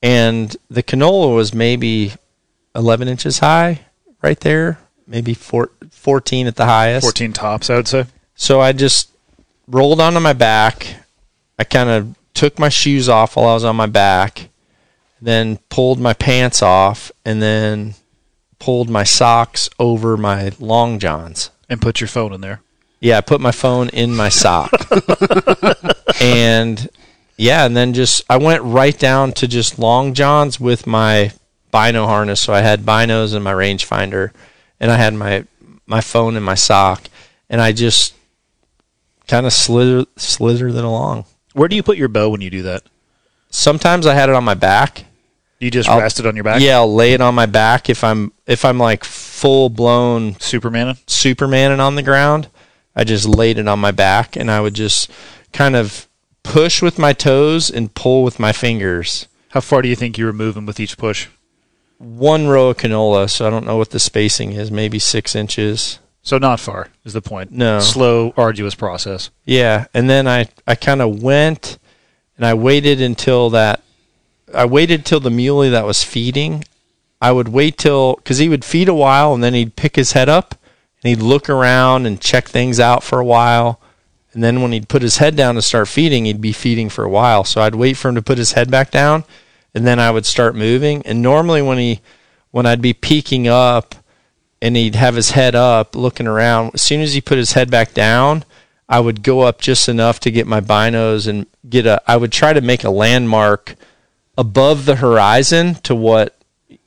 and 0.02 0.56
the 0.70 0.82
canola 0.82 1.34
was 1.36 1.52
maybe 1.52 2.14
11 2.74 3.06
inches 3.06 3.40
high 3.40 3.80
right 4.22 4.40
there, 4.40 4.78
maybe 5.06 5.34
four, 5.34 5.70
14 5.90 6.46
at 6.46 6.56
the 6.56 6.64
highest. 6.64 7.04
Fourteen 7.04 7.34
tops, 7.34 7.68
I 7.68 7.76
would 7.76 7.88
say. 7.88 8.06
So 8.34 8.60
I 8.60 8.72
just 8.72 9.10
rolled 9.68 10.00
onto 10.00 10.20
my 10.20 10.32
back. 10.32 10.86
I 11.58 11.64
kind 11.64 11.90
of 11.90 12.14
took 12.32 12.58
my 12.58 12.70
shoes 12.70 13.10
off 13.10 13.36
while 13.36 13.48
I 13.48 13.54
was 13.54 13.64
on 13.64 13.76
my 13.76 13.86
back, 13.86 14.48
then 15.20 15.58
pulled 15.68 16.00
my 16.00 16.14
pants 16.14 16.62
off, 16.62 17.12
and 17.26 17.42
then 17.42 17.94
pulled 18.58 18.88
my 18.88 19.04
socks 19.04 19.68
over 19.78 20.16
my 20.16 20.52
long 20.58 20.98
johns. 20.98 21.50
And 21.70 21.80
put 21.80 22.00
your 22.00 22.08
phone 22.08 22.34
in 22.34 22.42
there. 22.42 22.60
Yeah, 23.00 23.16
I 23.16 23.20
put 23.22 23.40
my 23.40 23.52
phone 23.52 23.88
in 23.88 24.14
my 24.14 24.28
sock. 24.28 24.72
and 26.20 26.90
yeah, 27.38 27.64
and 27.64 27.74
then 27.74 27.94
just 27.94 28.22
I 28.28 28.36
went 28.36 28.62
right 28.62 28.98
down 28.98 29.32
to 29.32 29.48
just 29.48 29.78
long 29.78 30.12
johns 30.12 30.60
with 30.60 30.86
my 30.86 31.32
bino 31.70 32.06
harness. 32.06 32.40
So 32.40 32.52
I 32.52 32.60
had 32.60 32.80
binos 32.80 33.34
and 33.34 33.42
my 33.42 33.52
rangefinder 33.52 34.32
and 34.78 34.90
I 34.90 34.96
had 34.96 35.14
my 35.14 35.44
my 35.86 36.02
phone 36.02 36.36
in 36.36 36.42
my 36.42 36.54
sock 36.54 37.08
and 37.48 37.60
I 37.60 37.72
just 37.72 38.14
kind 39.26 39.46
of 39.46 39.52
slither 39.52 40.04
slithered 40.16 40.74
it 40.74 40.84
along. 40.84 41.24
Where 41.54 41.68
do 41.68 41.76
you 41.76 41.82
put 41.82 41.96
your 41.96 42.08
bow 42.08 42.28
when 42.28 42.42
you 42.42 42.50
do 42.50 42.62
that? 42.62 42.82
Sometimes 43.50 44.06
I 44.06 44.14
had 44.14 44.28
it 44.28 44.34
on 44.34 44.44
my 44.44 44.54
back. 44.54 45.04
You 45.60 45.70
just 45.70 45.88
I'll- 45.88 46.00
rest 46.00 46.18
it 46.18 46.26
on 46.26 46.34
your 46.34 46.44
back. 46.44 46.60
Yeah, 46.60 46.76
I'll 46.78 46.92
lay 46.92 47.12
it 47.12 47.20
on 47.20 47.34
my 47.34 47.46
back 47.46 47.88
if 47.88 48.02
I'm 48.02 48.32
if 48.46 48.64
I'm 48.64 48.78
like 48.78 49.04
full 49.04 49.68
blown 49.68 50.38
Superman. 50.40 50.94
Supermaning 51.06 51.78
on 51.80 51.94
the 51.94 52.02
ground. 52.02 52.48
I 52.96 53.04
just 53.04 53.26
laid 53.26 53.58
it 53.58 53.68
on 53.68 53.78
my 53.78 53.92
back 53.92 54.36
and 54.36 54.50
I 54.50 54.60
would 54.60 54.74
just 54.74 55.10
kind 55.52 55.76
of 55.76 56.08
push 56.42 56.82
with 56.82 56.98
my 56.98 57.12
toes 57.12 57.70
and 57.70 57.94
pull 57.94 58.24
with 58.24 58.40
my 58.40 58.52
fingers. 58.52 59.28
How 59.50 59.60
far 59.60 59.82
do 59.82 59.88
you 59.88 59.96
think 59.96 60.18
you 60.18 60.24
were 60.24 60.32
moving 60.32 60.66
with 60.66 60.80
each 60.80 60.96
push? 60.98 61.28
One 61.98 62.48
row 62.48 62.70
of 62.70 62.78
canola, 62.78 63.28
so 63.28 63.46
I 63.46 63.50
don't 63.50 63.66
know 63.66 63.76
what 63.76 63.90
the 63.90 64.00
spacing 64.00 64.52
is, 64.52 64.70
maybe 64.70 64.98
six 64.98 65.36
inches. 65.36 65.98
So 66.22 66.38
not 66.38 66.58
far 66.60 66.88
is 67.04 67.12
the 67.12 67.20
point. 67.22 67.52
No. 67.52 67.80
Slow, 67.80 68.32
arduous 68.36 68.74
process. 68.74 69.30
Yeah, 69.44 69.86
and 69.92 70.08
then 70.08 70.26
I 70.26 70.48
I 70.66 70.74
kind 70.74 71.02
of 71.02 71.22
went 71.22 71.78
and 72.36 72.46
I 72.46 72.54
waited 72.54 73.00
until 73.02 73.50
that 73.50 73.82
I 74.54 74.64
waited 74.64 75.04
till 75.04 75.20
the 75.20 75.30
muley 75.30 75.70
that 75.70 75.86
was 75.86 76.02
feeding. 76.04 76.64
I 77.20 77.32
would 77.32 77.48
wait 77.48 77.78
till 77.78 78.16
cuz 78.24 78.38
he 78.38 78.48
would 78.48 78.64
feed 78.64 78.88
a 78.88 78.94
while 78.94 79.34
and 79.34 79.42
then 79.44 79.54
he'd 79.54 79.76
pick 79.76 79.96
his 79.96 80.12
head 80.12 80.28
up 80.28 80.54
and 81.02 81.10
he'd 81.10 81.22
look 81.22 81.48
around 81.48 82.06
and 82.06 82.20
check 82.20 82.48
things 82.48 82.80
out 82.80 83.02
for 83.02 83.20
a 83.20 83.24
while. 83.24 83.80
And 84.32 84.42
then 84.42 84.62
when 84.62 84.72
he'd 84.72 84.88
put 84.88 85.02
his 85.02 85.18
head 85.18 85.36
down 85.36 85.56
to 85.56 85.62
start 85.62 85.88
feeding, 85.88 86.24
he'd 86.24 86.40
be 86.40 86.52
feeding 86.52 86.88
for 86.88 87.04
a 87.04 87.10
while. 87.10 87.44
So 87.44 87.60
I'd 87.60 87.74
wait 87.74 87.96
for 87.96 88.08
him 88.08 88.14
to 88.14 88.22
put 88.22 88.38
his 88.38 88.52
head 88.52 88.70
back 88.70 88.90
down 88.90 89.24
and 89.74 89.86
then 89.86 89.98
I 89.98 90.10
would 90.10 90.26
start 90.26 90.54
moving. 90.54 91.02
And 91.06 91.22
normally 91.22 91.62
when 91.62 91.78
he 91.78 92.00
when 92.50 92.66
I'd 92.66 92.82
be 92.82 92.92
peeking 92.92 93.46
up 93.46 93.94
and 94.60 94.76
he'd 94.76 94.94
have 94.94 95.14
his 95.14 95.32
head 95.32 95.54
up 95.54 95.94
looking 95.94 96.26
around, 96.26 96.72
as 96.74 96.82
soon 96.82 97.00
as 97.00 97.14
he 97.14 97.20
put 97.20 97.38
his 97.38 97.52
head 97.52 97.70
back 97.70 97.94
down, 97.94 98.44
I 98.88 99.00
would 99.00 99.22
go 99.22 99.42
up 99.42 99.60
just 99.60 99.88
enough 99.88 100.18
to 100.20 100.30
get 100.30 100.46
my 100.46 100.60
binos 100.60 101.28
and 101.28 101.46
get 101.68 101.86
a 101.86 102.02
I 102.06 102.16
would 102.16 102.32
try 102.32 102.52
to 102.52 102.60
make 102.60 102.84
a 102.84 102.90
landmark 102.90 103.76
above 104.40 104.86
the 104.86 104.96
horizon 104.96 105.74
to 105.74 105.94
what 105.94 106.34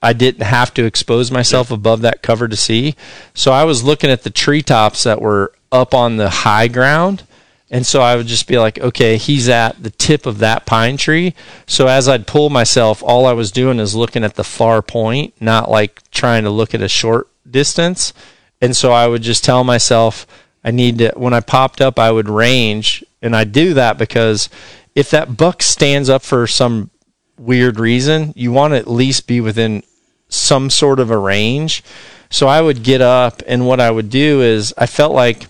I 0.02 0.14
didn't 0.14 0.42
have 0.42 0.74
to 0.74 0.86
expose 0.86 1.30
myself 1.30 1.70
above 1.70 2.02
that 2.02 2.24
cover 2.24 2.48
to 2.48 2.56
see. 2.56 2.96
So 3.36 3.52
I 3.54 3.64
was 3.64 3.84
looking 3.84 4.10
at 4.10 4.24
the 4.24 4.32
treetops 4.32 5.04
that 5.04 5.22
were 5.22 5.54
up 5.72 5.94
on 5.94 6.18
the 6.18 6.32
high 6.32 6.68
ground. 6.68 7.28
And 7.70 7.86
so 7.86 8.02
I 8.02 8.16
would 8.16 8.26
just 8.26 8.48
be 8.48 8.58
like, 8.58 8.80
okay, 8.80 9.18
he's 9.18 9.50
at 9.50 9.82
the 9.82 9.92
tip 9.92 10.26
of 10.26 10.40
that 10.40 10.66
pine 10.66 10.98
tree. 10.98 11.36
So 11.68 11.86
as 11.88 12.10
I'd 12.10 12.26
pull 12.26 12.50
myself, 12.50 13.04
all 13.04 13.28
I 13.28 13.34
was 13.34 13.52
doing 13.52 13.80
is 13.80 13.94
looking 13.94 14.24
at 14.24 14.34
the 14.34 14.44
far 14.44 14.82
point, 14.82 15.40
not 15.40 15.70
like 15.70 16.02
trying 16.10 16.46
to 16.46 16.50
look 16.50 16.74
at 16.74 16.82
a 16.82 16.90
short 16.90 17.30
distance. 17.50 18.14
And 18.62 18.76
so 18.76 18.92
I 18.92 19.08
would 19.08 19.22
just 19.22 19.44
tell 19.44 19.64
myself, 19.64 20.26
I 20.64 20.72
need 20.72 20.98
to, 20.98 21.14
when 21.16 21.36
I 21.36 21.40
popped 21.40 21.82
up, 21.82 22.00
I 22.00 22.12
would 22.12 22.30
range. 22.30 23.04
And 23.22 23.36
I 23.36 23.44
do 23.44 23.76
that 23.76 24.00
because 24.00 24.50
if 24.96 25.12
that 25.12 25.38
buck 25.38 25.62
stands 25.62 26.10
up 26.10 26.24
for 26.24 26.48
some 26.48 26.90
weird 27.38 27.80
reason, 27.80 28.34
you 28.36 28.52
want 28.52 28.74
to 28.74 28.78
at 28.78 28.88
least 28.88 29.28
be 29.28 29.42
within 29.42 29.84
some 30.30 30.70
sort 30.70 31.00
of 31.00 31.12
a 31.12 31.18
range. 31.18 31.84
So 32.30 32.48
I 32.48 32.62
would 32.62 32.84
get 32.84 33.02
up, 33.02 33.44
and 33.48 33.68
what 33.68 33.80
I 33.80 33.92
would 33.92 34.10
do 34.10 34.42
is 34.42 34.74
I 34.78 34.86
felt 34.88 35.14
like 35.14 35.48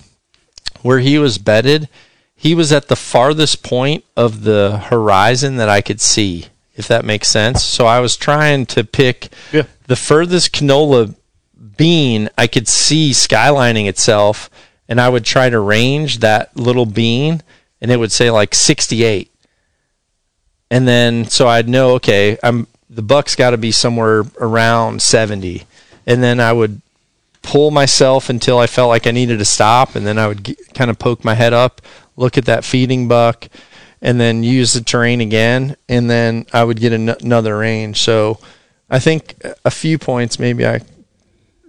where 0.82 1.00
he 1.00 1.18
was 1.18 1.38
bedded, 1.38 1.88
he 2.36 2.54
was 2.56 2.74
at 2.74 2.90
the 2.90 2.96
farthest 2.98 3.64
point 3.64 4.04
of 4.18 4.44
the 4.44 4.78
horizon 4.90 5.56
that 5.58 5.70
I 5.70 5.80
could 5.82 6.02
see, 6.02 6.48
if 6.76 6.88
that 6.90 7.06
makes 7.06 7.30
sense. 7.30 7.64
So 7.64 7.86
I 7.86 8.00
was 8.02 8.18
trying 8.18 8.66
to 8.68 8.84
pick 8.84 9.30
Yeah. 9.54 9.64
the 9.88 9.96
furthest 9.96 10.52
canola 10.52 11.16
bean 11.78 12.30
I 12.38 12.48
could 12.48 12.68
see 12.68 13.12
skylining 13.12 13.88
itself, 13.88 14.50
and 14.90 15.00
I 15.00 15.08
would 15.08 15.24
try 15.24 15.50
to 15.50 15.60
range 15.60 16.20
that 16.20 16.56
little 16.58 16.86
bean, 16.86 17.42
and 17.80 17.90
it 17.92 17.98
would 17.98 18.12
say 18.12 18.30
like 18.30 18.54
68. 18.54 19.32
And 20.72 20.88
then 20.88 21.26
so 21.26 21.48
I'd 21.48 21.70
know, 21.70 21.92
okay, 21.96 22.38
I'm 22.44 22.68
the 22.90 23.02
buck's 23.02 23.36
got 23.36 23.52
to 23.52 23.58
be 23.58 23.72
somewhere 23.72 24.24
around 24.40 25.02
70. 25.02 25.64
And 26.06 26.22
then 26.22 26.40
I 26.40 26.54
would 26.54 26.82
pull 27.42 27.72
myself 27.72 28.30
until 28.30 28.60
I 28.60 28.68
felt 28.68 28.90
like 28.90 29.08
I 29.08 29.12
needed 29.12 29.40
to 29.40 29.46
stop, 29.46 29.96
and 29.96 30.06
then 30.06 30.18
I 30.20 30.28
would 30.28 30.44
get, 30.44 30.58
kind 30.74 30.90
of 30.92 30.98
poke 31.00 31.26
my 31.26 31.34
head 31.34 31.54
up, 31.54 31.82
look 32.16 32.38
at 32.38 32.46
that 32.46 32.64
feeding 32.64 33.08
buck, 33.08 33.48
and 34.02 34.20
then 34.20 34.44
use 34.44 34.74
the 34.74 34.82
terrain 34.82 35.22
again, 35.22 35.76
and 35.90 36.10
then 36.10 36.46
I 36.54 36.64
would 36.64 36.80
get 36.80 36.94
an- 36.94 37.10
another 37.10 37.58
range. 37.58 38.00
So 38.02 38.40
I 38.90 39.00
think 39.00 39.36
a 39.66 39.72
few 39.72 39.98
points 39.98 40.38
maybe 40.40 40.66
I 40.68 40.82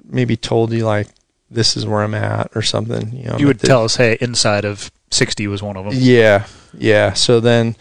maybe 0.04 0.36
told 0.36 0.72
you 0.72 0.84
like 0.84 1.08
this 1.50 1.76
is 1.76 1.86
where 1.86 2.02
I'm 2.02 2.14
at 2.14 2.50
or 2.54 2.62
something. 2.62 3.16
You 3.16 3.28
know, 3.30 3.36
You 3.38 3.46
would 3.46 3.60
that- 3.60 3.66
tell 3.66 3.84
us, 3.84 3.96
hey, 3.96 4.18
inside 4.20 4.64
of 4.64 4.90
60 5.10 5.46
was 5.46 5.62
one 5.62 5.76
of 5.76 5.84
them. 5.86 5.94
yeah, 5.96 6.44
yeah. 6.76 7.12
So 7.14 7.40
then 7.40 7.76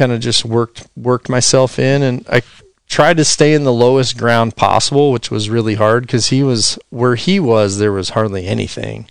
kind 0.00 0.12
of 0.12 0.20
just 0.20 0.46
worked 0.46 0.86
worked 0.96 1.28
myself 1.28 1.78
in, 1.78 2.02
and 2.02 2.26
I 2.26 2.40
tried 2.88 3.18
to 3.18 3.24
stay 3.24 3.52
in 3.52 3.64
the 3.64 3.72
lowest 3.72 4.16
ground 4.16 4.56
possible, 4.56 5.12
which 5.12 5.30
was 5.30 5.50
really 5.50 5.74
hard 5.74 6.06
because 6.06 6.28
he 6.28 6.42
was 6.42 6.78
where 6.88 7.16
he 7.16 7.38
was. 7.38 7.76
There 7.76 7.92
was 7.92 8.10
hardly 8.10 8.46
anything, 8.46 9.10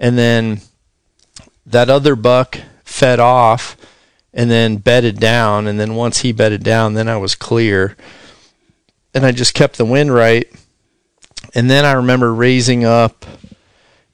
and 0.00 0.18
then 0.18 0.62
that 1.64 1.88
other 1.88 2.16
buck 2.16 2.58
fed 2.82 3.20
off, 3.20 3.76
and 4.34 4.50
then 4.50 4.78
bedded 4.78 5.20
down, 5.20 5.68
and 5.68 5.78
then 5.78 5.94
once 5.94 6.18
he 6.18 6.32
bedded 6.32 6.64
down, 6.64 6.94
then 6.94 7.08
I 7.08 7.18
was 7.18 7.36
clear, 7.36 7.96
and 9.14 9.24
I 9.24 9.30
just 9.30 9.54
kept 9.54 9.78
the 9.78 9.84
wind 9.84 10.12
right, 10.12 10.48
and 11.54 11.70
then 11.70 11.84
I 11.84 11.92
remember 11.92 12.34
raising 12.34 12.84
up 12.84 13.24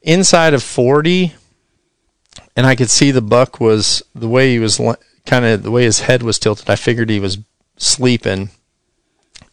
inside 0.03 0.53
of 0.53 0.63
forty 0.63 1.33
and 2.55 2.67
I 2.67 2.77
could 2.77 2.91
see 2.91 3.13
the 3.13 3.23
buck 3.23 3.61
was 3.61 4.03
the 4.15 4.29
way 4.29 4.53
he 4.53 4.59
was 4.59 4.79
kind 5.27 5.45
of 5.45 5.63
the 5.63 5.71
way 5.71 5.85
his 5.85 6.01
head 6.01 6.23
was 6.23 6.39
tilted. 6.39 6.69
I 6.69 6.77
figured 6.77 7.11
he 7.11 7.21
was 7.21 7.39
sleeping, 7.77 8.51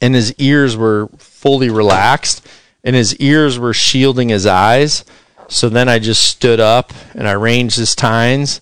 and 0.01 0.15
his 0.15 0.33
ears 0.35 0.75
were 0.75 1.09
fully 1.17 1.69
relaxed, 1.69 2.45
and 2.83 2.95
his 2.95 3.15
ears 3.17 3.59
were 3.59 3.73
shielding 3.73 4.29
his 4.29 4.45
eyes. 4.45 5.03
So 5.47 5.67
then 5.67 5.89
I 5.89 5.99
just 5.99 6.23
stood 6.23 6.59
up 6.59 6.93
and 7.13 7.27
I 7.27 7.31
ranged 7.31 7.77
his 7.77 7.95
tines, 7.95 8.61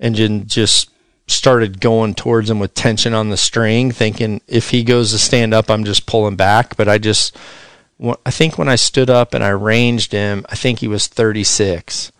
and 0.00 0.14
just 0.48 0.90
started 1.26 1.80
going 1.80 2.14
towards 2.14 2.48
him 2.48 2.58
with 2.58 2.74
tension 2.74 3.12
on 3.12 3.28
the 3.28 3.36
string, 3.36 3.90
thinking 3.90 4.40
if 4.46 4.70
he 4.70 4.82
goes 4.82 5.12
to 5.12 5.18
stand 5.18 5.52
up, 5.52 5.70
I'm 5.70 5.84
just 5.84 6.06
pulling 6.06 6.36
back. 6.36 6.76
But 6.76 6.88
I 6.88 6.98
just, 6.98 7.36
I 8.24 8.30
think 8.30 8.56
when 8.56 8.68
I 8.68 8.76
stood 8.76 9.10
up 9.10 9.34
and 9.34 9.44
I 9.44 9.50
ranged 9.50 10.12
him, 10.12 10.46
I 10.48 10.54
think 10.54 10.78
he 10.78 10.88
was 10.88 11.06
36. 11.06 12.12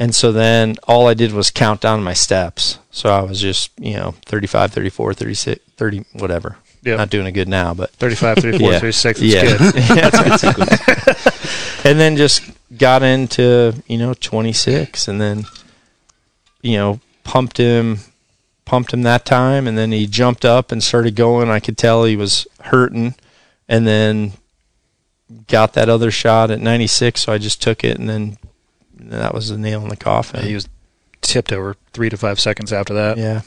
And 0.00 0.14
so 0.14 0.30
then 0.30 0.76
all 0.84 1.08
I 1.08 1.14
did 1.14 1.32
was 1.32 1.50
count 1.50 1.80
down 1.80 2.04
my 2.04 2.12
steps. 2.12 2.78
So 2.92 3.10
I 3.10 3.20
was 3.22 3.40
just, 3.40 3.72
you 3.80 3.94
know, 3.94 4.12
35, 4.26 4.72
34, 4.72 5.12
36, 5.12 5.60
30, 5.76 6.04
whatever. 6.12 6.56
Yep. 6.84 6.98
Not 6.98 7.10
doing 7.10 7.26
it 7.26 7.32
good 7.32 7.48
now, 7.48 7.74
but 7.74 7.90
35, 7.90 8.36
34, 8.38 8.72
Yeah. 8.72 8.78
36. 8.78 9.20
That's 9.20 9.22
yeah. 9.34 9.42
good. 9.42 9.74
That's 10.30 10.42
good. 11.82 11.84
and 11.84 11.98
then 11.98 12.16
just 12.16 12.42
got 12.78 13.02
into, 13.02 13.74
you 13.88 13.98
know, 13.98 14.14
26 14.14 15.08
and 15.08 15.20
then, 15.20 15.46
you 16.62 16.76
know, 16.76 17.00
pumped 17.24 17.56
him, 17.56 17.98
pumped 18.64 18.94
him 18.94 19.02
that 19.02 19.24
time. 19.24 19.66
And 19.66 19.76
then 19.76 19.90
he 19.90 20.06
jumped 20.06 20.44
up 20.44 20.70
and 20.70 20.80
started 20.80 21.16
going. 21.16 21.50
I 21.50 21.58
could 21.58 21.76
tell 21.76 22.04
he 22.04 22.16
was 22.16 22.46
hurting. 22.60 23.16
And 23.68 23.84
then 23.84 24.34
got 25.48 25.72
that 25.72 25.88
other 25.88 26.12
shot 26.12 26.52
at 26.52 26.60
96. 26.60 27.22
So 27.22 27.32
I 27.32 27.38
just 27.38 27.60
took 27.60 27.82
it 27.82 27.98
and 27.98 28.08
then 28.08 28.38
that 28.98 29.34
was 29.34 29.48
the 29.48 29.58
nail 29.58 29.82
in 29.82 29.88
the 29.88 29.96
coffin. 29.96 30.44
He 30.44 30.54
was 30.54 30.68
tipped 31.20 31.52
over 31.52 31.76
three 31.92 32.08
to 32.10 32.16
five 32.16 32.38
seconds 32.40 32.72
after 32.72 32.94
that. 32.94 33.16
yeah. 33.18 33.42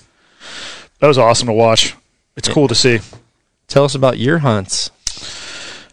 That 1.00 1.08
was 1.08 1.18
awesome 1.18 1.48
to 1.48 1.54
watch. 1.54 1.96
It's 2.36 2.48
Yeah. 2.48 2.54
cool 2.54 2.68
to 2.68 2.76
see. 2.76 3.00
Tell 3.68 3.84
us 3.84 3.96
about 3.96 4.18
your 4.20 4.40
hunts. 4.40 4.90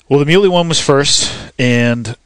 Well, 0.08 0.18
the 0.18 0.26
Muley 0.26 0.48
one 0.48 0.68
was 0.68 0.80
first, 0.80 1.32
and 1.58 2.16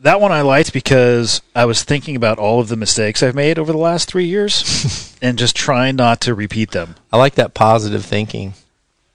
that 0.00 0.20
one 0.20 0.32
I 0.32 0.42
liked 0.42 0.72
because 0.72 1.42
I 1.54 1.64
was 1.64 1.82
thinking 1.82 2.16
about 2.16 2.38
all 2.38 2.60
of 2.60 2.68
the 2.68 2.76
mistakes 2.76 3.22
I've 3.22 3.34
made 3.34 3.58
over 3.58 3.72
the 3.72 3.78
last 3.78 4.08
three 4.08 4.24
years 4.26 5.16
and 5.22 5.38
just 5.38 5.56
trying 5.56 5.96
not 5.96 6.20
to 6.22 6.34
repeat 6.34 6.70
them. 6.70 6.94
I 7.12 7.16
like 7.16 7.34
that 7.34 7.54
positive 7.54 8.04
thinking. 8.04 8.54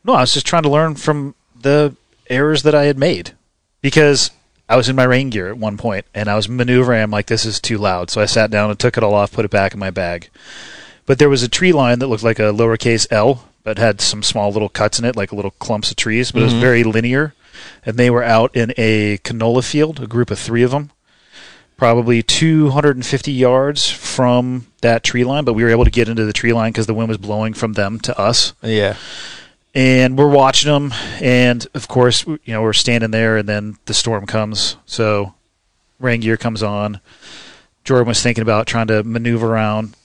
No, 0.04 0.14
I 0.14 0.22
was 0.22 0.34
just 0.34 0.46
trying 0.46 0.64
to 0.64 0.70
learn 0.70 0.96
from 0.96 1.36
the 1.60 1.96
errors 2.30 2.64
that 2.64 2.76
I 2.76 2.84
had 2.86 2.98
made 2.98 3.32
because 3.82 4.32
I 4.70 4.76
was 4.76 4.90
in 4.90 4.96
my 4.96 5.04
rain 5.04 5.30
gear 5.30 5.50
at 5.50 5.58
one 5.58 5.78
point 5.78 6.06
and 6.14 6.30
I 6.30 6.36
was 6.36 6.48
maneuvering. 6.48 7.02
I'm 7.02 7.12
like, 7.12 7.28
this 7.28 7.46
is 7.46 7.60
too 7.60 7.78
loud. 7.78 8.10
So 8.10 8.22
I 8.22 8.26
sat 8.26 8.52
down 8.52 8.70
and 8.70 8.80
took 8.80 8.98
it 8.98 9.04
all 9.04 9.14
off, 9.14 9.32
put 9.32 9.46
it 9.46 9.52
back 9.52 9.74
in 9.74 9.80
my 9.80 9.92
bag. 9.92 10.30
But 11.06 11.20
there 11.20 11.30
was 11.30 11.44
a 11.44 11.50
tree 11.50 11.74
line 11.74 12.00
that 12.00 12.08
looked 12.08 12.24
like 12.24 12.40
a 12.40 12.54
lowercase 12.54 13.06
L, 13.12 13.50
but 13.64 13.78
had 13.78 14.00
some 14.00 14.24
small 14.24 14.52
little 14.52 14.70
cuts 14.70 15.00
in 15.00 15.06
it, 15.06 15.16
like 15.16 15.34
little 15.34 15.52
clumps 15.52 15.92
of 15.92 15.98
trees, 15.98 16.32
but 16.32 16.42
it 16.42 16.46
was 16.46 16.54
mm-hmm. 16.54 16.62
very 16.62 16.84
linear. 16.84 17.34
And 17.86 17.98
they 17.98 18.10
were 18.10 18.24
out 18.24 18.56
in 18.56 18.74
a 18.78 19.18
canola 19.20 19.64
field, 19.64 20.02
a 20.02 20.08
group 20.08 20.32
of 20.32 20.40
three 20.40 20.64
of 20.64 20.72
them, 20.72 20.92
probably 21.78 22.24
250 22.24 23.32
yards 23.32 23.90
from 23.90 24.68
that 24.82 25.04
tree 25.04 25.26
line. 25.26 25.44
But 25.44 25.54
we 25.54 25.64
were 25.64 25.70
able 25.70 25.86
to 25.86 25.92
get 25.92 26.08
into 26.08 26.26
the 26.26 26.34
tree 26.34 26.54
line 26.54 26.72
because 26.72 26.88
the 26.88 26.94
wind 26.94 27.10
was 27.10 27.18
blowing 27.18 27.54
from 27.54 27.74
them 27.74 28.00
to 28.02 28.18
us 28.18 28.54
Yeah. 28.62 28.96
And 29.76 30.18
we're 30.18 30.30
watching 30.30 30.72
them 30.72 30.94
and 31.22 31.66
of 31.74 31.88
course 31.88 32.26
you 32.28 32.40
know 32.48 32.62
we're 32.62 32.74
standing 32.74 33.12
there 33.12 33.38
and 33.38 33.50
then 33.50 33.78
the 33.86 33.94
storm 33.94 34.26
comes 34.26 34.78
so 34.86 35.34
rain 36.00 36.20
gear 36.22 36.38
comes 36.38 36.62
on 36.62 37.00
jordan 37.84 38.08
was 38.08 38.22
thinking 38.22 38.42
about 38.42 38.68
trying 38.68 38.88
to 38.88 39.04
maneuver 39.04 39.48
around 39.54 39.96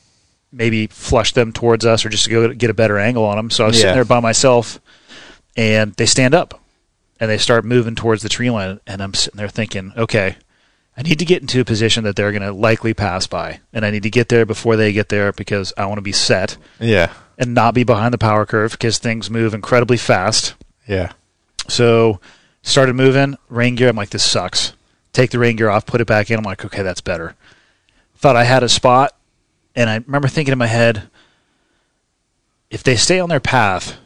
maybe 0.51 0.87
flush 0.87 1.33
them 1.35 1.53
towards 1.53 1.85
us 1.85 2.05
or 2.05 2.09
just 2.09 2.25
to 2.25 2.31
go 2.31 2.53
get 2.55 2.71
a 2.71 2.75
better 2.75 2.99
angle 2.99 3.25
on 3.25 3.37
them 3.37 3.51
so 3.51 3.65
i 3.65 3.67
was 3.67 3.77
Yeah. 3.77 3.83
sitting 3.83 3.95
there 3.97 4.05
by 4.05 4.21
myself 4.21 4.81
and 5.57 5.93
they 5.95 6.07
stand 6.07 6.35
up 6.35 6.61
and 7.21 7.31
they 7.31 7.39
start 7.39 7.65
moving 7.65 7.95
towards 7.95 8.23
the 8.23 8.29
tree 8.31 8.51
line 8.51 8.81
and 8.87 9.03
i'm 9.03 9.13
sitting 9.15 9.37
there 9.37 9.49
thinking 9.49 9.93
okay 9.97 10.37
i 10.97 11.03
need 11.03 11.19
to 11.19 11.25
get 11.27 11.43
into 11.43 11.61
a 11.61 11.65
position 11.65 12.05
that 12.05 12.17
they're 12.17 12.33
going 12.33 12.43
to 12.43 12.53
likely 12.53 12.95
pass 12.95 13.27
by 13.27 13.61
and 13.75 13.85
i 13.85 13.91
need 13.91 14.03
to 14.05 14.11
get 14.11 14.29
there 14.31 14.47
before 14.47 14.77
they 14.77 14.93
get 14.95 15.11
there 15.11 15.31
because 15.33 15.75
i 15.77 15.85
want 15.85 15.99
to 15.99 16.03
be 16.03 16.13
set 16.13 16.57
Yeah. 16.81 17.13
And 17.39 17.55
not 17.55 17.73
be 17.73 17.85
behind 17.85 18.13
the 18.13 18.19
power 18.19 18.45
curve 18.45 18.73
because 18.73 18.99
things 18.99 19.31
move 19.31 19.55
incredibly 19.55 19.97
fast. 19.97 20.55
Yeah. 20.87 21.13
So 21.69 22.21
started 22.63 22.97
moving, 22.97 23.39
rain 23.49 23.77
gear. 23.77 23.89
I'm 23.89 23.97
like, 23.97 24.11
this 24.11 24.29
sucks. 24.29 24.73
Take 25.13 25.31
the 25.31 25.39
rain 25.39 25.57
gear 25.57 25.71
off, 25.71 25.87
put 25.87 26.01
it 26.01 26.07
back 26.07 26.31
in. 26.31 26.39
I'm 26.39 26.45
like, 26.45 26.65
okay, 26.65 26.83
that's 26.83 27.01
better. 27.01 27.35
Thought 28.17 28.37
I 28.37 28.45
had 28.45 28.63
a 28.63 28.69
spot, 28.69 29.17
and 29.77 29.89
I 29.89 29.95
remember 29.95 30.29
thinking 30.29 30.53
in 30.53 30.59
my 30.59 30.67
head, 30.67 31.09
if 32.71 32.83
they 32.83 32.97
stay 32.97 33.21
on 33.21 33.29
their 33.29 33.41
path, 33.41 33.97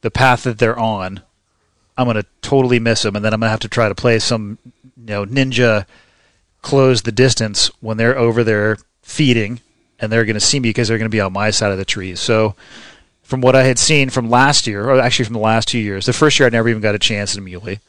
the 0.00 0.10
path 0.10 0.44
that 0.44 0.58
they're 0.58 0.78
on, 0.78 1.20
I'm 1.96 2.06
gonna 2.06 2.24
totally 2.42 2.80
miss 2.80 3.02
them, 3.02 3.14
and 3.14 3.24
then 3.24 3.32
I'm 3.32 3.40
gonna 3.40 3.50
have 3.50 3.60
to 3.60 3.68
try 3.68 3.88
to 3.88 3.94
play 3.94 4.18
some, 4.18 4.58
you 4.96 5.04
know, 5.06 5.26
ninja 5.26 5.86
close 6.62 7.02
the 7.02 7.12
distance 7.12 7.70
when 7.80 7.98
they're 7.98 8.18
over 8.18 8.42
there 8.42 8.78
feeding, 9.02 9.60
and 10.00 10.10
they're 10.12 10.24
gonna 10.24 10.40
see 10.40 10.60
me 10.60 10.68
because 10.70 10.88
they're 10.88 10.98
gonna 10.98 11.08
be 11.10 11.20
on 11.20 11.32
my 11.32 11.50
side 11.50 11.72
of 11.72 11.78
the 11.78 11.84
trees. 11.84 12.20
So 12.20 12.54
from 13.22 13.40
what 13.40 13.56
I 13.56 13.62
had 13.64 13.78
seen 13.78 14.10
from 14.10 14.28
last 14.30 14.66
year, 14.66 14.88
or 14.90 15.00
actually 15.00 15.24
from 15.24 15.34
the 15.34 15.40
last 15.40 15.68
two 15.68 15.78
years, 15.78 16.06
the 16.06 16.12
first 16.12 16.38
year 16.38 16.46
I 16.46 16.50
never 16.50 16.68
even 16.68 16.82
got 16.82 16.94
a 16.94 16.98
chance 16.98 17.34
in 17.34 17.42
a 17.42 17.44
muley. 17.44 17.80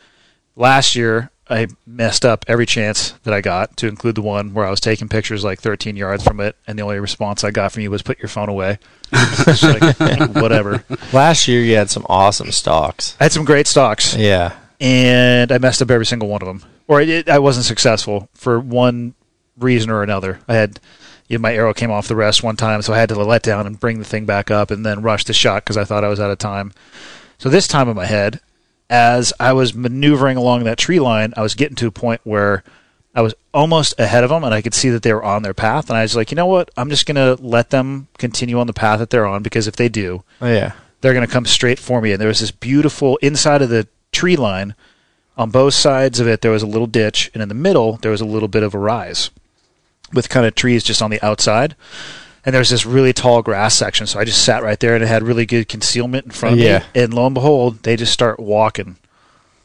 Last 0.55 0.95
year 0.95 1.29
I 1.47 1.67
messed 1.85 2.25
up 2.25 2.43
every 2.47 2.65
chance 2.65 3.11
that 3.23 3.33
I 3.33 3.39
got, 3.41 3.77
to 3.77 3.87
include 3.87 4.15
the 4.15 4.21
one 4.23 4.53
where 4.55 4.65
I 4.65 4.71
was 4.71 4.79
taking 4.79 5.07
pictures 5.09 5.43
like 5.43 5.59
13 5.59 5.95
yards 5.95 6.23
from 6.23 6.39
it, 6.39 6.55
and 6.65 6.79
the 6.79 6.83
only 6.83 6.99
response 6.99 7.43
I 7.43 7.51
got 7.51 7.71
from 7.71 7.83
you 7.83 7.91
was 7.91 8.01
"Put 8.01 8.17
your 8.19 8.29
phone 8.29 8.49
away." 8.49 8.79
Like, 9.61 9.97
whatever. 10.35 10.83
Last 11.13 11.47
year 11.47 11.61
you 11.61 11.75
had 11.75 11.89
some 11.91 12.05
awesome 12.09 12.51
stalks. 12.51 13.15
I 13.19 13.25
had 13.25 13.31
some 13.31 13.45
great 13.45 13.67
stalks, 13.67 14.15
Yeah. 14.15 14.53
and 14.79 15.51
I 15.51 15.57
messed 15.59 15.81
up 15.83 15.91
every 15.91 16.05
single 16.07 16.29
one 16.29 16.41
of 16.41 16.47
them, 16.47 16.63
or 16.87 17.01
I 17.01 17.37
wasn't 17.39 17.65
successful 17.65 18.27
for 18.33 18.59
one 18.59 19.13
reason 19.57 19.89
or 19.91 20.01
another. 20.01 20.39
I 20.47 20.55
had. 20.55 20.79
You 21.27 21.37
know, 21.37 21.41
my 21.41 21.53
arrow 21.53 21.73
came 21.73 21.91
off 21.91 22.07
the 22.07 22.15
rest 22.15 22.43
one 22.43 22.55
time, 22.55 22.81
so 22.81 22.93
I 22.93 22.99
had 22.99 23.09
to 23.09 23.15
let 23.15 23.41
down 23.43 23.65
and 23.65 23.79
bring 23.79 23.99
the 23.99 24.05
thing 24.05 24.25
back 24.25 24.51
up, 24.51 24.69
and 24.71 24.85
then 24.85 25.01
rush 25.01 25.23
the 25.25 25.33
shot 25.33 25.63
because 25.63 25.77
I 25.77 25.83
thought 25.83 26.03
I 26.03 26.07
was 26.09 26.19
out 26.19 26.31
of 26.31 26.37
time. 26.37 26.71
So 27.37 27.49
this 27.49 27.67
time 27.67 27.89
in 27.89 27.95
my 27.95 28.05
head, 28.05 28.39
as 28.89 29.33
I 29.39 29.53
was 29.53 29.73
maneuvering 29.73 30.37
along 30.37 30.63
that 30.65 30.77
tree 30.77 30.99
line, 30.99 31.33
I 31.35 31.41
was 31.41 31.55
getting 31.55 31.75
to 31.77 31.87
a 31.87 31.91
point 31.91 32.21
where 32.23 32.63
I 33.15 33.21
was 33.21 33.33
almost 33.53 33.99
ahead 33.99 34.23
of 34.23 34.29
them, 34.29 34.43
and 34.43 34.53
I 34.53 34.61
could 34.61 34.73
see 34.75 34.89
that 34.89 35.01
they 35.01 35.13
were 35.13 35.23
on 35.23 35.41
their 35.41 35.53
path. 35.55 35.89
And 35.89 35.97
I 35.97 36.03
was 36.03 36.15
like, 36.15 36.29
you 36.31 36.35
know 36.35 36.45
what? 36.45 36.69
I'm 36.77 36.89
just 36.89 37.05
going 37.05 37.15
to 37.15 37.41
let 37.43 37.69
them 37.71 38.07
continue 38.17 38.59
on 38.59 38.67
the 38.67 38.73
path 38.73 38.99
that 38.99 39.09
they're 39.09 39.25
on 39.25 39.41
because 39.41 39.67
if 39.67 39.75
they 39.77 39.89
do, 39.89 40.23
Oh, 40.41 40.47
yeah. 40.47 40.73
they're 41.01 41.13
going 41.13 41.25
to 41.25 41.31
come 41.33 41.45
straight 41.45 41.79
for 41.79 42.01
me. 42.01 42.11
And 42.11 42.21
there 42.21 42.27
was 42.27 42.41
this 42.41 42.51
beautiful 42.51 43.17
inside 43.17 43.61
of 43.61 43.69
the 43.69 43.87
tree 44.11 44.35
line. 44.35 44.75
On 45.37 45.49
both 45.49 45.73
sides 45.73 46.19
of 46.19 46.27
it, 46.27 46.41
there 46.41 46.51
was 46.51 46.63
a 46.63 46.67
little 46.67 46.87
ditch, 46.87 47.31
and 47.33 47.41
in 47.43 47.49
the 47.49 47.55
middle, 47.55 47.93
there 47.97 48.11
was 48.11 48.21
a 48.21 48.25
little 48.25 48.47
bit 48.47 48.63
of 48.63 48.73
a 48.73 48.79
rise. 48.79 49.31
With 50.15 50.29
kind 50.29 50.45
of 50.45 50.55
trees 50.55 50.83
just 50.83 51.01
on 51.01 51.11
the 51.11 51.23
outside. 51.23 51.75
And 52.45 52.53
there's 52.53 52.69
this 52.69 52.85
really 52.85 53.11
tall 53.13 53.41
grass 53.41 53.75
section, 53.75 54.05
so 54.07 54.19
I 54.19 54.23
just 54.23 54.43
sat 54.43 54.61
right 54.63 54.79
there 54.79 54.93
and 54.95 55.03
it 55.03 55.07
had 55.07 55.23
really 55.23 55.45
good 55.47 55.67
concealment 55.67 56.25
in 56.25 56.31
front 56.31 56.53
of 56.53 56.59
Yeah. 56.59 56.79
me. 56.93 57.01
And 57.03 57.13
lo 57.13 57.25
and 57.25 57.33
behold, 57.33 57.81
they 57.83 57.95
just 57.95 58.13
start 58.13 58.39
walking 58.39 58.97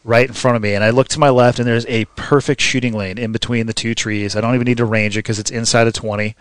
right 0.03 0.27
in 0.27 0.33
front 0.33 0.57
of 0.57 0.63
me. 0.63 0.73
And 0.75 0.83
I 0.83 0.89
look 0.89 1.09
to 1.09 1.19
my 1.21 1.29
left, 1.29 1.59
and 1.59 1.69
there's 1.69 1.85
a 1.87 2.07
perfect 2.17 2.63
shooting 2.63 2.95
lane 2.95 3.19
in 3.19 3.33
between 3.33 3.67
the 3.67 3.75
two 3.75 3.95
trees. 3.95 4.35
I 4.35 4.41
don't 4.41 4.55
even 4.55 4.65
need 4.65 4.79
to 4.79 4.87
range 4.87 5.17
it 5.17 5.21
because 5.21 5.39
it's 5.39 5.51
inside 5.51 5.87
of 5.89 5.93
20. 5.93 6.35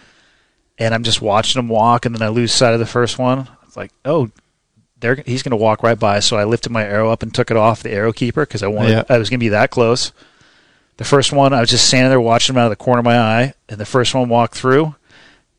And 0.77 0.93
I'm 0.93 1.03
just 1.03 1.21
watching 1.21 1.59
them 1.59 1.67
walk, 1.67 2.05
and 2.05 2.15
then 2.15 2.21
I 2.21 2.29
lose 2.29 2.53
sight 2.53 2.73
of 2.73 2.79
the 2.79 2.85
first 2.85 3.19
one. 3.19 3.49
It's 3.67 3.75
like, 3.75 3.91
oh, 4.05 4.29
they're, 5.01 5.15
he's 5.25 5.43
going 5.43 5.51
to 5.51 5.57
walk 5.57 5.83
right 5.83 5.99
by. 5.99 6.21
So 6.21 6.37
I 6.37 6.45
lifted 6.45 6.71
my 6.71 6.85
arrow 6.85 7.11
up 7.11 7.21
and 7.21 7.33
took 7.33 7.51
it 7.51 7.57
off 7.57 7.83
the 7.83 7.91
arrow 7.91 8.13
keeper 8.13 8.45
because 8.45 8.63
I 8.63 8.67
wanted 8.67 8.91
Yeah. 8.91 9.03
I 9.09 9.17
was 9.17 9.29
going 9.29 9.39
to 9.41 9.43
be 9.43 9.49
that 9.49 9.71
close. 9.71 10.13
The 10.99 11.05
first 11.05 11.31
one, 11.31 11.53
I 11.53 11.61
was 11.61 11.69
just 11.69 11.87
standing 11.87 12.09
there 12.09 12.19
watching 12.19 12.53
him 12.53 12.59
out 12.59 12.65
of 12.65 12.71
the 12.71 12.83
corner 12.83 12.99
of 12.99 13.05
my 13.05 13.17
eye, 13.17 13.53
and 13.69 13.79
the 13.79 13.85
first 13.85 14.13
one 14.13 14.27
walked 14.27 14.53
through 14.53 14.95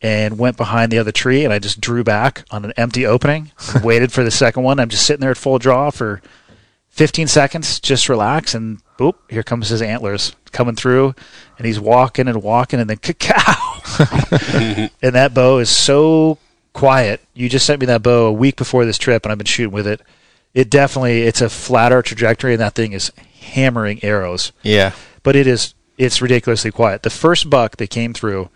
and 0.02 0.38
went 0.38 0.58
behind 0.58 0.92
the 0.92 0.98
other 0.98 1.12
tree, 1.12 1.44
and 1.44 1.52
I 1.52 1.58
just 1.58 1.80
drew 1.80 2.04
back 2.04 2.44
on 2.50 2.66
an 2.66 2.74
empty 2.76 3.06
opening, 3.06 3.50
waited 3.82 4.12
for 4.12 4.22
the 4.22 4.30
second 4.30 4.64
one. 4.64 4.78
I'm 4.78 4.90
just 4.90 5.06
sitting 5.06 5.22
there 5.22 5.30
at 5.30 5.38
full 5.38 5.58
draw 5.58 5.88
for 5.88 6.20
15 6.90 7.26
seconds, 7.26 7.80
just 7.80 8.10
relax, 8.10 8.54
and 8.54 8.82
boop, 8.98 9.14
here 9.30 9.42
comes 9.42 9.70
his 9.70 9.80
antlers 9.80 10.36
coming 10.52 10.74
through, 10.74 11.14
and 11.56 11.66
he's 11.66 11.80
walking 11.80 12.28
and 12.28 12.42
walking, 12.42 12.78
and 12.78 12.90
then 12.90 12.98
cacao. 12.98 13.80
and 15.02 15.14
that 15.14 15.32
bow 15.32 15.56
is 15.56 15.70
so 15.70 16.36
quiet. 16.74 17.22
You 17.32 17.48
just 17.48 17.64
sent 17.64 17.80
me 17.80 17.86
that 17.86 18.02
bow 18.02 18.26
a 18.26 18.32
week 18.32 18.56
before 18.56 18.84
this 18.84 18.98
trip, 18.98 19.24
and 19.24 19.32
I've 19.32 19.38
been 19.38 19.46
shooting 19.46 19.72
with 19.72 19.86
it. 19.86 20.02
It 20.52 20.68
definitely, 20.68 21.22
it's 21.22 21.40
a 21.40 21.48
flatter 21.48 22.02
trajectory, 22.02 22.52
and 22.52 22.60
that 22.60 22.74
thing 22.74 22.92
is 22.92 23.10
hammering 23.40 24.04
arrows 24.04 24.52
Yeah. 24.62 24.92
But 25.22 25.36
it 25.36 25.46
is 25.46 25.74
it's 25.98 26.22
ridiculously 26.22 26.70
quiet. 26.70 27.02
The 27.02 27.10
first 27.10 27.50
buck 27.50 27.76
that 27.76 27.90
came 27.90 28.14
through 28.14 28.48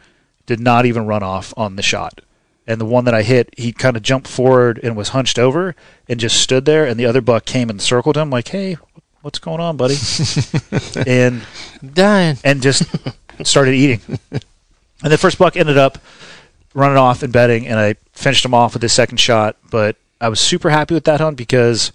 did 0.46 0.60
not 0.60 0.86
even 0.86 1.06
run 1.06 1.22
off 1.22 1.52
on 1.56 1.76
the 1.76 1.82
shot. 1.82 2.20
And 2.66 2.80
the 2.80 2.86
one 2.86 3.04
that 3.04 3.14
I 3.14 3.22
hit, 3.22 3.52
he 3.58 3.72
kind 3.72 3.96
of 3.96 4.02
jumped 4.02 4.26
forward 4.26 4.80
and 4.82 4.96
was 4.96 5.10
hunched 5.10 5.38
over 5.38 5.76
and 6.08 6.18
just 6.18 6.40
stood 6.40 6.64
there. 6.64 6.86
And 6.86 6.98
the 6.98 7.04
other 7.04 7.20
buck 7.20 7.44
came 7.44 7.68
and 7.68 7.82
circled 7.82 8.16
him, 8.16 8.30
like, 8.30 8.48
"Hey, 8.48 8.78
what's 9.20 9.38
going 9.38 9.60
on, 9.60 9.76
buddy?" 9.76 9.96
and 11.06 11.42
Dying. 11.92 12.38
and 12.42 12.62
just 12.62 12.84
started 13.42 13.74
eating. 13.74 14.00
And 15.02 15.12
the 15.12 15.18
first 15.18 15.38
buck 15.38 15.56
ended 15.56 15.76
up 15.76 15.98
running 16.72 16.96
off 16.96 17.22
and 17.22 17.30
bedding, 17.32 17.66
and 17.66 17.78
I 17.78 17.96
finished 18.12 18.44
him 18.44 18.54
off 18.54 18.72
with 18.72 18.82
his 18.82 18.92
second 18.94 19.18
shot. 19.18 19.56
But 19.70 19.96
I 20.18 20.30
was 20.30 20.40
super 20.40 20.70
happy 20.70 20.94
with 20.94 21.04
that 21.04 21.20
hunt 21.20 21.36
because 21.36 21.92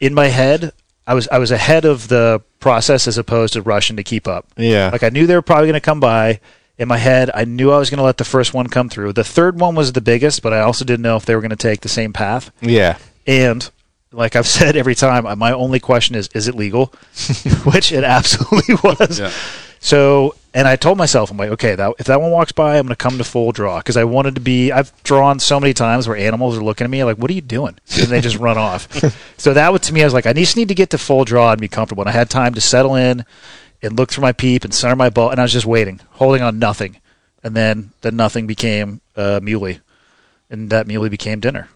in 0.00 0.12
my 0.12 0.26
head, 0.26 0.72
I 1.10 1.14
was 1.14 1.26
I 1.26 1.38
was 1.38 1.50
ahead 1.50 1.84
of 1.84 2.06
the 2.06 2.40
process 2.60 3.08
as 3.08 3.18
opposed 3.18 3.54
to 3.54 3.62
rushing 3.62 3.96
to 3.96 4.04
keep 4.04 4.28
up. 4.28 4.46
Yeah. 4.56 4.90
Like 4.92 5.02
I 5.02 5.08
knew 5.08 5.26
they 5.26 5.34
were 5.34 5.42
probably 5.42 5.66
going 5.66 5.74
to 5.74 5.80
come 5.80 5.98
by. 5.98 6.38
In 6.78 6.86
my 6.86 6.98
head, 6.98 7.30
I 7.34 7.44
knew 7.44 7.72
I 7.72 7.78
was 7.78 7.90
going 7.90 7.98
to 7.98 8.04
let 8.04 8.16
the 8.16 8.24
first 8.24 8.54
one 8.54 8.68
come 8.68 8.88
through. 8.88 9.12
The 9.14 9.24
third 9.24 9.58
one 9.60 9.74
was 9.74 9.92
the 9.92 10.00
biggest, 10.00 10.40
but 10.40 10.52
I 10.54 10.60
also 10.60 10.84
didn't 10.84 11.02
know 11.02 11.16
if 11.16 11.26
they 11.26 11.34
were 11.34 11.40
going 11.42 11.50
to 11.50 11.56
take 11.56 11.80
the 11.80 11.88
same 11.90 12.12
path. 12.12 12.52
yeah. 12.60 12.96
And 13.26 13.68
like 14.12 14.36
I've 14.36 14.46
said 14.58 14.76
every 14.76 14.94
time, 14.94 15.24
my 15.38 15.52
only 15.52 15.80
question 15.80 16.14
is, 16.14 16.28
is 16.28 16.46
it 16.46 16.54
legal? 16.54 16.86
Which 17.64 17.90
it 17.92 18.04
absolutely 18.04 18.76
was. 18.76 19.18
Yeah. 19.18 19.32
So, 19.82 20.34
and 20.52 20.68
I 20.68 20.76
told 20.76 20.98
myself, 20.98 21.30
I'm 21.30 21.38
like, 21.38 21.50
okay, 21.52 21.74
that, 21.74 21.94
if 21.98 22.06
that 22.06 22.20
one 22.20 22.30
walks 22.30 22.52
by, 22.52 22.76
I'm 22.76 22.82
going 22.84 22.88
to 22.90 22.96
come 22.96 23.16
to 23.16 23.24
full 23.24 23.50
draw 23.50 23.78
because 23.78 23.96
I 23.96 24.04
wanted 24.04 24.34
to 24.34 24.40
be. 24.40 24.70
I've 24.70 24.92
drawn 25.04 25.38
so 25.40 25.58
many 25.58 25.72
times 25.72 26.06
where 26.06 26.18
animals 26.18 26.58
are 26.58 26.62
looking 26.62 26.84
at 26.84 26.90
me 26.90 27.02
like, 27.02 27.16
"What 27.16 27.30
are 27.30 27.34
you 27.34 27.40
doing?" 27.40 27.78
and 27.96 28.06
they 28.08 28.20
just 28.20 28.36
run 28.36 28.58
off. 28.58 28.88
So 29.40 29.54
that 29.54 29.72
was 29.72 29.80
to 29.82 29.94
me, 29.94 30.02
I 30.02 30.04
was 30.04 30.12
like, 30.12 30.26
I 30.26 30.34
just 30.34 30.54
need 30.58 30.68
to 30.68 30.74
get 30.74 30.90
to 30.90 30.98
full 30.98 31.24
draw 31.24 31.50
and 31.52 31.58
be 31.60 31.66
comfortable. 31.68 32.02
And 32.02 32.10
I 32.10 32.12
had 32.12 32.28
time 32.28 32.52
to 32.54 32.60
settle 32.60 32.94
in 32.94 33.24
and 33.82 33.96
look 33.96 34.10
through 34.12 34.20
my 34.20 34.32
peep 34.32 34.64
and 34.64 34.74
center 34.74 34.94
my 34.96 35.08
bow, 35.08 35.30
and 35.30 35.40
I 35.40 35.44
was 35.44 35.52
just 35.52 35.64
waiting, 35.64 35.98
holding 36.10 36.42
on 36.42 36.58
nothing, 36.58 36.98
and 37.42 37.56
then 37.56 37.92
the 38.02 38.12
nothing 38.12 38.46
became 38.46 39.00
uh, 39.16 39.40
muley, 39.42 39.80
and 40.50 40.68
that 40.68 40.86
muley 40.86 41.08
became 41.08 41.40
dinner. 41.40 41.70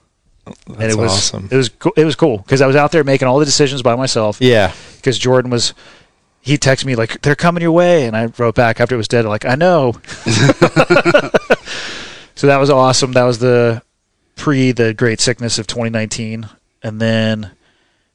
and 0.46 0.76
That's 0.76 0.92
it 0.92 0.98
was 0.98 1.10
awesome. 1.12 1.48
it 1.50 1.56
was 1.56 1.70
it 1.96 2.04
was 2.04 2.16
cool 2.16 2.36
because 2.38 2.60
I 2.60 2.66
was 2.66 2.76
out 2.76 2.92
there 2.92 3.02
making 3.02 3.28
all 3.28 3.38
the 3.38 3.46
decisions 3.46 3.80
by 3.80 3.96
myself 3.96 4.36
Yeah. 4.42 4.74
because 4.96 5.16
Jordan 5.18 5.50
was 5.50 5.72
he 6.44 6.58
texted 6.58 6.84
me 6.84 6.94
like 6.94 7.22
they're 7.22 7.34
coming 7.34 7.62
your 7.62 7.72
way 7.72 8.06
and 8.06 8.14
I 8.14 8.26
wrote 8.36 8.54
back 8.54 8.78
after 8.78 8.94
it 8.94 8.98
was 8.98 9.08
dead 9.08 9.24
like 9.24 9.46
I 9.46 9.54
know. 9.54 9.92
so 12.34 12.46
that 12.46 12.58
was 12.58 12.70
awesome. 12.70 13.12
That 13.12 13.24
was 13.24 13.38
the 13.38 13.82
pre 14.36 14.72
the 14.72 14.92
great 14.94 15.20
sickness 15.20 15.58
of 15.58 15.66
2019 15.66 16.48
and 16.82 17.00
then 17.00 17.52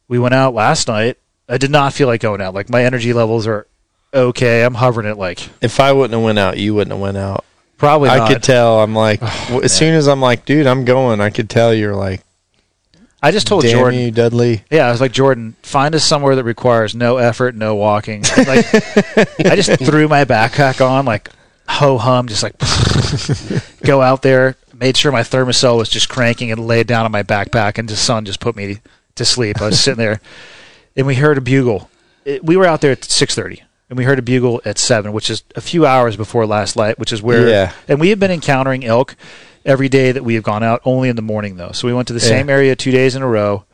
we 0.07 0.19
went 0.19 0.35
out 0.35 0.53
last 0.53 0.87
night. 0.87 1.17
I 1.47 1.57
did 1.57 1.71
not 1.71 1.93
feel 1.93 2.07
like 2.07 2.21
going 2.21 2.41
out. 2.41 2.53
Like 2.53 2.69
my 2.69 2.83
energy 2.83 3.13
levels 3.13 3.47
are 3.47 3.65
okay. 4.13 4.63
I'm 4.63 4.75
hovering 4.75 5.07
at 5.07 5.17
like 5.17 5.49
If 5.61 5.79
I 5.79 5.91
wouldn't 5.91 6.13
have 6.13 6.23
went 6.23 6.37
out, 6.39 6.57
you 6.57 6.75
wouldn't 6.75 6.91
have 6.91 7.01
went 7.01 7.17
out. 7.17 7.43
probably 7.77 8.09
I 8.09 8.27
could 8.27 8.43
tell. 8.43 8.79
I'm 8.81 8.93
like, 8.93 9.19
w- 9.21 9.63
as 9.63 9.73
soon 9.73 9.95
as 9.95 10.07
I'm 10.07 10.21
like, 10.21 10.45
dude, 10.45 10.67
I'm 10.67 10.85
going. 10.85 11.19
I 11.21 11.31
could 11.31 11.49
tell 11.49 11.73
you're 11.73 11.95
like, 11.95 12.21
I 13.21 13.31
just 13.31 13.47
told 13.47 13.63
damn 13.63 13.71
Jordan 13.77 13.99
you, 13.99 14.11
Dudley. 14.11 14.63
Yeah, 14.71 14.87
I 14.87 14.91
was 14.91 15.01
like 15.01 15.11
Jordan, 15.11 15.55
find 15.61 15.93
us 15.93 16.03
somewhere 16.03 16.35
that 16.35 16.43
requires 16.43 16.95
no 16.95 17.17
effort, 17.17 17.55
no 17.55 17.75
walking. 17.75 18.23
Like 18.23 18.65
I 19.45 19.55
just 19.55 19.71
threw 19.79 20.07
my 20.07 20.25
backpack 20.25 20.85
on, 20.85 21.05
like 21.05 21.29
ho 21.67 21.97
hum, 21.97 22.27
just 22.27 22.43
like 22.43 22.55
go 23.83 24.01
out 24.01 24.21
there. 24.21 24.55
Made 24.73 24.95
sure 24.95 25.11
my 25.11 25.21
Thermacell 25.21 25.77
was 25.77 25.89
just 25.89 26.07
cranking 26.07 26.51
and 26.51 26.65
laid 26.65 26.87
down 26.87 27.03
on 27.03 27.11
my 27.11 27.23
backpack, 27.23 27.77
and 27.77 27.89
the 27.89 27.97
sun 27.97 28.23
just 28.23 28.39
put 28.39 28.55
me 28.55 28.79
to 29.15 29.25
sleep. 29.25 29.61
I 29.61 29.65
was 29.65 29.79
sitting 29.83 29.97
there, 29.97 30.21
and 30.95 31.05
we 31.05 31.15
heard 31.15 31.37
a 31.37 31.41
bugle. 31.41 31.89
It, 32.23 32.45
we 32.45 32.55
were 32.55 32.65
out 32.65 32.79
there 32.79 32.93
at 32.93 33.03
six 33.03 33.35
thirty, 33.35 33.61
and 33.89 33.97
we 33.97 34.05
heard 34.05 34.19
a 34.19 34.21
bugle 34.21 34.61
at 34.63 34.77
seven, 34.77 35.11
which 35.11 35.29
is 35.29 35.43
a 35.55 35.61
few 35.61 35.85
hours 35.85 36.15
before 36.15 36.45
last 36.45 36.77
light, 36.77 36.97
which 36.97 37.11
is 37.11 37.21
where. 37.21 37.49
Yeah. 37.49 37.73
And 37.89 37.99
we 37.99 38.09
have 38.09 38.19
been 38.19 38.31
encountering 38.31 38.85
elk 38.85 39.17
every 39.69 39.87
day 39.87 40.11
that 40.11 40.23
we 40.23 40.33
have 40.33 40.43
gone 40.43 40.63
out, 40.63 40.81
only 40.83 41.09
in 41.09 41.15
the 41.15 41.21
morning 41.21 41.55
though. 41.55 41.71
So 41.71 41.87
we 41.87 41.93
went 41.93 42.07
to 42.07 42.13
the 42.13 42.19
Yeah. 42.19 42.27
same 42.27 42.49
area 42.49 42.75
two 42.75 42.91
days 42.91 43.15
in 43.15 43.21
a 43.21 43.27
row 43.27 43.65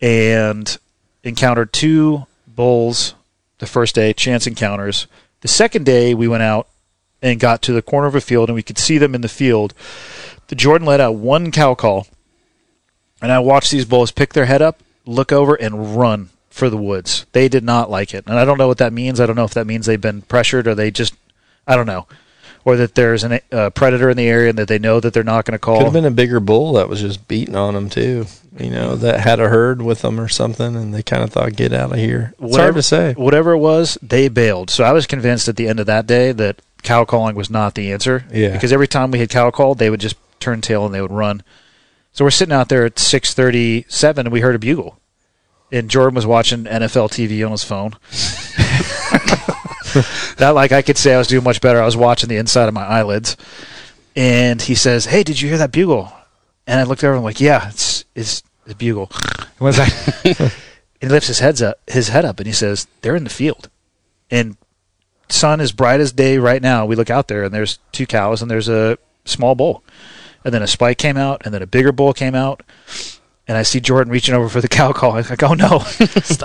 and 0.00 0.76
encountered 1.22 1.72
two 1.72 2.26
bulls 2.46 3.14
the 3.58 3.66
first 3.66 3.94
day, 3.94 4.12
chance 4.12 4.46
encounters. 4.46 5.06
The 5.40 5.48
second 5.48 5.84
day, 5.86 6.14
we 6.14 6.28
went 6.28 6.42
out 6.42 6.68
and 7.22 7.40
got 7.40 7.62
to 7.62 7.72
the 7.72 7.82
corner 7.82 8.06
of 8.06 8.14
a 8.14 8.20
field, 8.20 8.48
and 8.48 8.54
we 8.54 8.62
could 8.62 8.78
see 8.78 8.98
them 8.98 9.14
in 9.14 9.22
the 9.22 9.28
field. 9.28 9.72
The 10.48 10.54
Jordan 10.54 10.86
let 10.86 11.00
out 11.00 11.14
one 11.14 11.50
cow 11.50 11.74
call, 11.74 12.06
and 13.22 13.32
I 13.32 13.38
watched 13.38 13.70
these 13.70 13.86
bulls 13.86 14.10
pick 14.10 14.34
their 14.34 14.44
head 14.44 14.60
up, 14.60 14.80
look 15.06 15.32
over, 15.32 15.54
and 15.54 15.96
run 15.96 16.28
for 16.50 16.68
the 16.68 16.76
woods. 16.76 17.24
They 17.32 17.48
did 17.48 17.64
not 17.64 17.90
like 17.90 18.12
it, 18.12 18.24
and 18.26 18.38
I 18.38 18.44
don't 18.44 18.58
know 18.58 18.68
what 18.68 18.78
that 18.78 18.92
means. 18.92 19.20
I 19.20 19.26
don't 19.26 19.36
know 19.36 19.44
if 19.44 19.54
that 19.54 19.66
means 19.66 19.86
they've 19.86 20.00
been 20.00 20.22
pressured 20.22 20.66
or 20.68 20.74
they 20.74 20.90
just, 20.90 21.14
I 21.66 21.76
don't 21.76 21.86
know, 21.86 22.06
or 22.64 22.76
that 22.76 22.94
there's 22.94 23.24
a 23.24 23.40
uh, 23.52 23.70
predator 23.70 24.08
in 24.08 24.16
the 24.16 24.26
area 24.26 24.50
and 24.50 24.58
that 24.58 24.68
they 24.68 24.78
know 24.78 25.00
that 25.00 25.12
they're 25.12 25.22
not 25.22 25.44
going 25.44 25.52
to 25.52 25.58
call. 25.58 25.78
Could 25.78 25.84
have 25.84 25.92
been 25.92 26.04
a 26.04 26.10
bigger 26.10 26.40
bull 26.40 26.74
that 26.74 26.88
was 26.88 27.00
just 27.00 27.28
beating 27.28 27.54
on 27.54 27.74
them 27.74 27.90
too. 27.90 28.26
You 28.58 28.70
know, 28.70 28.96
that 28.96 29.20
had 29.20 29.40
a 29.40 29.48
herd 29.48 29.82
with 29.82 30.02
them 30.02 30.20
or 30.20 30.28
something, 30.28 30.76
and 30.76 30.94
they 30.94 31.02
kind 31.02 31.22
of 31.22 31.30
thought, 31.32 31.56
"Get 31.56 31.72
out 31.72 31.92
of 31.92 31.98
here." 31.98 32.34
It's 32.40 32.56
hard 32.56 32.76
to 32.76 32.82
say. 32.82 33.12
Whatever 33.14 33.52
it 33.52 33.58
was, 33.58 33.98
they 34.00 34.28
bailed. 34.28 34.70
So 34.70 34.84
I 34.84 34.92
was 34.92 35.06
convinced 35.06 35.48
at 35.48 35.56
the 35.56 35.66
end 35.66 35.80
of 35.80 35.86
that 35.86 36.06
day 36.06 36.30
that 36.32 36.62
cow 36.82 37.04
calling 37.04 37.34
was 37.34 37.50
not 37.50 37.74
the 37.74 37.90
answer. 37.90 38.24
Yeah. 38.32 38.52
Because 38.52 38.72
every 38.72 38.86
time 38.86 39.10
we 39.10 39.18
had 39.18 39.30
cow 39.30 39.50
called, 39.50 39.78
they 39.78 39.90
would 39.90 40.00
just 40.00 40.16
turn 40.38 40.60
tail 40.60 40.86
and 40.86 40.94
they 40.94 41.00
would 41.02 41.10
run. 41.10 41.42
So 42.12 42.24
we're 42.24 42.30
sitting 42.30 42.52
out 42.52 42.68
there 42.68 42.84
at 42.84 42.98
six 42.98 43.34
thirty 43.34 43.84
seven, 43.88 44.26
and 44.26 44.32
we 44.32 44.40
heard 44.40 44.54
a 44.54 44.60
bugle. 44.60 44.98
And 45.72 45.90
Jordan 45.90 46.14
was 46.14 46.26
watching 46.26 46.64
NFL 46.64 47.10
TV 47.10 47.44
on 47.44 47.50
his 47.50 47.64
phone. 47.64 47.96
Not 50.40 50.54
like 50.54 50.72
I 50.72 50.82
could 50.82 50.98
say 50.98 51.14
I 51.14 51.18
was 51.18 51.28
doing 51.28 51.44
much 51.44 51.60
better. 51.60 51.80
I 51.80 51.84
was 51.84 51.96
watching 51.96 52.28
the 52.28 52.36
inside 52.36 52.68
of 52.68 52.74
my 52.74 52.84
eyelids. 52.84 53.36
And 54.16 54.62
he 54.62 54.74
says, 54.74 55.06
"Hey, 55.06 55.22
did 55.22 55.40
you 55.40 55.48
hear 55.48 55.58
that 55.58 55.72
bugle?" 55.72 56.12
And 56.66 56.78
I 56.78 56.84
looked 56.84 57.02
over 57.02 57.12
and 57.12 57.18
I'm 57.18 57.24
like, 57.24 57.40
"Yeah, 57.40 57.68
it's 57.68 58.04
it's 58.14 58.42
the 58.64 58.74
bugle." 58.74 59.10
And 59.60 59.76
he 61.00 61.08
lifts 61.08 61.28
his 61.28 61.38
heads 61.38 61.62
up, 61.62 61.80
his 61.86 62.08
head 62.08 62.24
up, 62.24 62.38
and 62.38 62.46
he 62.46 62.52
says, 62.52 62.86
"They're 63.00 63.16
in 63.16 63.24
the 63.24 63.30
field." 63.30 63.70
And 64.30 64.56
sun 65.28 65.60
is 65.60 65.72
bright 65.72 66.00
as 66.00 66.12
day 66.12 66.38
right 66.38 66.60
now. 66.60 66.84
We 66.84 66.96
look 66.96 67.10
out 67.10 67.28
there, 67.28 67.44
and 67.44 67.54
there's 67.54 67.78
two 67.92 68.06
cows, 68.06 68.42
and 68.42 68.50
there's 68.50 68.68
a 68.68 68.98
small 69.24 69.54
bull, 69.54 69.82
and 70.44 70.52
then 70.52 70.62
a 70.62 70.66
spike 70.66 70.98
came 70.98 71.16
out, 71.16 71.42
and 71.44 71.54
then 71.54 71.62
a 71.62 71.66
bigger 71.66 71.92
bull 71.92 72.12
came 72.12 72.34
out, 72.34 72.62
and 73.46 73.56
I 73.56 73.62
see 73.62 73.80
Jordan 73.80 74.12
reaching 74.12 74.34
over 74.34 74.48
for 74.48 74.60
the 74.60 74.68
cow 74.68 74.92
call. 74.92 75.12
I'm 75.12 75.24
like, 75.28 75.42
"Oh 75.42 75.54
no, 75.54 75.84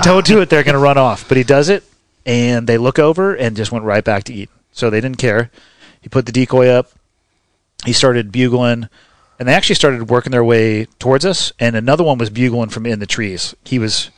don't 0.03 0.25
do 0.25 0.41
it! 0.41 0.49
They're 0.49 0.63
going 0.63 0.73
to 0.73 0.79
run 0.79 0.97
off." 0.97 1.27
But 1.27 1.37
he 1.37 1.43
does 1.43 1.69
it, 1.69 1.83
and 2.25 2.67
they 2.67 2.77
look 2.77 2.99
over 2.99 3.33
and 3.33 3.57
just 3.57 3.71
went 3.71 3.85
right 3.85 4.03
back 4.03 4.23
to 4.25 4.33
eat. 4.33 4.49
So 4.71 4.89
they 4.89 5.01
didn't 5.01 5.17
care. 5.17 5.51
He 6.01 6.09
put 6.09 6.25
the 6.25 6.31
decoy 6.31 6.67
up. 6.67 6.91
He 7.85 7.93
started 7.93 8.31
bugling, 8.31 8.89
and 9.37 9.47
they 9.47 9.53
actually 9.53 9.75
started 9.75 10.09
working 10.09 10.31
their 10.31 10.43
way 10.43 10.85
towards 10.99 11.25
us. 11.25 11.51
And 11.59 11.75
another 11.75 12.03
one 12.03 12.17
was 12.17 12.29
bugling 12.29 12.69
from 12.69 12.85
in 12.85 12.99
the 12.99 13.05
trees. 13.05 13.55
He 13.65 13.79
was 13.79 14.11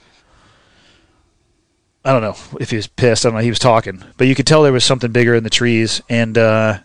I 2.03 2.11
don't 2.11 2.21
know 2.23 2.35
if 2.59 2.71
he 2.71 2.77
was 2.77 2.87
pissed. 2.87 3.25
I 3.25 3.29
don't 3.29 3.37
know. 3.37 3.43
He 3.43 3.49
was 3.49 3.59
talking, 3.59 4.03
but 4.17 4.27
you 4.27 4.33
could 4.33 4.47
tell 4.47 4.63
there 4.63 4.73
was 4.73 4.83
something 4.83 5.11
bigger 5.11 5.35
in 5.35 5.43
the 5.43 5.51
trees, 5.51 6.01
and 6.09 6.35
uh, 6.37 6.79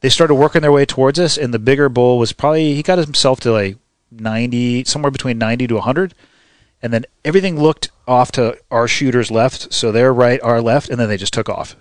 they 0.00 0.08
started 0.08 0.34
working 0.34 0.62
their 0.62 0.70
way 0.70 0.86
towards 0.86 1.18
us. 1.18 1.36
And 1.36 1.52
the 1.52 1.58
bigger 1.58 1.88
bull 1.88 2.18
was 2.18 2.32
probably 2.32 2.74
he 2.74 2.82
got 2.82 2.98
himself 2.98 3.40
to 3.40 3.52
like 3.52 3.78
ninety, 4.10 4.84
somewhere 4.84 5.10
between 5.10 5.38
ninety 5.38 5.66
to 5.66 5.80
hundred, 5.80 6.14
and 6.82 6.92
then 6.92 7.04
everything 7.24 7.60
looked 7.60 7.90
off 8.08 8.32
to 8.32 8.56
our 8.70 8.88
shooters 8.88 9.30
left, 9.30 9.72
so 9.72 9.92
they're 9.92 10.12
right, 10.14 10.40
our 10.42 10.60
left, 10.60 10.88
and 10.88 10.98
then 10.98 11.08
they 11.08 11.16
just 11.16 11.32
took 11.34 11.48
off. 11.48 11.76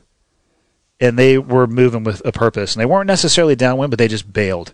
and 1.01 1.17
they 1.17 1.37
were 1.37 1.65
moving 1.65 2.03
with 2.03 2.21
a 2.25 2.31
purpose, 2.33 2.73
and 2.75 2.81
they 2.81 2.85
weren't 2.85 3.07
necessarily 3.07 3.55
downwind, 3.55 3.89
but 3.89 3.97
they 3.97 4.07
just 4.09 4.33
bailed. 4.33 4.73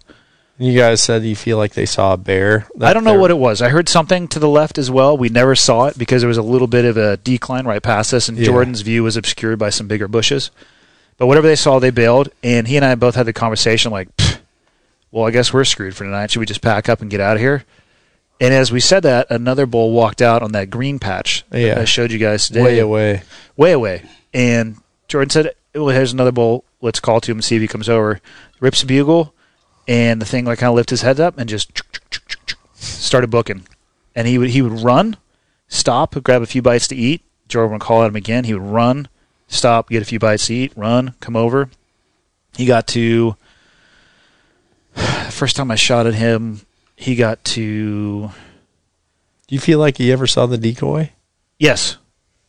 You 0.57 0.75
guys 0.75 1.03
said 1.03 1.23
you 1.23 1.35
feel 1.35 1.57
like 1.57 1.73
they 1.75 1.85
saw 1.85 2.13
a 2.13 2.17
bear. 2.17 2.67
I 2.81 2.93
don't 2.93 3.03
know 3.03 3.19
what 3.19 3.29
it 3.29 3.37
was. 3.37 3.61
I 3.61 3.69
heard 3.69 3.87
something 3.87 4.27
to 4.29 4.39
the 4.39 4.49
left 4.49 4.79
as 4.79 4.89
well. 4.89 5.15
We 5.15 5.29
never 5.29 5.53
saw 5.53 5.85
it 5.85 5.99
because 5.99 6.23
there 6.23 6.27
was 6.27 6.37
a 6.39 6.41
little 6.41 6.65
bit 6.65 6.83
of 6.85 6.97
a 6.97 7.17
decline 7.17 7.67
right 7.67 7.83
past 7.83 8.11
us, 8.11 8.27
and 8.27 8.39
Yeah. 8.39 8.45
Jordan's 8.45 8.81
view 8.81 9.03
was 9.03 9.15
obscured 9.17 9.59
by 9.59 9.69
some 9.69 9.87
bigger 9.87 10.07
bushes. 10.07 10.49
But 11.19 11.27
whatever 11.27 11.45
they 11.47 11.55
saw, 11.55 11.77
they 11.77 11.91
bailed, 11.91 12.29
and 12.41 12.67
he 12.67 12.75
and 12.75 12.83
I 12.85 12.95
both 12.95 13.13
had 13.13 13.27
the 13.27 13.31
conversation 13.33 13.91
like, 13.91 14.07
"Well, 15.11 15.27
I 15.27 15.31
guess 15.31 15.53
we're 15.53 15.63
screwed 15.63 15.95
for 15.95 16.05
tonight. 16.05 16.31
Should 16.31 16.39
we 16.39 16.45
just 16.47 16.61
pack 16.61 16.89
up 16.89 17.01
and 17.01 17.11
get 17.11 17.21
out 17.21 17.35
of 17.35 17.41
here?" 17.41 17.65
And 18.41 18.53
as 18.53 18.71
we 18.71 18.79
said 18.81 19.03
that, 19.03 19.27
another 19.29 19.65
bull 19.65 19.91
walked 19.93 20.21
out 20.21 20.41
on 20.43 20.51
that 20.51 20.69
green 20.69 20.99
patch 20.99 21.45
Yeah. 21.53 21.75
that 21.75 21.77
I 21.79 21.85
showed 21.85 22.11
you 22.11 22.17
guys 22.19 22.47
today, 22.47 22.63
way 22.63 22.79
away. 22.79 23.21
way 23.55 23.71
away. 23.71 24.03
And 24.33 24.77
Jordan 25.07 25.29
said, 25.29 25.51
"Well, 25.73 25.87
here's 25.89 26.11
another 26.13 26.31
bull. 26.33 26.65
Let's 26.81 26.99
call 26.99 27.21
to 27.21 27.31
him 27.31 27.37
and 27.37 27.43
see 27.45 27.55
if 27.55 27.61
he 27.61 27.67
comes 27.67 27.87
over." 27.87 28.19
Rips 28.59 28.83
a 28.83 28.85
bugle, 28.85 29.33
and 29.87 30.21
the 30.21 30.25
thing 30.25 30.43
like 30.45 30.59
kind 30.59 30.69
of 30.69 30.75
lifted 30.75 30.93
his 30.93 31.01
head 31.01 31.19
up 31.19 31.37
and 31.37 31.47
just 31.49 31.81
started 32.73 33.29
booking. 33.29 33.65
And 34.15 34.27
he 34.27 34.37
would 34.37 34.49
he 34.49 34.61
would 34.61 34.81
run, 34.81 35.15
stop, 35.67 36.15
grab 36.23 36.41
a 36.41 36.45
few 36.45 36.61
bites 36.61 36.87
to 36.89 36.95
eat. 36.95 37.23
Jordan 37.47 37.71
would 37.73 37.81
call 37.81 38.03
at 38.03 38.07
him 38.07 38.15
again. 38.15 38.43
He 38.43 38.53
would 38.53 38.63
run, 38.63 39.07
stop, 39.47 39.89
get 39.89 40.01
a 40.01 40.05
few 40.05 40.19
bites 40.19 40.47
to 40.47 40.55
eat, 40.55 40.73
run, 40.75 41.13
come 41.21 41.35
over. 41.37 41.69
He 42.57 42.65
got 42.65 42.87
to 42.87 43.35
first 45.29 45.55
time 45.55 45.71
I 45.71 45.75
shot 45.75 46.07
at 46.07 46.15
him. 46.15 46.61
He 46.95 47.15
got 47.15 47.43
to 47.45 48.31
Do 49.47 49.55
you 49.55 49.59
feel 49.59 49.79
like 49.79 49.97
he 49.97 50.11
ever 50.11 50.27
saw 50.27 50.45
the 50.45 50.57
decoy? 50.57 51.11
yes, 51.59 51.97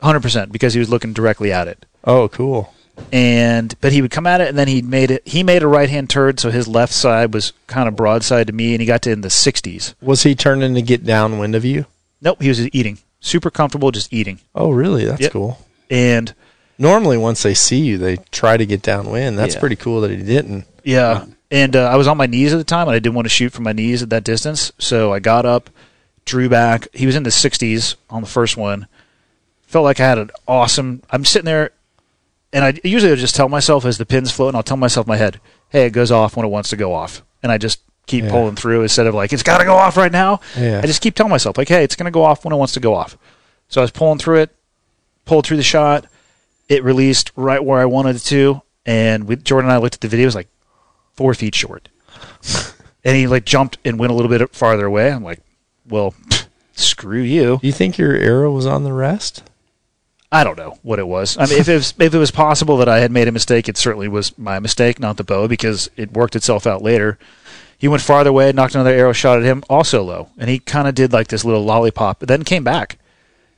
hundred 0.00 0.20
percent 0.20 0.52
because 0.52 0.74
he 0.74 0.80
was 0.80 0.88
looking 0.90 1.12
directly 1.12 1.52
at 1.52 1.68
it. 1.68 1.86
Oh, 2.04 2.28
cool. 2.28 2.72
and 3.12 3.74
but 3.80 3.92
he 3.92 4.00
would 4.00 4.10
come 4.10 4.26
at 4.26 4.40
it 4.40 4.48
and 4.48 4.56
then 4.58 4.68
he 4.68 4.80
made 4.82 5.10
it 5.10 5.26
he 5.28 5.42
made 5.42 5.62
a 5.62 5.66
right 5.68 5.90
hand 5.90 6.08
turn 6.08 6.38
so 6.38 6.50
his 6.50 6.66
left 6.66 6.92
side 6.94 7.34
was 7.34 7.52
kind 7.66 7.88
of 7.88 7.94
broadside 7.96 8.46
to 8.46 8.52
me 8.54 8.72
and 8.72 8.80
he 8.80 8.86
got 8.86 9.02
to 9.02 9.10
in 9.10 9.20
the 9.20 9.28
60s 9.28 9.94
Was 10.00 10.22
he 10.22 10.34
turning 10.34 10.74
to 10.74 10.80
get 10.82 11.04
downwind 11.04 11.54
of 11.54 11.62
you? 11.64 11.84
nope 12.22 12.40
he 12.40 12.48
was 12.48 12.56
just 12.56 12.74
eating 12.74 12.98
super 13.20 13.50
comfortable 13.50 13.90
just 13.90 14.12
eating 14.14 14.38
Oh, 14.54 14.70
really? 14.70 15.04
That's 15.04 15.20
Yep. 15.22 15.32
cool. 15.32 15.58
and 15.90 16.32
Normally, 16.78 17.16
once 17.16 17.42
they 17.42 17.54
see 17.54 17.80
you, 17.80 17.96
they 17.96 18.18
try 18.32 18.58
to 18.58 18.66
get 18.66 18.82
downwind. 18.82 19.38
That's 19.38 19.54
Yeah. 19.54 19.60
pretty 19.60 19.76
cool 19.76 20.02
that 20.02 20.10
he 20.10 20.18
didn't. 20.18 20.64
yeah 20.84 21.08
uh, 21.10 21.26
and 21.50 21.76
uh, 21.76 21.84
i 21.88 21.96
was 21.96 22.06
on 22.08 22.16
my 22.16 22.26
knees 22.26 22.52
at 22.52 22.56
the 22.58 22.64
time 22.64 22.88
and 22.88 22.94
i 22.94 22.98
didn't 22.98 23.14
want 23.14 23.24
to 23.26 23.30
shoot 23.30 23.52
from 23.52 23.64
my 23.64 23.72
knees 23.72 24.02
at 24.02 24.10
that 24.10 24.24
distance 24.24 24.72
so 24.78 25.12
i 25.12 25.18
got 25.18 25.46
up 25.46 25.70
drew 26.24 26.48
back 26.48 26.88
he 26.92 27.06
was 27.06 27.14
in 27.16 27.22
the 27.22 27.30
60s 27.30 27.94
on 28.10 28.20
the 28.22 28.28
first 28.28 28.56
one 28.56 28.86
felt 29.62 29.84
like 29.84 30.00
i 30.00 30.04
had 30.08 30.18
an 30.18 30.30
awesome 30.48 31.02
i'm 31.10 31.24
sitting 31.24 31.46
there 31.46 31.70
and 32.52 32.64
i 32.64 32.74
usually 32.84 33.10
I'll 33.12 33.16
just 33.16 33.36
tell 33.36 33.48
myself 33.48 33.84
as 33.84 33.98
the 33.98 34.06
pin's 34.06 34.30
floating 34.32 34.56
i'll 34.56 34.62
tell 34.62 34.76
myself 34.76 35.06
in 35.06 35.10
my 35.10 35.16
head 35.16 35.40
hey 35.70 35.86
it 35.86 35.90
goes 35.90 36.10
off 36.10 36.36
when 36.36 36.44
it 36.46 36.50
wants 36.50 36.70
to 36.70 36.76
go 36.76 36.92
off 36.94 37.22
and 37.42 37.52
i 37.52 37.58
just 37.58 37.80
keep 38.06 38.24
Yeah. 38.24 38.30
pulling 38.30 38.54
through 38.56 38.82
instead 38.82 39.06
of 39.06 39.14
like 39.14 39.32
it's 39.32 39.42
got 39.42 39.58
to 39.58 39.64
go 39.64 39.74
off 39.74 39.96
right 39.96 40.12
now 40.12 40.40
Yeah. 40.56 40.80
I 40.82 40.86
just 40.86 41.02
keep 41.02 41.16
telling 41.16 41.30
myself, 41.32 41.58
like, 41.58 41.68
hey, 41.68 41.82
it's 41.82 41.96
going 41.96 42.04
to 42.04 42.12
go 42.12 42.22
off 42.22 42.44
when 42.44 42.52
it 42.54 42.56
wants 42.56 42.72
to 42.74 42.80
go 42.80 42.94
off. 42.94 43.18
So 43.66 43.80
I 43.80 43.82
was 43.82 43.90
pulling 43.90 44.18
through 44.20 44.42
it, 44.42 44.54
pulled 45.24 45.44
through 45.44 45.56
the 45.56 45.64
shot. 45.64 46.06
It 46.68 46.84
released 46.84 47.32
right 47.34 47.62
where 47.64 47.80
I 47.80 47.84
wanted 47.84 48.14
it 48.14 48.20
to. 48.26 48.62
And 48.86 49.26
we, 49.26 49.34
Jordan 49.34 49.68
and 49.70 49.74
I 49.76 49.80
looked 49.82 49.96
at 49.96 50.02
the 50.02 50.06
video. 50.06 50.22
It 50.22 50.26
was 50.26 50.34
like 50.36 50.46
four 51.16 51.34
feet 51.34 51.54
short. 51.54 51.88
and 53.04 53.16
he 53.16 53.26
like 53.26 53.44
jumped 53.44 53.78
and 53.84 53.98
went 53.98 54.12
a 54.12 54.14
little 54.14 54.30
bit 54.30 54.54
farther 54.54 54.86
away. 54.86 55.10
I'm 55.10 55.24
like, 55.24 55.40
well, 55.88 56.14
screw 56.74 57.20
you. 57.22 57.58
Do 57.60 57.66
you 57.66 57.72
think 57.72 57.98
your 57.98 58.14
arrow 58.14 58.52
was 58.52 58.66
on 58.66 58.84
the 58.84 58.92
rest? 58.92 59.42
I 60.30 60.44
don't 60.44 60.58
know 60.58 60.78
what 60.82 60.98
it 60.98 61.06
was. 61.06 61.38
I 61.38 61.46
mean, 61.46 61.58
if 61.58 61.68
it 61.68 61.74
was 61.74 61.94
if 61.98 62.14
it 62.14 62.18
was 62.18 62.30
possible 62.30 62.76
that 62.78 62.88
I 62.88 62.98
had 62.98 63.12
made 63.12 63.28
a 63.28 63.32
mistake, 63.32 63.68
it 63.68 63.76
certainly 63.76 64.08
was 64.08 64.36
my 64.36 64.58
mistake, 64.58 64.98
not 64.98 65.16
the 65.16 65.24
bow, 65.24 65.46
because 65.46 65.88
it 65.96 66.12
worked 66.12 66.36
itself 66.36 66.66
out 66.66 66.82
later. 66.82 67.18
He 67.78 67.88
went 67.88 68.02
farther 68.02 68.30
away, 68.30 68.52
nocked 68.52 68.74
another 68.74 68.90
arrow 68.90 69.12
shot 69.12 69.38
at 69.38 69.44
him, 69.44 69.62
also 69.68 70.02
low, 70.02 70.30
and 70.38 70.50
he 70.50 70.58
kind 70.58 70.88
of 70.88 70.94
did 70.94 71.12
like 71.12 71.28
this 71.28 71.44
little 71.44 71.64
lollipop, 71.64 72.18
but 72.18 72.28
then 72.28 72.42
came 72.42 72.64
back, 72.64 72.98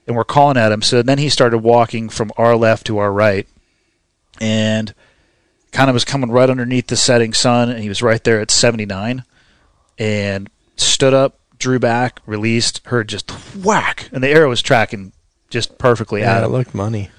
and 0.06 0.16
we're 0.16 0.24
calling 0.24 0.56
at 0.56 0.72
him. 0.72 0.82
So 0.82 1.02
then 1.02 1.18
he 1.18 1.28
started 1.28 1.59
walking 1.59 2.09
from 2.09 2.32
our 2.36 2.56
left 2.56 2.86
to 2.88 2.98
our 2.98 3.12
right, 3.12 3.46
and 4.40 4.92
kind 5.72 5.90
of 5.90 5.94
was 5.94 6.04
coming 6.04 6.30
right 6.30 6.48
underneath 6.50 6.86
the 6.88 6.96
setting 6.96 7.32
sun, 7.32 7.68
and 7.70 7.80
he 7.82 7.88
was 7.88 8.02
right 8.02 8.22
there 8.24 8.40
at 8.40 8.50
seventy 8.50 8.86
nine, 8.86 9.24
and 9.98 10.48
stood 10.76 11.14
up, 11.14 11.38
drew 11.58 11.78
back, 11.78 12.20
released, 12.26 12.80
heard 12.86 13.08
just 13.08 13.30
whack, 13.56 14.08
and 14.12 14.22
the 14.22 14.28
arrow 14.28 14.48
was 14.48 14.62
tracking 14.62 15.12
just 15.50 15.78
perfectly 15.78 16.22
at 16.22 16.34
Yeah, 16.34 16.42
it 16.42 16.44
him 16.46 16.52
looked 16.52 16.74
money. 16.74 17.10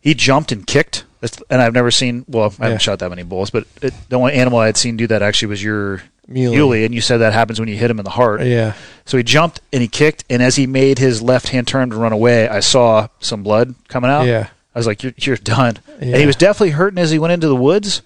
he 0.00 0.14
jumped 0.14 0.52
and 0.52 0.66
kicked. 0.66 1.04
And 1.50 1.62
I've 1.62 1.72
never 1.72 1.92
seen. 1.92 2.24
Well, 2.26 2.46
I 2.58 2.64
haven't 2.64 2.70
Yeah. 2.72 2.78
shot 2.78 2.98
that 2.98 3.08
many 3.10 3.22
bulls, 3.22 3.50
but 3.50 3.64
it, 3.80 3.94
the 4.08 4.16
only 4.16 4.32
animal 4.32 4.58
I 4.58 4.66
had 4.66 4.76
seen 4.76 4.96
do 4.96 5.06
that 5.06 5.22
actually 5.22 5.46
was 5.48 5.62
your 5.62 6.02
Muley. 6.26 6.56
muley, 6.56 6.84
and 6.84 6.92
you 6.92 7.00
said 7.00 7.18
that 7.18 7.32
happens 7.32 7.60
when 7.60 7.68
you 7.68 7.76
hit 7.76 7.88
him 7.88 8.00
in 8.00 8.04
the 8.04 8.10
heart. 8.10 8.40
Yeah. 8.42 8.72
So 9.04 9.16
he 9.18 9.22
jumped 9.22 9.60
and 9.72 9.82
he 9.82 9.86
kicked, 9.86 10.24
and 10.28 10.42
as 10.42 10.56
he 10.56 10.66
made 10.66 10.98
his 10.98 11.22
left 11.22 11.50
hand 11.50 11.68
turn 11.68 11.90
to 11.90 11.96
run 11.96 12.10
away, 12.12 12.48
I 12.48 12.58
saw 12.58 13.06
some 13.20 13.44
blood 13.44 13.76
coming 13.86 14.10
out. 14.10 14.26
Yeah. 14.26 14.48
I 14.74 14.78
was 14.78 14.86
like, 14.86 15.02
"You're, 15.02 15.12
you're 15.18 15.36
done." 15.36 15.78
And 16.00 16.16
he 16.16 16.26
was 16.26 16.36
definitely 16.36 16.70
hurting 16.70 16.98
as 16.98 17.10
he 17.10 17.18
went 17.18 17.32
into 17.32 17.48
the 17.48 17.56
woods, 17.56 18.02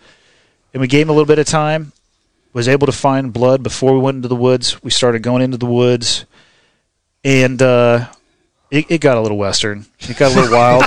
and 0.72 0.80
we 0.80 0.88
gave 0.88 1.06
him 1.06 1.10
a 1.10 1.12
little 1.12 1.26
bit 1.26 1.38
of 1.38 1.46
time. 1.46 1.92
Was 2.52 2.68
able 2.68 2.86
to 2.86 2.92
find 2.92 3.32
blood 3.32 3.62
before 3.62 3.92
we 3.92 4.00
went 4.00 4.16
into 4.16 4.28
the 4.28 4.36
woods. 4.36 4.82
We 4.82 4.90
started 4.90 5.22
going 5.22 5.42
into 5.42 5.58
the 5.58 5.66
woods, 5.66 6.24
and 7.22 7.60
uh, 7.60 8.08
it, 8.70 8.90
it 8.90 9.00
got 9.00 9.18
a 9.18 9.20
little 9.20 9.36
western. 9.36 9.84
It 10.00 10.16
got 10.16 10.32
a 10.32 10.40
little 10.40 10.56
wild. 10.56 10.84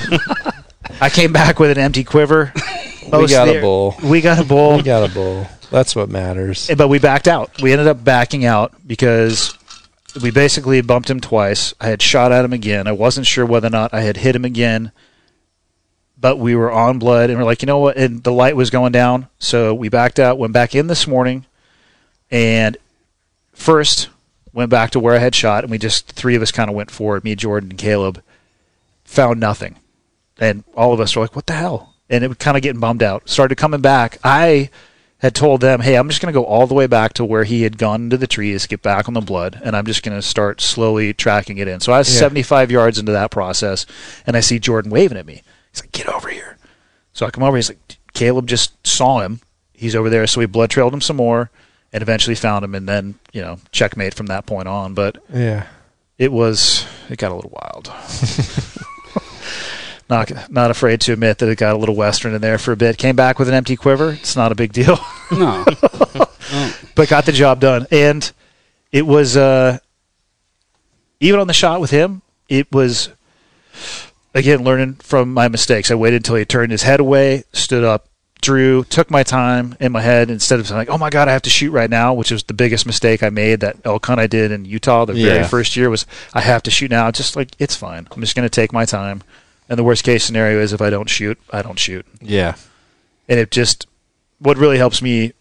I 1.01 1.09
came 1.09 1.31
back 1.31 1.59
with 1.59 1.69
an 1.69 1.77
empty 1.77 2.03
quiver. 2.03 2.51
We 3.05 3.27
got 3.27 3.47
of 3.47 3.55
a 3.55 3.61
bull. 3.61 3.95
We 4.03 4.21
got 4.21 4.39
a 4.39 4.43
bull. 4.43 4.77
We 4.77 4.83
got 4.83 5.09
a 5.09 5.13
bull. 5.13 5.47
That's 5.69 5.95
what 5.95 6.09
matters. 6.09 6.69
but 6.75 6.87
we 6.87 6.97
backed 6.99 7.27
out. 7.27 7.61
We 7.61 7.71
ended 7.71 7.87
up 7.87 8.03
backing 8.03 8.45
out 8.45 8.73
because 8.87 9.55
we 10.21 10.31
basically 10.31 10.81
bumped 10.81 11.09
him 11.09 11.19
twice. 11.19 11.73
I 11.79 11.87
had 11.89 12.01
shot 12.01 12.31
at 12.31 12.43
him 12.43 12.53
again. 12.53 12.87
I 12.87 12.91
wasn't 12.91 13.27
sure 13.27 13.45
whether 13.45 13.67
or 13.67 13.71
not 13.71 13.93
I 13.93 14.01
had 14.01 14.17
hit 14.17 14.35
him 14.35 14.45
again, 14.45 14.91
but 16.19 16.37
we 16.37 16.55
were 16.55 16.71
on 16.71 16.99
blood, 16.99 17.29
and 17.29 17.39
we're 17.39 17.45
like, 17.45 17.61
you 17.61 17.65
know 17.67 17.79
what? 17.79 17.97
And 17.97 18.23
the 18.23 18.31
light 18.31 18.55
was 18.55 18.69
going 18.69 18.91
down, 18.91 19.27
so 19.39 19.73
we 19.73 19.89
backed 19.89 20.19
out. 20.19 20.37
Went 20.37 20.53
back 20.53 20.75
in 20.75 20.87
this 20.87 21.07
morning, 21.07 21.45
and 22.29 22.77
first 23.53 24.09
went 24.53 24.69
back 24.69 24.91
to 24.91 24.99
where 24.99 25.15
I 25.15 25.19
had 25.19 25.35
shot, 25.35 25.63
and 25.63 25.71
we 25.71 25.77
just 25.77 26.07
three 26.11 26.35
of 26.35 26.41
us 26.41 26.51
kind 26.51 26.69
of 26.69 26.75
went 26.75 26.91
forward. 26.91 27.23
Me, 27.23 27.35
Jordan, 27.35 27.69
and 27.71 27.79
Caleb 27.79 28.21
found 29.03 29.39
nothing, 29.39 29.77
and 30.39 30.63
all 30.75 30.93
of 30.93 30.99
us 30.99 31.15
were 31.15 31.21
like, 31.23 31.35
"What 31.35 31.45
the 31.47 31.53
hell?" 31.53 31.95
And 32.09 32.23
it 32.23 32.27
was 32.27 32.37
kind 32.37 32.57
of 32.57 32.63
getting 32.63 32.79
bummed 32.81 33.03
out. 33.03 33.29
Started 33.29 33.55
coming 33.55 33.81
back. 33.81 34.17
I 34.23 34.69
had 35.19 35.35
told 35.35 35.61
them, 35.61 35.81
"Hey, 35.81 35.95
I'm 35.95 36.09
just 36.09 36.21
going 36.21 36.33
to 36.33 36.39
go 36.39 36.45
all 36.45 36.65
the 36.67 36.73
way 36.73 36.87
back 36.87 37.13
to 37.13 37.25
where 37.25 37.43
he 37.43 37.63
had 37.63 37.77
gone 37.77 38.03
into 38.03 38.17
the 38.17 38.27
trees, 38.27 38.65
get 38.67 38.81
back 38.81 39.07
on 39.07 39.13
the 39.13 39.21
blood, 39.21 39.59
and 39.63 39.75
I'm 39.75 39.85
just 39.85 40.01
going 40.03 40.17
to 40.17 40.21
start 40.21 40.59
slowly 40.61 41.13
tracking 41.13 41.57
it 41.59 41.67
in." 41.67 41.79
So 41.79 41.93
I 41.93 41.99
was 41.99 42.13
Yeah. 42.13 42.19
75 42.19 42.71
yards 42.71 42.97
into 42.97 43.11
that 43.11 43.31
process, 43.31 43.85
and 44.25 44.35
I 44.35 44.39
see 44.39 44.59
Jordan 44.59 44.91
waving 44.91 45.17
at 45.17 45.25
me. 45.25 45.43
He's 45.71 45.81
like, 45.81 45.91
"Get 45.91 46.07
over 46.07 46.29
here!" 46.29 46.57
So 47.13 47.25
I 47.25 47.31
come 47.31 47.43
over. 47.43 47.55
He's 47.57 47.69
like, 47.69 47.97
"Caleb 48.13 48.47
just 48.47 48.85
saw 48.87 49.19
him. 49.21 49.39
He's 49.73 49.95
over 49.95 50.09
there." 50.09 50.27
So 50.27 50.39
we 50.39 50.45
blood 50.45 50.69
trailed 50.69 50.93
him 50.93 51.01
some 51.01 51.15
more, 51.17 51.49
and 51.93 52.01
eventually 52.01 52.35
found 52.35 52.63
him, 52.65 52.75
and 52.75 52.87
then 52.87 53.15
you 53.33 53.41
know 53.41 53.59
checkmate 53.71 54.13
from 54.13 54.27
that 54.27 54.45
point 54.45 54.67
on. 54.67 54.93
But 54.93 55.17
Yeah. 55.33 55.67
it 56.17 56.31
was 56.31 56.85
it 57.09 57.17
got 57.17 57.31
a 57.31 57.35
little 57.35 57.51
wild. 57.51 57.91
not 60.09 60.51
not 60.51 60.71
afraid 60.71 61.01
to 61.01 61.13
admit 61.13 61.37
that 61.37 61.49
it 61.49 61.57
got 61.57 61.75
a 61.75 61.77
little 61.77 61.95
western 61.95 62.33
in 62.33 62.41
there 62.41 62.57
for 62.57 62.71
a 62.71 62.77
bit. 62.77 62.97
Came 62.97 63.15
back 63.15 63.39
with 63.39 63.47
an 63.47 63.53
empty 63.53 63.75
quiver. 63.75 64.11
It's 64.13 64.35
not 64.35 64.51
a 64.51 64.55
big 64.55 64.73
deal, 64.73 64.99
No. 65.31 65.63
but 66.95 67.09
got 67.09 67.25
the 67.25 67.31
job 67.31 67.59
done. 67.59 67.85
And 67.91 68.29
it 68.91 69.05
was 69.05 69.37
uh, 69.37 69.77
even 71.19 71.39
on 71.39 71.47
the 71.47 71.53
shot 71.53 71.79
with 71.79 71.91
him. 71.91 72.21
It 72.47 72.71
was 72.71 73.09
again 74.33 74.63
learning 74.63 74.95
from 74.95 75.33
my 75.33 75.47
mistakes. 75.47 75.91
I 75.91 75.95
waited 75.95 76.17
until 76.17 76.35
he 76.35 76.45
turned 76.45 76.71
his 76.71 76.83
head 76.83 76.99
away, 76.99 77.43
stood 77.53 77.83
up, 77.83 78.07
drew, 78.41 78.83
took 78.85 79.11
my 79.11 79.23
time 79.23 79.75
in 79.79 79.91
my 79.91 80.01
head 80.01 80.29
instead 80.29 80.59
of 80.59 80.67
saying 80.67 80.77
like, 80.77 80.89
"Oh 80.89 80.97
my 80.97 81.09
god, 81.09 81.27
I 81.27 81.33
have 81.33 81.41
to 81.43 81.49
shoot 81.49 81.71
right 81.71 81.89
now," 81.89 82.13
which 82.13 82.31
was 82.31 82.43
the 82.43 82.53
biggest 82.53 82.85
mistake 82.85 83.23
I 83.23 83.29
made. 83.29 83.59
That 83.59 83.77
elk 83.83 84.05
hunt 84.05 84.19
I 84.19 84.27
did 84.27 84.51
in 84.51 84.65
Utah 84.65 85.05
the 85.05 85.13
very 85.13 85.43
first 85.43 85.75
year 85.75 85.89
was 85.89 86.05
I 86.33 86.41
have 86.41 86.63
to 86.63 86.71
shoot 86.71 86.91
now. 86.91 87.11
Just 87.11 87.35
like 87.35 87.49
it's 87.59 87.75
fine. 87.75 88.07
I'm 88.11 88.21
just 88.21 88.35
going 88.35 88.45
to 88.45 88.49
take 88.49 88.73
my 88.73 88.85
time. 88.85 89.23
And 89.67 89.77
the 89.77 89.83
worst 89.83 90.03
case 90.03 90.23
scenario 90.23 90.59
is 90.59 90.73
if 90.73 90.81
I 90.81 90.89
don't 90.89 91.09
shoot, 91.09 91.39
I 91.51 91.61
don't 91.61 91.77
shoot. 91.77 92.05
Yeah. 92.21 92.55
And 93.27 93.39
it 93.39 93.51
just 93.51 93.85
what 94.39 94.57
really 94.57 94.77
helps 94.77 95.01
me, 95.01 95.33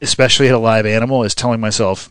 especially 0.00 0.48
at 0.48 0.54
a 0.54 0.58
live 0.58 0.86
animal, 0.86 1.24
is 1.24 1.34
telling 1.34 1.60
myself, 1.60 2.10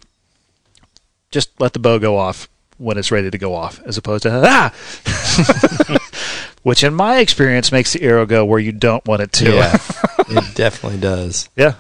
just 1.31 1.49
let 1.59 1.73
the 1.73 1.79
bow 1.79 1.97
go 1.97 2.17
off 2.17 2.47
when 2.77 2.97
it's 2.97 3.11
ready 3.11 3.29
to 3.29 3.37
go 3.37 3.53
off, 3.53 3.81
as 3.85 3.97
opposed 3.97 4.23
to 4.23 4.41
ah, 4.43 4.73
which 6.63 6.83
in 6.83 6.93
my 6.93 7.19
experience 7.19 7.71
makes 7.71 7.93
the 7.93 8.01
arrow 8.01 8.25
go 8.25 8.45
where 8.45 8.59
you 8.59 8.71
don't 8.71 9.05
want 9.05 9.21
it 9.21 9.31
to. 9.33 9.53
Yeah. 9.53 9.77
it 10.29 10.55
definitely 10.55 10.99
does. 10.99 11.49
yeah. 11.55 11.75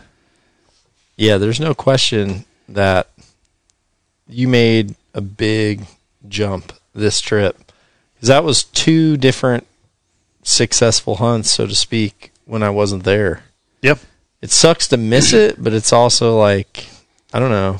Yeah, 1.15 1.37
there's 1.37 1.59
no 1.59 1.75
question 1.75 2.43
that 2.67 3.07
you 4.27 4.47
made 4.47 4.95
a 5.13 5.21
big 5.21 5.85
jump 6.27 6.73
this 6.93 7.21
trip. 7.21 7.57
Because 8.15 8.29
that 8.29 8.43
was 8.43 8.63
two 8.63 9.17
different 9.17 9.67
successful 10.43 11.15
hunts, 11.15 11.51
so 11.51 11.67
to 11.67 11.75
speak, 11.75 12.31
when 12.45 12.63
I 12.63 12.69
wasn't 12.69 13.03
there. 13.03 13.43
Yep. 13.81 13.99
It 14.41 14.51
sucks 14.51 14.87
to 14.89 14.97
miss 14.97 15.33
it, 15.33 15.61
but 15.61 15.73
it's 15.73 15.93
also 15.93 16.37
like 16.37 16.87
I 17.33 17.39
don't 17.39 17.51
know. 17.51 17.75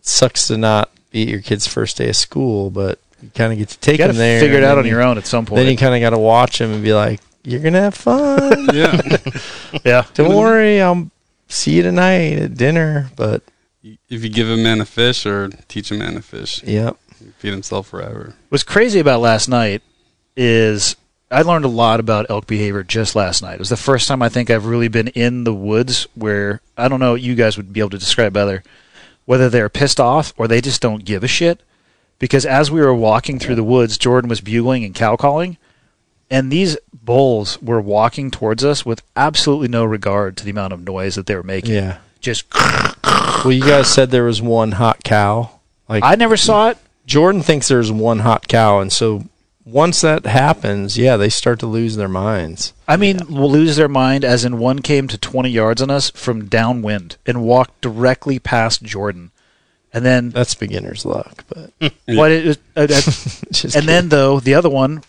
It 0.00 0.06
sucks 0.06 0.48
to 0.48 0.56
not 0.56 0.90
be 1.10 1.22
at 1.22 1.28
your 1.28 1.40
kid's 1.40 1.66
first 1.66 1.96
day 1.96 2.08
of 2.08 2.16
school, 2.16 2.70
but 2.70 2.98
you 3.22 3.30
kind 3.34 3.52
of 3.52 3.58
get 3.58 3.68
to 3.70 3.78
take 3.78 3.98
You 4.00 4.06
them 4.06 4.16
there. 4.16 4.40
figure 4.40 4.58
it 4.58 4.64
out 4.64 4.78
on 4.78 4.84
you- 4.84 4.92
your 4.92 5.02
own 5.02 5.18
at 5.18 5.26
some 5.26 5.44
point. 5.46 5.56
Then 5.62 5.70
you 5.70 5.76
kind 5.76 5.94
of 5.94 6.00
got 6.00 6.10
to 6.10 6.18
watch 6.18 6.58
them 6.58 6.72
and 6.72 6.82
be 6.82 6.92
like, 6.94 7.20
"You're 7.44 7.60
gonna 7.60 7.80
have 7.82 7.94
fun. 7.94 8.68
Yeah. 8.74 9.00
yeah. 9.84 10.04
Don't 10.14 10.34
worry, 10.36 10.80
I'll 10.80 11.10
see 11.48 11.72
you 11.76 11.82
tonight 11.82 12.38
at 12.38 12.54
dinner." 12.54 13.10
But 13.16 13.42
if 13.82 14.22
you 14.24 14.28
give 14.30 14.48
a 14.48 14.56
man 14.56 14.80
a 14.80 14.84
fish 14.86 15.26
or 15.26 15.48
teach 15.68 15.90
a 15.90 15.94
man 15.94 16.14
to 16.14 16.22
fish, 16.22 16.62
yep, 16.64 16.96
he'll 17.18 17.28
feed 17.38 17.50
himself 17.52 17.88
forever. 17.88 18.34
What's 18.48 18.64
crazy 18.64 19.00
about 19.00 19.20
last 19.20 19.48
night 19.48 19.82
is 20.36 20.96
I 21.30 21.42
learned 21.42 21.64
a 21.64 21.68
lot 21.68 22.00
about 22.00 22.26
elk 22.30 22.46
behavior 22.46 22.82
just 22.82 23.14
last 23.14 23.42
night. 23.42 23.54
It 23.54 23.58
was 23.58 23.68
the 23.68 23.76
first 23.76 24.08
time 24.08 24.22
I 24.22 24.28
think 24.28 24.50
I've 24.50 24.66
really 24.66 24.88
been 24.88 25.08
in 25.08 25.44
the 25.44 25.54
woods 25.54 26.06
where 26.14 26.60
I 26.76 26.88
don't 26.88 27.00
know 27.00 27.14
you 27.14 27.34
guys 27.34 27.56
would 27.56 27.72
be 27.72 27.80
able 27.80 27.90
to 27.90 27.98
describe 27.98 28.32
better 28.32 28.62
whether 29.30 29.48
they're 29.48 29.68
pissed 29.68 30.00
off 30.00 30.34
or 30.36 30.48
they 30.48 30.60
just 30.60 30.82
don't 30.82 31.04
give 31.04 31.22
a 31.22 31.28
shit. 31.28 31.60
Because 32.18 32.44
as 32.44 32.68
we 32.68 32.80
were 32.80 32.92
walking 32.92 33.38
through 33.38 33.54
the 33.54 33.62
woods, 33.62 33.96
Jordan 33.96 34.28
was 34.28 34.40
bugling 34.40 34.82
and 34.82 34.92
cow 34.92 35.14
calling, 35.14 35.56
and 36.28 36.50
these 36.50 36.76
bulls 36.92 37.62
were 37.62 37.80
walking 37.80 38.32
towards 38.32 38.64
us 38.64 38.84
with 38.84 39.04
absolutely 39.14 39.68
no 39.68 39.84
regard 39.84 40.36
to 40.36 40.44
the 40.44 40.50
amount 40.50 40.72
of 40.72 40.80
noise 40.80 41.14
that 41.14 41.26
they 41.26 41.36
were 41.36 41.44
making. 41.44 41.74
yeah. 41.74 41.98
Just 42.18 42.52
Well, 42.52 43.52
you 43.52 43.60
guys 43.62 43.86
said 43.86 44.10
there 44.10 44.24
was 44.24 44.42
one 44.42 44.72
hot 44.72 45.04
cow. 45.04 45.60
Like 45.88 46.02
I 46.02 46.16
never 46.16 46.36
saw 46.36 46.70
it. 46.70 46.78
Jordan 47.06 47.40
thinks 47.40 47.68
there's 47.68 47.92
one 47.92 48.18
hot 48.18 48.48
cow, 48.48 48.80
and 48.80 48.92
so 48.92 49.26
once 49.70 50.00
that 50.00 50.26
happens, 50.26 50.98
yeah, 50.98 51.16
they 51.16 51.28
start 51.28 51.58
to 51.60 51.66
lose 51.66 51.96
their 51.96 52.08
minds. 52.08 52.72
I 52.88 52.96
mean, 52.96 53.18
will 53.28 53.50
lose 53.50 53.76
their 53.76 53.88
mind 53.88 54.24
as 54.24 54.44
in 54.44 54.58
one 54.58 54.80
came 54.80 55.08
to 55.08 55.18
20 55.18 55.48
yards 55.50 55.80
on 55.80 55.90
us 55.90 56.10
from 56.10 56.46
downwind 56.46 57.16
and 57.26 57.42
walked 57.42 57.80
directly 57.80 58.38
past 58.38 58.82
Jordan. 58.82 59.30
And 59.92 60.04
then, 60.04 60.30
That's 60.30 60.54
beginner's 60.54 61.04
luck, 61.04 61.44
but 61.48 61.72
what 62.06 62.30
it 62.30 62.46
was, 62.46 62.58
uh, 62.76 62.82
uh, 62.82 62.86
just 63.52 63.74
and 63.76 63.88
then 63.88 64.08
though, 64.08 64.38
the 64.38 64.54
other 64.54 64.70
one 64.70 65.02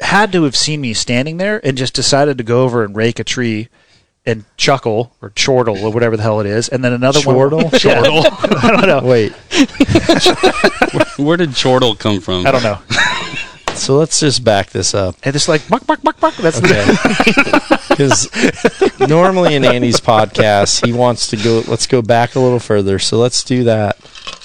had 0.00 0.32
to 0.32 0.44
have 0.44 0.56
seen 0.56 0.80
me 0.80 0.94
standing 0.94 1.36
there 1.36 1.60
and 1.64 1.76
just 1.76 1.92
decided 1.94 2.38
to 2.38 2.44
go 2.44 2.62
over 2.62 2.82
and 2.84 2.96
rake 2.96 3.18
a 3.18 3.24
tree 3.24 3.68
and 4.24 4.44
chuckle 4.56 5.14
or 5.20 5.30
chortle 5.30 5.84
or 5.84 5.92
whatever 5.92 6.16
the 6.16 6.22
hell 6.22 6.40
it 6.40 6.46
is. 6.46 6.68
And 6.68 6.82
then 6.84 6.92
another 6.92 7.20
Chortle? 7.20 7.64
one. 7.64 7.70
Chortle, 7.70 8.22
chortle? 8.30 8.58
I 8.58 8.70
don't 8.70 8.86
know. 8.86 9.02
wait. 9.08 9.32
Where 11.18 11.36
did 11.36 11.54
chortle 11.54 11.94
come 11.96 12.20
from? 12.20 12.46
I 12.46 12.50
don't 12.50 12.62
know. 12.62 12.78
So 13.80 13.96
let's 13.96 14.20
just 14.20 14.44
back 14.44 14.70
this 14.70 14.94
up. 14.94 15.16
And 15.22 15.34
it's 15.34 15.48
like, 15.48 15.66
buck, 15.68 15.86
buck, 15.86 16.02
buck, 16.02 16.20
buck. 16.20 16.34
That's 16.36 16.60
the, 16.60 17.86
because 17.88 18.28
normally 19.08 19.54
in 19.54 19.64
Andy's 19.64 20.00
podcast 20.00 20.84
he 20.84 20.92
wants 20.92 21.28
to 21.28 21.36
go. 21.36 21.62
Let's 21.66 21.86
go 21.86 22.02
back 22.02 22.34
a 22.34 22.40
little 22.40 22.58
further. 22.60 22.98
So 22.98 23.18
let's 23.18 23.42
do 23.42 23.64
that. 23.64 23.98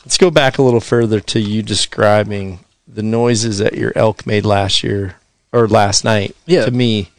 Let's 0.05 0.17
go 0.17 0.31
back 0.31 0.57
a 0.57 0.61
little 0.61 0.79
further 0.79 1.19
to 1.19 1.39
you 1.39 1.61
describing 1.61 2.59
the 2.87 3.03
noises 3.03 3.57
that 3.59 3.73
your 3.73 3.91
elk 3.95 4.25
made 4.25 4.45
last 4.45 4.83
year 4.83 5.15
or 5.51 5.67
last 5.67 6.03
night. 6.05 6.35
Yeah. 6.45 6.65
To 6.65 6.71
me, 6.71 7.09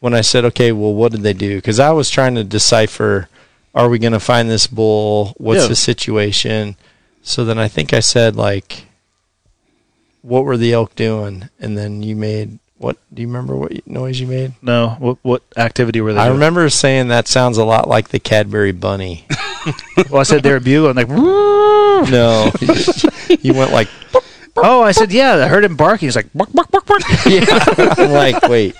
when 0.00 0.12
I 0.14 0.20
said, 0.20 0.44
"Okay, 0.46 0.72
well, 0.72 0.92
what 0.94 1.12
did 1.12 1.22
they 1.22 1.32
do?" 1.32 1.56
Because 1.56 1.80
I 1.80 1.90
was 1.90 2.10
trying 2.10 2.34
to 2.34 2.44
decipher: 2.44 3.28
Are 3.74 3.88
we 3.88 3.98
going 3.98 4.12
to 4.12 4.20
find 4.20 4.50
this 4.50 4.66
bull? 4.66 5.34
What's 5.38 5.62
Yeah. 5.62 5.68
the 5.68 5.76
situation? 5.76 6.76
So 7.22 7.44
then 7.44 7.58
I 7.58 7.68
think 7.68 7.92
I 7.92 8.00
said 8.00 8.36
like, 8.36 8.84
"What 10.26 10.44
were 10.44 10.56
the 10.56 10.72
elk 10.72 10.94
doing?" 10.94 11.48
And 11.60 11.78
then 11.78 12.02
you 12.02 12.16
made 12.16 12.58
what? 12.78 12.96
Do 13.14 13.22
you 13.22 13.28
remember 13.28 13.56
what 13.56 13.86
noise 13.86 14.20
you 14.20 14.26
made? 14.26 14.52
no. 14.60 14.96
What, 14.98 15.18
what 15.22 15.42
activity 15.56 16.00
were 16.00 16.12
they 16.12 16.20
I 16.20 16.24
doing? 16.26 16.34
remember 16.34 16.68
saying 16.68 17.08
that 17.08 17.26
sounds 17.28 17.56
a 17.58 17.64
lot 17.64 17.88
like 17.88 18.08
the 18.08 18.18
Cadbury 18.20 18.72
bunny. 18.72 19.26
Well, 20.10 20.20
I 20.20 20.22
said 20.22 20.44
they 20.44 20.52
were 20.52 20.60
bugling 20.60 20.94
like, 20.94 21.08
no, 21.08 22.52
you 23.40 23.52
went 23.52 23.72
like, 23.72 23.88
oh, 24.56 24.80
I 24.80 24.92
said, 24.92 25.10
yeah, 25.10 25.34
I 25.34 25.48
heard 25.48 25.64
him 25.64 25.74
barking. 25.74 26.06
He's 26.06 26.14
like, 26.14 26.32
buck, 26.32 26.52
buck, 26.52 26.70
buck, 26.70 26.86
buck. 26.86 27.00
yeah. 27.26 27.44
I'm 27.98 28.12
like, 28.12 28.42
wait, 28.48 28.76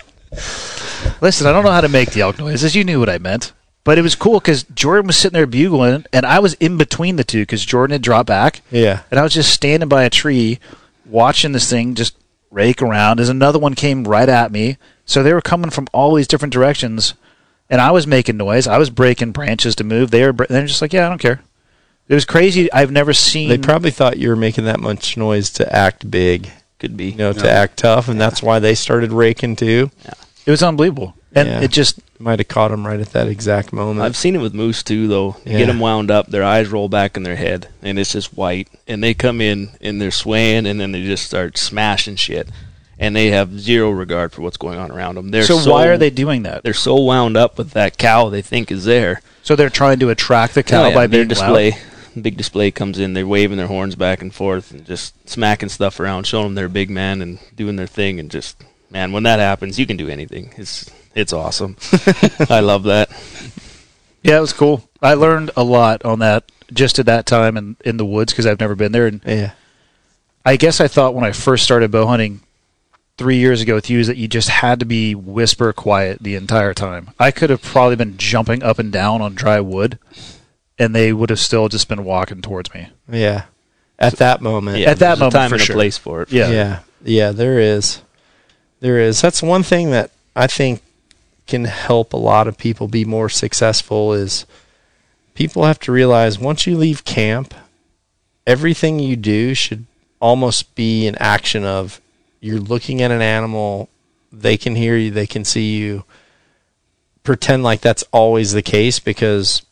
Listen, 1.21 1.47
I 1.49 1.53
don't 1.53 1.65
know 1.65 1.73
how 1.73 1.81
to 1.81 1.89
make 1.89 2.13
the 2.13 2.21
elk 2.21 2.39
noises. 2.39 2.77
You 2.77 2.85
knew 2.85 3.01
what 3.01 3.09
I 3.11 3.19
meant. 3.19 3.53
But 3.83 3.99
it 3.99 4.03
was 4.03 4.15
cool 4.15 4.39
because 4.41 4.63
Jordan 4.65 5.07
was 5.09 5.17
sitting 5.17 5.35
there 5.35 5.47
bugling, 5.47 6.05
and 6.13 6.25
I 6.27 6.39
was 6.41 6.55
in 6.55 6.77
between 6.77 7.17
the 7.17 7.25
two 7.25 7.43
because 7.43 7.65
Jordan 7.65 7.93
had 7.93 8.03
dropped 8.03 8.27
back, 8.29 8.61
yeah, 8.71 9.03
and 9.11 9.19
I 9.19 9.23
was 9.23 9.33
just 9.35 9.53
standing 9.53 9.89
by 9.89 10.03
a 10.05 10.11
tree 10.11 10.59
watching 11.09 11.53
this 11.53 11.69
thing 11.71 11.95
just 11.95 12.17
rake 12.51 12.81
around 12.83 13.21
as 13.21 13.29
another 13.29 13.59
one 13.59 13.75
came 13.75 14.05
right 14.05 14.29
at 14.29 14.53
me. 14.53 14.77
So 15.05 15.23
they 15.23 15.33
were 15.33 15.41
coming 15.41 15.71
from 15.71 15.87
all 15.93 16.15
these 16.15 16.27
different 16.29 16.53
directions, 16.53 17.15
and 17.71 17.81
I 17.81 17.91
was 17.93 18.07
making 18.07 18.37
noise. 18.37 18.67
I 18.67 18.79
was 18.79 18.91
breaking 18.91 19.33
branches 19.33 19.77
to 19.77 19.85
move. 19.85 20.11
They 20.11 20.25
were 20.25 20.33
bre- 20.33 20.45
they're 20.49 20.67
just 20.67 20.83
like, 20.83 20.93
yeah, 20.93 21.07
I 21.07 21.09
don't 21.09 21.21
care. 21.21 21.41
It 22.09 22.15
was 22.15 22.25
crazy. 22.25 22.73
I've 22.73 22.93
never 22.93 23.13
seen. 23.13 23.49
they 23.49 23.59
probably 23.59 23.91
thought 23.91 24.19
you 24.19 24.29
were 24.29 24.37
making 24.37 24.65
that 24.65 24.81
much 24.81 25.17
noise 25.17 25.51
to 25.55 25.75
act 25.75 26.09
big, 26.11 26.51
Could 26.79 26.97
be. 26.97 27.11
you 27.11 27.17
know, 27.17 27.33
to 27.33 27.51
act 27.51 27.79
tough, 27.79 28.09
and 28.09 28.21
that's 28.21 28.43
why 28.43 28.59
they 28.59 28.75
started 28.75 29.13
raking 29.13 29.57
too. 29.57 29.91
It 30.47 30.51
was 30.51 30.63
unbelievable, 30.63 31.15
and 31.35 31.49
Yeah. 31.49 31.61
it 31.61 31.71
just 31.71 31.99
Might 32.19 32.39
have 32.39 32.49
caught 32.49 32.71
him 32.73 32.87
right 32.87 32.99
at 32.99 33.13
that 33.13 33.29
exact 33.29 33.75
moment. 33.75 34.01
I've 34.01 34.17
seen 34.17 34.35
it 34.35 34.41
with 34.41 34.55
moose 34.55 34.83
too, 34.83 35.07
though. 35.07 35.37
You 35.45 35.53
Yeah. 35.53 35.59
get 35.59 35.67
them 35.67 35.81
wound 35.81 36.11
up, 36.11 36.29
their 36.31 36.43
eyes 36.45 36.69
roll 36.69 36.89
back 36.89 37.15
in 37.15 37.25
their 37.25 37.37
head, 37.37 37.69
and 37.83 37.99
it's 37.99 38.13
just 38.13 38.35
white. 38.35 38.69
And 38.89 39.05
they 39.05 39.13
come 39.13 39.43
in 39.43 39.69
and 39.83 40.01
they're 40.01 40.11
swaying, 40.11 40.67
and 40.67 40.81
then 40.81 40.93
they 40.93 41.03
just 41.03 41.25
start 41.27 41.59
smashing 41.59 42.17
shit, 42.17 42.49
and 42.99 43.15
they 43.15 43.27
have 43.33 43.61
zero 43.61 43.91
regard 43.91 44.33
for 44.33 44.41
what's 44.41 44.57
going 44.57 44.79
on 44.79 44.91
around 44.91 45.17
them. 45.17 45.31
They're 45.31 45.43
so, 45.43 45.59
so, 45.59 45.73
why 45.73 45.89
are 45.89 45.99
they 45.99 46.09
doing 46.09 46.43
that? 46.45 46.63
They're 46.63 46.73
so 46.73 46.95
wound 46.97 47.37
up 47.37 47.59
with 47.59 47.73
that 47.73 47.99
cow 47.99 48.31
they 48.31 48.41
think 48.41 48.73
is 48.73 48.87
there. 48.87 49.21
So 49.43 49.55
they're 49.57 49.69
trying 49.69 49.99
to 49.99 50.09
attract 50.09 50.55
the 50.55 50.63
cow 50.63 50.85
Oh, 50.85 50.89
yeah, 50.89 50.95
by 50.95 51.07
their 51.07 51.19
being 51.21 51.29
display. 51.29 51.73
loud? 51.73 52.23
Big 52.23 52.39
display 52.39 52.71
comes 52.71 52.99
in. 52.99 53.13
They're 53.13 53.27
waving 53.27 53.59
their 53.59 53.67
horns 53.67 53.95
back 53.95 54.23
and 54.23 54.33
forth 54.35 54.71
and 54.71 54.87
just 54.87 55.29
smacking 55.29 55.69
stuff 55.69 56.01
around, 56.01 56.27
showing 56.27 56.45
them 56.47 56.55
they're 56.55 56.65
a 56.65 56.71
big 56.71 56.89
man 56.89 57.21
and 57.21 57.41
doing 57.55 57.77
their 57.77 57.87
thing. 57.87 58.19
And 58.19 58.31
just 58.31 58.57
man, 58.97 59.13
when 59.13 59.25
that 59.25 59.39
happens, 59.39 59.79
you 59.79 59.87
can 59.87 59.97
do 59.99 60.09
anything. 60.09 60.53
It's 60.57 60.91
it's 61.15 61.33
awesome. 61.33 61.77
I 62.51 62.61
love 62.61 62.85
that. 62.85 63.11
Yeah, 64.23 64.39
it 64.39 64.41
was 64.41 64.53
cool. 64.53 64.89
I 65.03 65.15
learned 65.15 65.51
a 65.57 65.63
lot 65.63 66.05
on 66.05 66.21
that 66.21 66.51
just 66.73 66.99
at 66.99 67.07
that 67.07 67.27
time 67.27 67.57
in, 67.57 67.77
in 67.85 67.97
the 67.97 68.05
woods 68.07 68.33
because 68.33 68.47
I've 68.47 68.59
never 68.61 68.75
been 68.75 68.93
there. 68.93 69.07
And 69.07 69.21
yeah, 69.25 69.53
I 70.45 70.57
guess 70.57 70.81
I 70.81 70.89
thought 70.89 71.15
when 71.15 71.25
I 71.25 71.33
first 71.33 71.65
started 71.65 71.91
bow 71.91 72.07
hunting 72.07 72.41
three 73.19 73.37
years 73.37 73.61
ago 73.63 73.75
with 73.75 73.89
you 73.91 73.99
is 74.01 74.07
that 74.09 74.17
you 74.17 74.29
just 74.29 74.49
had 74.49 74.81
to 74.81 74.87
be 74.87 75.15
whisper 75.15 75.73
quiet 75.73 76.19
the 76.23 76.35
entire 76.35 76.75
time. 76.75 77.11
I 77.19 77.31
could 77.31 77.51
have 77.51 77.63
probably 77.63 77.97
been 77.97 78.17
jumping 78.17 78.63
up 78.63 78.79
and 78.79 78.91
down 78.93 79.21
on 79.23 79.35
dry 79.35 79.61
wood, 79.61 79.99
and 80.79 80.95
they 80.95 81.13
would 81.13 81.31
have 81.31 81.39
still 81.41 81.69
just 81.69 81.89
been 81.89 82.05
walking 82.05 82.41
towards 82.43 82.73
me. 82.75 82.89
yeah. 83.11 83.45
At 83.99 84.17
that 84.19 84.43
moment, 84.43 84.77
Yeah, 84.79 84.91
At 84.91 84.99
that 84.99 85.07
there's 85.17 85.21
a 85.21 85.21
moment, 85.21 85.33
time 85.33 85.49
for 85.49 85.55
and 85.55 85.63
a 85.63 85.65
sure. 85.65 85.75
place 85.75 85.97
for 85.97 86.21
it. 86.23 86.31
Yeah. 86.31 86.51
yeah, 86.51 86.79
yeah. 87.03 87.33
There 87.33 87.59
is, 87.59 88.03
there 88.81 88.99
is. 88.99 89.21
That's 89.21 89.43
one 89.43 89.63
thing 89.63 89.91
that 89.91 90.11
I 90.35 90.47
think 90.47 90.83
can 91.47 91.65
help 91.65 92.13
a 92.13 92.19
lot 92.19 92.49
of 92.49 92.59
people 92.59 92.89
be 92.89 93.05
more 93.05 93.29
successful. 93.29 94.13
Is 94.13 94.47
people 95.35 95.65
have 95.65 95.79
to 95.81 95.93
realize 95.93 96.39
once 96.39 96.67
you 96.67 96.77
leave 96.77 97.05
camp, 97.05 97.55
everything 98.47 98.99
you 98.99 99.17
do 99.17 99.55
should 99.55 99.87
almost 100.21 100.75
be 100.75 101.07
an 101.07 101.17
action 101.17 101.65
of 101.65 102.01
you're 102.41 102.61
looking 102.61 103.03
at 103.03 103.11
an 103.11 103.23
animal, 103.23 103.89
they 104.33 104.57
can 104.57 104.77
hear 104.77 104.97
you, 104.97 105.11
they 105.11 105.27
can 105.27 105.45
see 105.45 105.77
you. 105.77 106.05
Pretend 107.23 107.63
like 107.63 107.81
that's 107.81 108.05
always 108.13 108.53
the 108.53 108.63
case 108.63 108.99
because 108.99 109.63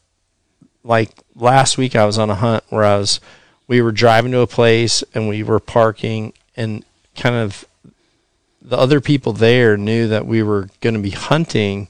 like 0.83 1.11
last 1.37 1.79
week 1.79 1.95
I 1.95 2.05
was 2.05 2.19
on 2.19 2.31
a 2.31 2.35
hunt 2.35 2.65
where 2.69 2.85
I 2.85 2.97
was 2.99 3.21
we 3.67 3.81
were 3.81 3.93
driving 3.93 4.33
to 4.33 4.41
a 4.41 4.47
place 4.47 5.03
and 5.15 5.29
we 5.29 5.43
were 5.43 5.61
parking 5.61 6.33
and 6.57 6.85
kind 7.17 7.37
of 7.37 7.65
the 8.65 8.79
other 8.79 9.01
people 9.01 9.35
there 9.35 9.77
knew 9.77 10.09
that 10.09 10.27
we 10.27 10.43
were 10.43 10.71
going 10.81 10.95
to 10.95 11.01
be 11.01 11.11
hunting 11.11 11.89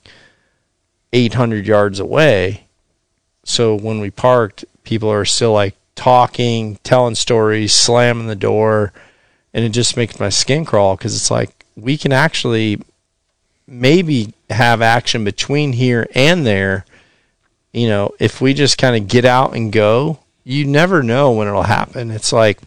800 1.12 1.66
yards 1.66 2.00
away. 2.00 2.66
So 3.44 3.76
when 3.76 4.00
we 4.00 4.10
parked, 4.10 4.64
people 4.82 5.10
are 5.10 5.24
still 5.24 5.52
like 5.52 5.76
talking, 5.94 6.76
telling 6.82 7.14
stories, 7.14 7.72
slamming 7.72 8.26
the 8.26 8.34
door, 8.34 8.92
and 9.52 9.64
it 9.64 9.68
just 9.68 9.96
makes 9.96 10.18
my 10.18 10.28
skin 10.28 10.64
crawl 10.64 10.96
because 10.96 11.14
it's 11.14 11.30
like 11.30 11.64
we 11.76 11.96
can 11.96 12.12
actually 12.12 12.80
maybe 13.68 14.34
have 14.50 14.82
action 14.82 15.22
between 15.22 15.74
here 15.74 16.08
and 16.14 16.44
there. 16.44 16.84
You 17.72 17.88
know, 17.88 18.14
if 18.18 18.40
we 18.40 18.52
just 18.52 18.78
kind 18.78 18.96
of 18.96 19.08
get 19.08 19.24
out 19.24 19.54
and 19.54 19.72
go, 19.72 20.18
you 20.42 20.64
never 20.64 21.04
know 21.04 21.30
when 21.30 21.46
it'll 21.46 21.62
happen. 21.62 22.10
It's 22.10 22.32
like 22.32 22.60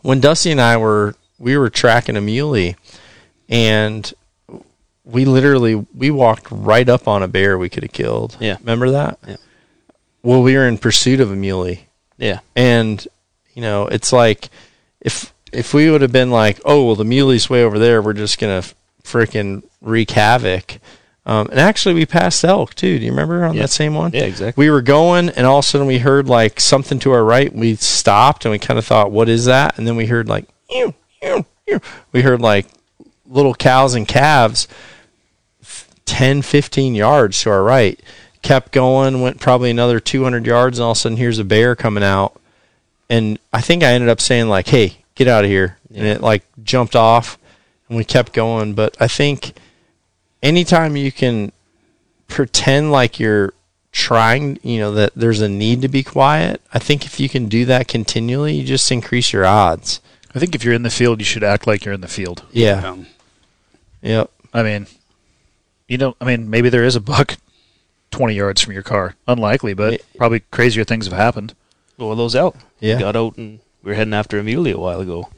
when 0.00 0.20
Dusty 0.20 0.50
and 0.50 0.60
I 0.60 0.78
were 0.78 1.14
we 1.38 1.56
were 1.56 1.70
tracking 1.70 2.16
a 2.16 2.20
muley 2.20 2.76
and 3.48 4.12
we 5.04 5.24
literally 5.24 5.86
we 5.94 6.10
walked 6.10 6.48
right 6.50 6.88
up 6.88 7.06
on 7.06 7.22
a 7.22 7.28
bear 7.28 7.56
we 7.58 7.68
could 7.68 7.82
have 7.82 7.92
killed. 7.92 8.36
Yeah. 8.40 8.56
Remember 8.60 8.90
that? 8.90 9.18
Yeah. 9.26 9.36
Well, 10.22 10.42
we 10.42 10.54
were 10.56 10.66
in 10.66 10.78
pursuit 10.78 11.20
of 11.20 11.30
a 11.30 11.36
muley. 11.36 11.88
Yeah. 12.18 12.40
And 12.56 13.06
you 13.54 13.62
know, 13.62 13.86
it's 13.86 14.12
like 14.12 14.48
if 15.00 15.32
if 15.52 15.72
we 15.72 15.90
would 15.90 16.02
have 16.02 16.12
been 16.12 16.30
like, 16.30 16.60
"Oh, 16.64 16.84
well 16.86 16.96
the 16.96 17.04
muley's 17.04 17.48
way 17.48 17.62
over 17.62 17.78
there, 17.78 18.02
we're 18.02 18.12
just 18.12 18.38
going 18.38 18.60
to 18.62 18.74
freaking 19.04 19.62
wreak 19.80 20.10
havoc. 20.10 20.78
Um, 21.24 21.48
and 21.50 21.58
actually, 21.58 21.94
we 21.94 22.06
passed 22.06 22.44
elk 22.44 22.74
too. 22.74 22.98
Do 22.98 23.04
you 23.04 23.10
remember 23.10 23.44
on 23.44 23.54
Yeah. 23.54 23.62
that 23.62 23.70
same 23.70 23.94
one? 23.94 24.12
Yeah, 24.12 24.24
exactly. 24.24 24.60
We 24.62 24.70
were 24.70 24.82
going, 24.82 25.28
and 25.30 25.46
all 25.46 25.58
of 25.60 25.64
a 25.64 25.68
sudden 25.68 25.86
we 25.86 25.98
heard 25.98 26.28
like 26.28 26.60
something 26.60 26.98
to 27.00 27.12
our 27.12 27.24
right. 27.24 27.52
We 27.54 27.74
stopped, 27.76 28.44
and 28.44 28.52
we 28.52 28.58
kind 28.58 28.78
of 28.78 28.84
thought, 28.86 29.10
"What 29.12 29.28
is 29.28 29.44
that?" 29.46 29.76
And 29.78 29.86
then 29.86 29.96
we 29.96 30.06
heard 30.06 30.28
like, 30.28 30.46
ew. 30.70 30.94
We 32.12 32.22
heard 32.22 32.40
like 32.40 32.66
little 33.28 33.54
cows 33.54 33.94
and 33.94 34.06
calves, 34.06 34.68
f- 35.62 35.88
10, 36.04 36.42
15 36.42 36.94
yards 36.94 37.40
to 37.42 37.50
our 37.50 37.62
right. 37.62 38.00
Kept 38.42 38.72
going, 38.72 39.20
went 39.20 39.40
probably 39.40 39.70
another 39.70 39.98
200 39.98 40.46
yards, 40.46 40.78
and 40.78 40.84
all 40.84 40.92
of 40.92 40.96
a 40.96 41.00
sudden 41.00 41.18
here's 41.18 41.38
a 41.38 41.44
bear 41.44 41.74
coming 41.74 42.04
out. 42.04 42.40
And 43.08 43.38
I 43.52 43.60
think 43.60 43.82
I 43.82 43.92
ended 43.92 44.08
up 44.08 44.20
saying 44.20 44.48
like, 44.48 44.68
"Hey, 44.68 44.98
get 45.14 45.28
out 45.28 45.44
of 45.44 45.50
here!" 45.50 45.78
And 45.94 46.06
it 46.06 46.20
like 46.20 46.44
jumped 46.62 46.94
off, 46.96 47.38
and 47.88 47.96
we 47.96 48.04
kept 48.04 48.32
going. 48.32 48.74
But 48.74 48.96
I 49.00 49.08
think 49.08 49.56
anytime 50.42 50.96
you 50.96 51.10
can 51.12 51.52
pretend 52.28 52.92
like 52.92 53.18
you're 53.18 53.52
trying, 53.92 54.58
you 54.62 54.78
know, 54.78 54.92
that 54.92 55.12
there's 55.16 55.40
a 55.40 55.48
need 55.48 55.82
to 55.82 55.88
be 55.88 56.02
quiet, 56.02 56.60
I 56.72 56.78
think 56.78 57.06
if 57.06 57.18
you 57.18 57.28
can 57.28 57.46
do 57.46 57.64
that 57.64 57.88
continually, 57.88 58.54
you 58.54 58.64
just 58.64 58.90
increase 58.92 59.32
your 59.32 59.46
odds. 59.46 60.00
I 60.36 60.38
think 60.38 60.54
if 60.54 60.62
you're 60.62 60.74
in 60.74 60.82
the 60.82 60.90
field, 60.90 61.18
you 61.18 61.24
should 61.24 61.42
act 61.42 61.66
like 61.66 61.84
you're 61.84 61.94
in 61.94 62.02
the 62.02 62.08
field. 62.08 62.44
Yeah. 62.52 62.86
Um, 62.90 63.06
Yep. 64.02 64.30
I 64.52 64.62
mean, 64.62 64.86
you 65.88 65.96
know, 65.98 66.14
I 66.20 66.24
mean, 66.26 66.48
maybe 66.50 66.68
there 66.68 66.84
is 66.84 66.94
a 66.94 67.00
buck 67.00 67.38
20 68.10 68.34
yards 68.34 68.60
from 68.60 68.74
your 68.74 68.82
car. 68.82 69.16
Unlikely, 69.26 69.72
but 69.74 69.92
Yeah. 69.94 69.98
probably 70.16 70.40
crazier 70.50 70.84
things 70.84 71.06
have 71.06 71.16
happened. 71.16 71.54
Well, 71.98 72.14
those 72.14 72.36
elk. 72.36 72.56
Yeah. 72.78 72.98
Got 73.00 73.16
out 73.16 73.36
and 73.38 73.60
we 73.82 73.90
were 73.90 73.94
heading 73.96 74.14
after 74.14 74.38
a 74.38 74.44
muley 74.44 74.70
a 74.72 74.78
while 74.78 75.00
ago. 75.00 75.30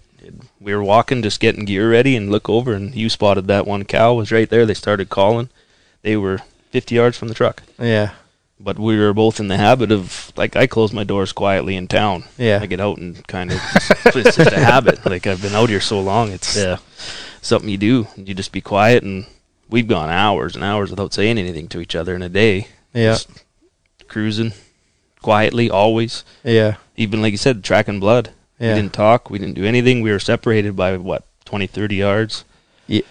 We 0.61 0.75
were 0.75 0.83
walking, 0.83 1.23
just 1.23 1.39
getting 1.41 1.65
gear 1.65 1.91
ready, 1.91 2.17
and 2.17 2.31
look 2.31 2.49
over, 2.51 2.75
and 2.75 2.95
you 2.95 3.09
spotted 3.09 3.47
that 3.47 3.67
one 3.67 3.85
cow 3.85 4.15
was 4.15 4.33
right 4.33 4.51
there. 4.51 4.67
They 4.67 4.75
started 4.75 5.09
calling. 5.09 5.49
They 6.03 6.17
were 6.17 6.41
50 6.73 6.97
yards 6.97 7.17
from 7.17 7.29
the 7.29 7.35
truck. 7.35 7.63
Yeah. 7.79 8.11
But 8.61 8.77
we 8.79 8.99
were 8.99 9.15
both 9.15 9.39
in 9.39 9.47
the 9.47 9.57
habit 9.57 9.93
of, 9.93 10.33
like, 10.37 10.57
I 10.57 10.67
close 10.67 10.93
my 10.93 11.05
doors 11.05 11.33
quietly 11.33 11.77
in 11.77 11.87
town. 11.87 12.25
Yeah. 12.37 12.59
I 12.61 12.67
get 12.67 12.81
out 12.81 12.99
and 12.99 13.25
kind 13.29 13.53
of, 13.53 13.61
it's 14.07 14.37
just 14.37 14.53
a 14.53 14.59
habit. 14.59 15.07
Like, 15.07 15.29
I've 15.29 15.41
been 15.41 15.55
out 15.55 15.69
here 15.69 15.81
so 15.81 16.01
long, 16.01 16.33
it's 16.33 16.57
yeah. 16.57 16.79
something 17.41 17.71
you 17.71 17.79
do. 17.79 18.09
You 18.17 18.35
just 18.35 18.51
be 18.51 18.61
quiet, 18.61 19.05
and 19.05 19.27
we've 19.69 19.87
gone 19.87 20.11
hours 20.11 20.57
and 20.57 20.65
hours 20.65 20.91
without 20.91 21.15
saying 21.15 21.39
anything 21.39 21.69
to 21.69 21.81
each 21.81 21.95
other 21.95 22.17
in 22.17 22.23
a 22.23 22.29
day. 22.29 22.67
Yeah. 22.93 23.13
Just 23.13 23.45
cruising 24.09 24.55
quietly, 25.23 25.71
always. 25.71 26.25
Yeah. 26.43 26.79
Even 26.97 27.23
like 27.23 27.31
you 27.31 27.39
said, 27.39 27.63
tracking 27.63 28.01
blood. 28.01 28.31
Yeah. 28.59 28.75
We 28.75 28.81
didn't 28.81 28.93
talk. 28.93 29.31
We 29.31 29.39
didn't 29.39 29.55
do 29.55 29.67
anything. 29.67 30.03
We 30.03 30.11
were 30.11 30.19
separated 30.19 30.75
by 30.75 30.97
what 30.97 31.25
20, 31.45 31.69
30 31.69 31.95
yards. 31.95 32.45
Yeah. 32.89 33.03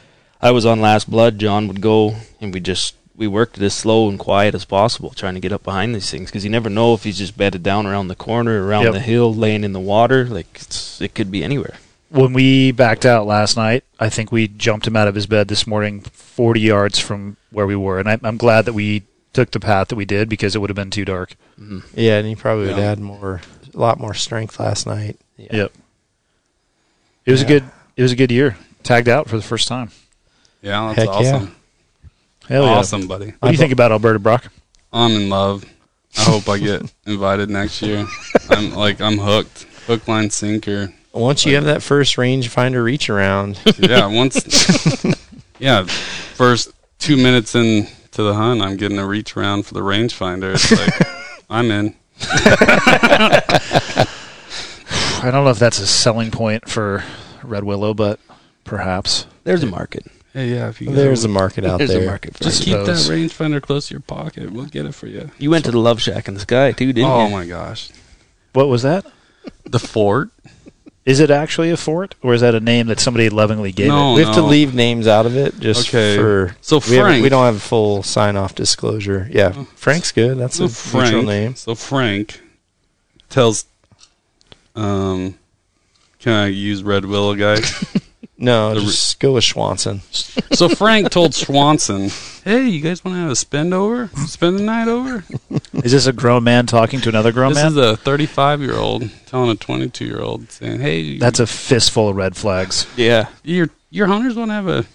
I 0.42 0.52
was 0.52 0.66
on 0.66 0.82
last 0.82 1.10
blood. 1.10 1.40
John 1.40 1.70
would 1.70 1.80
go, 1.80 2.18
and 2.42 2.54
we 2.54 2.60
just 2.60 2.97
we 3.18 3.28
worked 3.28 3.58
it 3.58 3.64
as 3.64 3.74
slow 3.74 4.08
and 4.08 4.18
quiet 4.20 4.54
as 4.56 4.64
possible, 4.64 5.10
trying 5.10 5.34
to 5.34 5.40
get 5.40 5.52
up 5.52 5.64
behind 5.64 5.94
these 5.96 6.10
things 6.10 6.30
because 6.30 6.44
you 6.46 6.50
never 6.52 6.70
know 6.70 6.94
if 6.94 7.04
he's 7.04 7.18
just 7.18 7.36
bedded 7.38 7.64
down 7.64 7.86
around 7.88 8.08
the 8.08 8.16
corner, 8.16 8.66
around 8.66 8.84
Yep. 8.84 8.94
the 8.94 9.00
hill, 9.00 9.34
laying 9.34 9.64
in 9.64 9.74
the 9.74 9.80
water. 9.80 10.26
Like 10.26 10.48
it's, 10.54 11.02
it 11.02 11.14
could 11.16 11.32
be 11.32 11.44
anywhere. 11.44 11.76
When 12.10 12.32
we 12.32 12.72
backed 12.72 13.06
out 13.06 13.26
last 13.26 13.58
night, 13.58 13.84
I 14.00 14.10
think 14.10 14.32
we 14.32 14.48
jumped 14.48 14.88
him 14.88 14.96
out 14.96 15.08
of 15.10 15.16
his 15.16 15.26
bed 15.26 15.48
this 15.50 15.66
morning 15.68 16.02
40 16.02 16.62
yards 16.62 17.00
from 17.00 17.36
where 17.52 17.66
we 17.68 17.76
were. 17.76 18.00
And 18.00 18.08
I, 18.08 18.18
I'm 18.24 18.38
glad 18.38 18.66
that 18.66 18.74
we 18.74 19.04
took 19.34 19.52
the 19.52 19.60
path 19.60 19.90
that 19.90 19.96
we 19.96 20.06
did 20.06 20.30
because 20.30 20.56
it 20.56 20.60
would 20.60 20.70
have 20.70 20.76
been 20.76 20.90
too 20.92 21.04
dark. 21.04 21.36
Mm-hmm. 21.60 21.80
Yeah. 21.96 22.20
And 22.20 22.28
he 22.28 22.36
probably 22.36 22.68
would 22.68 22.78
Yeah. 22.78 22.92
add 22.92 23.00
more, 23.00 23.42
a 23.74 23.78
lot 23.78 24.00
more 24.00 24.14
strength 24.14 24.60
last 24.60 24.86
night. 24.88 25.18
Yeah. 25.38 25.48
Yep. 25.56 25.72
It 27.26 27.32
was 27.32 27.42
Yeah. 27.42 27.46
a 27.46 27.50
good. 27.50 27.64
It 27.98 28.02
was 28.04 28.12
a 28.12 28.16
good 28.16 28.32
year. 28.32 28.58
Tagged 28.84 29.10
out 29.10 29.28
for 29.28 29.36
the 29.38 29.44
first 29.44 29.68
time. 29.68 29.92
yeah, 30.62 30.94
that's 30.96 31.10
Heck 31.10 31.24
yeah. 31.24 31.48
Awesome. 32.48 32.56
Hell 32.56 32.66
yeah. 32.66 32.78
awesome, 32.78 33.08
buddy. 33.08 33.34
What 33.40 33.50
do 33.50 33.52
you 33.52 33.58
think 33.58 33.74
about 33.74 33.92
Alberta, 33.92 34.20
Brock? 34.20 34.52
I'm 34.94 35.12
in 35.12 35.30
love. 35.30 35.66
I 36.18 36.24
hope 36.24 36.48
I 36.50 36.58
get 36.58 36.82
invited 37.06 37.50
next 37.50 37.82
year. 37.82 38.06
I'm 38.50 38.74
like 38.74 39.02
I'm 39.02 39.18
hooked. 39.18 39.64
Hook, 39.86 40.08
line, 40.08 40.30
sinker. 40.30 40.94
Once 41.14 41.46
you 41.46 41.56
have 41.56 41.64
that 41.66 41.82
first 41.82 42.16
rangefinder 42.18 42.84
reach 42.84 43.10
around, 43.10 43.60
Yeah, 43.80 44.06
once. 44.08 44.36
yeah, 45.60 45.84
first 45.86 46.72
two 47.00 47.18
minutes 47.18 47.56
into 47.56 47.88
the 48.24 48.34
hunt, 48.34 48.62
I'm 48.62 48.78
getting 48.78 49.00
a 49.00 49.06
reach 49.08 49.36
around 49.38 49.66
for 49.66 49.74
the 49.74 49.82
rangefinder. 49.82 50.54
It's 50.54 50.72
like 50.72 51.08
I'm 51.50 51.72
in. 51.72 51.96
I 55.20 55.32
don't 55.32 55.44
know 55.44 55.50
if 55.50 55.60
that's 55.60 55.80
a 55.80 55.88
selling 55.88 56.32
point 56.32 56.70
for 56.70 57.04
Red 57.44 57.64
Willow, 57.64 57.94
but 57.94 58.20
perhaps. 58.64 59.26
There's 59.44 59.64
a 59.64 59.68
market. 59.68 60.06
Hey, 60.38 60.50
yeah. 60.54 60.70
If 60.70 60.80
you 60.82 60.92
there's 60.92 61.24
a 61.24 61.28
market 61.28 61.66
out 61.66 61.80
There's 61.80 61.90
there. 61.90 62.04
a 62.04 62.06
market. 62.06 62.38
For 62.38 62.44
just 62.44 62.62
it. 62.62 62.66
keep 62.66 62.74
that 62.86 62.98
suppose. 62.98 63.10
rangefinder 63.10 63.60
close 63.60 63.88
to 63.88 63.96
your 63.96 64.02
pocket. 64.02 64.52
We'll 64.52 64.66
get 64.66 64.86
it 64.86 64.94
for 64.94 65.08
you. 65.08 65.32
You 65.40 65.50
went 65.50 65.66
to 65.66 65.72
the 65.72 65.80
Love 65.80 66.00
Shack 66.00 66.28
in 66.28 66.36
the 66.36 66.40
sky 66.42 66.74
too, 66.74 66.94
didn't 66.94 66.98
you? 66.98 67.06
Oh 67.12 67.28
my 67.28 67.48
gosh, 67.48 67.90
What 68.54 68.68
was 68.68 68.84
that? 68.84 69.04
the 69.66 69.80
fort. 69.80 70.30
Is 71.08 71.20
it 71.22 71.32
actually 71.32 71.72
a 71.72 71.78
fort, 71.78 72.14
or 72.22 72.36
is 72.36 72.42
that 72.42 72.54
a 72.54 72.60
name 72.60 72.86
that 72.88 73.00
somebody 73.00 73.30
lovingly 73.30 73.72
gave 73.72 73.88
No. 73.88 74.12
it? 74.12 74.16
we 74.18 74.24
have 74.26 74.36
to 74.36 74.44
leave 74.44 74.76
names 74.76 75.08
out 75.08 75.26
of 75.26 75.36
it 75.36 75.60
just 75.60 75.88
Okay. 75.90 76.18
for 76.18 76.56
So 76.62 76.78
we, 76.88 76.98
haven't- 76.98 77.12
Frank- 77.14 77.24
we 77.24 77.30
don't 77.30 77.46
have 77.46 77.56
a 77.56 77.60
full 77.60 78.04
sign 78.04 78.36
off 78.38 78.54
disclosure. 78.54 79.28
Yeah, 79.32 79.54
Frank's 79.76 80.12
good. 80.12 80.38
That's 80.38 80.60
a 80.60 80.70
So 80.70 81.00
neutral 81.02 81.24
name. 81.24 81.56
So 81.56 81.74
Frank 81.74 82.40
tells. 83.30 83.66
Um, 84.76 85.34
can 86.20 86.34
I 86.34 86.46
use 86.48 86.84
Red 86.84 87.06
Willow, 87.06 87.34
guys? 87.34 87.64
No, 88.40 88.76
The 88.76 88.82
re- 88.82 88.86
just 88.86 89.20
go 89.20 89.34
with 89.34 89.44
Schwanson. 89.44 90.02
So 90.56 90.70
Frank 90.70 91.10
told 91.10 91.34
Swanson, 91.34 92.12
"Hey, 92.44 92.68
you 92.68 92.82
guys 92.82 93.04
want 93.04 93.16
to 93.16 93.20
have 93.22 93.32
a 93.32 93.36
spend 93.36 93.74
over? 93.74 94.10
Spend 94.28 94.60
the 94.60 94.64
night 94.64 94.88
over?" 94.88 95.24
Is 95.84 95.92
this 95.92 96.06
a 96.06 96.14
grown 96.14 96.44
man 96.44 96.68
talking 96.68 97.02
to 97.02 97.10
another 97.10 97.32
grown 97.32 97.54
this 97.54 97.64
man? 97.64 97.74
This 97.74 97.84
is 97.86 97.92
a 97.94 97.98
35 97.98 98.62
year 98.62 98.76
old 98.76 99.10
telling 99.26 99.50
a 99.50 99.56
22 99.56 100.06
year 100.06 100.22
old 100.22 100.52
saying, 100.52 100.80
"Hey, 100.82 101.18
That's 101.18 101.40
a 101.40 101.48
fistful 101.48 102.10
of 102.10 102.16
red 102.16 102.36
flags. 102.38 102.86
Yeah. 102.96 103.30
your 103.44 103.70
your 103.90 104.06
hunters 104.08 104.36
want 104.36 104.50
to 104.50 104.54
have 104.54 104.68
a, 104.68 104.86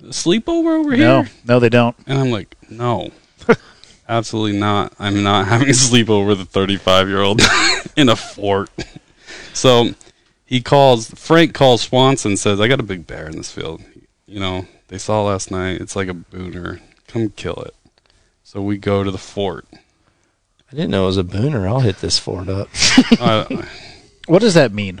a 0.00 0.04
sleepover 0.12 0.78
over 0.80 0.90
No, 0.90 0.96
here?" 0.96 1.06
No, 1.06 1.24
no, 1.46 1.60
they 1.60 1.68
don't. 1.68 1.94
And 2.06 2.18
I'm 2.18 2.30
like, 2.30 2.54
"No, 2.70 3.10
absolutely 4.08 4.58
not. 4.58 4.94
I'm 4.98 5.22
not 5.22 5.48
having 5.48 5.68
a 5.68 5.72
sleepover 5.72 6.26
with 6.26 6.40
a 6.40 6.44
35 6.46 7.08
year 7.08 7.20
old 7.20 7.42
in 7.96 8.08
a 8.08 8.16
fort." 8.16 8.70
So 9.52 9.90
he 10.46 10.60
calls 10.62 11.10
Frank 11.10 11.52
calls 11.54 11.82
Swanson 11.82 12.36
says, 12.36 12.60
"I 12.60 12.68
got 12.68 12.80
a 12.80 12.84
big 12.84 13.06
bear 13.06 13.26
in 13.26 13.36
this 13.36 13.52
field. 13.52 13.82
You 14.26 14.40
know, 14.40 14.66
they 14.88 14.98
saw 14.98 15.22
last 15.22 15.50
night. 15.50 15.80
It's 15.80 15.94
like 15.96 16.08
a 16.08 16.14
booner. 16.14 16.80
Come 17.08 17.28
kill 17.30 17.56
it." 17.66 17.74
So 18.44 18.62
we 18.62 18.78
go 18.78 19.02
to 19.04 19.10
the 19.10 19.18
fort. 19.18 19.66
I 19.72 20.74
didn't 20.74 20.90
know 20.90 21.04
it 21.04 21.06
was 21.06 21.18
a 21.18 21.24
booner. 21.24 21.66
I'll 21.68 21.80
hit 21.80 21.98
this 21.98 22.18
fort 22.18 22.48
up. 22.48 22.68
Uh, 23.20 23.64
What 24.26 24.40
does 24.40 24.54
that 24.54 24.72
mean? 24.72 25.00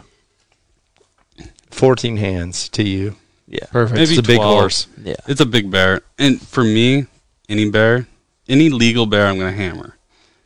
Fourteen 1.70 2.16
hands 2.16 2.68
to 2.70 2.82
you. 2.82 3.16
Yeah. 3.48 3.66
Perfect. 3.70 3.96
Maybe 3.98 4.10
it's 4.10 4.18
a 4.18 4.22
big 4.22 4.36
12. 4.36 4.58
horse. 4.58 4.86
Yeah. 5.02 5.14
It's 5.26 5.40
a 5.40 5.46
big 5.46 5.70
bear, 5.70 6.02
and 6.18 6.40
for 6.40 6.64
me, 6.64 7.06
any 7.48 7.70
bear, 7.70 8.06
any 8.48 8.70
legal 8.70 9.06
bear, 9.06 9.26
I'm 9.26 9.38
gonna 9.38 9.52
hammer. 9.52 9.96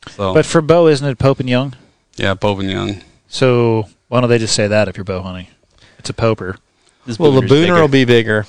So, 0.09 0.35
But 0.35 0.45
for 0.47 0.61
bow, 0.61 0.87
isn't 0.89 1.07
it 1.07 1.19
Pope 1.19 1.41
and 1.41 1.49
Young? 1.49 1.75
yeah, 2.17 2.35
Pope 2.35 2.59
and 2.61 2.71
Young. 2.71 3.03
So 3.29 3.89
why 4.11 4.21
don't 4.21 4.29
they 4.29 4.37
just 4.39 4.55
say 4.55 4.67
that 4.67 4.89
if 4.89 4.97
you're 4.99 5.05
bow 5.05 5.23
hunting? 5.23 5.47
It's 5.99 6.11
a 6.11 6.13
poper. 6.15 6.59
This 7.07 7.19
Well, 7.19 7.33
the 7.33 7.41
booner 7.41 7.49
bigger. 7.49 7.75
will 7.81 7.89
be 7.89 8.05
bigger. 8.05 8.47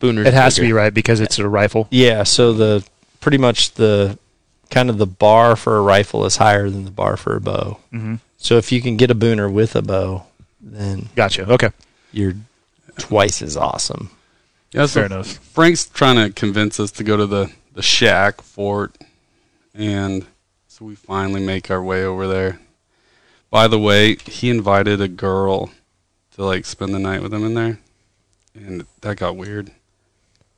Booner. 0.00 0.26
It 0.26 0.34
has 0.34 0.56
to 0.56 0.60
be 0.60 0.72
right 0.72 0.92
because 0.92 1.20
it's 1.20 1.38
a 1.38 1.48
rifle. 1.48 1.88
Yeah. 1.90 2.22
So 2.24 2.52
the 2.52 2.84
pretty 3.20 3.38
much 3.38 3.72
the 3.72 4.18
kind 4.70 4.90
of 4.90 4.98
the 4.98 5.06
bar 5.06 5.56
for 5.56 5.78
a 5.78 5.80
rifle 5.80 6.24
is 6.26 6.36
higher 6.36 6.68
than 6.68 6.84
the 6.84 6.90
bar 6.90 7.16
for 7.16 7.36
a 7.36 7.40
bow. 7.40 7.78
Mm-hmm. 7.92 8.16
So 8.36 8.58
if 8.58 8.70
you 8.70 8.80
can 8.82 8.96
get 8.96 9.10
a 9.10 9.14
booner 9.14 9.50
with 9.50 9.74
a 9.74 9.82
bow, 9.82 10.24
then 10.60 11.08
Gotcha. 11.16 11.50
Okay. 11.50 11.70
you're 12.12 12.34
twice 12.98 13.42
as 13.42 13.56
awesome. 13.56 14.10
Yeah, 14.72 14.86
so 14.86 15.00
Fair 15.00 15.06
enough. 15.06 15.26
Frank's 15.38 15.86
trying 15.86 16.16
to 16.16 16.32
convince 16.32 16.78
us 16.78 16.90
to 16.92 17.04
go 17.04 17.16
to 17.16 17.26
the 17.26 17.50
the 17.74 17.82
shack 17.82 18.42
fort, 18.42 18.96
and 19.74 20.26
so 20.66 20.84
we 20.84 20.94
finally 20.96 21.40
make 21.44 21.70
our 21.70 21.82
way 21.82 22.04
over 22.04 22.26
there. 22.26 22.60
By 23.50 23.68
the 23.68 23.78
way, 23.78 24.16
he 24.16 24.50
invited 24.50 25.00
a 25.00 25.08
girl 25.08 25.70
to 26.32 26.44
like 26.44 26.64
spend 26.64 26.94
the 26.94 26.98
night 26.98 27.22
with 27.22 27.32
him 27.32 27.44
in 27.44 27.54
there, 27.54 27.78
and 28.54 28.84
that 29.00 29.16
got 29.16 29.36
weird. 29.36 29.70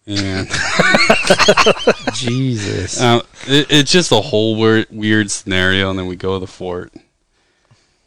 And 0.06 0.48
Jesus. 2.14 3.00
Uh, 3.00 3.20
it, 3.46 3.66
it's 3.70 3.92
just 3.92 4.10
a 4.10 4.20
whole 4.20 4.56
weird, 4.56 4.86
weird 4.90 5.30
scenario, 5.30 5.90
and 5.90 5.98
then 5.98 6.06
we 6.06 6.16
go 6.16 6.34
to 6.34 6.40
the 6.40 6.50
fort, 6.50 6.92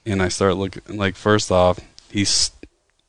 and 0.06 0.22
I 0.22 0.28
start 0.28 0.58
looking. 0.58 0.98
Like 0.98 1.16
first 1.16 1.52
off, 1.52 1.80
he's 2.10 2.52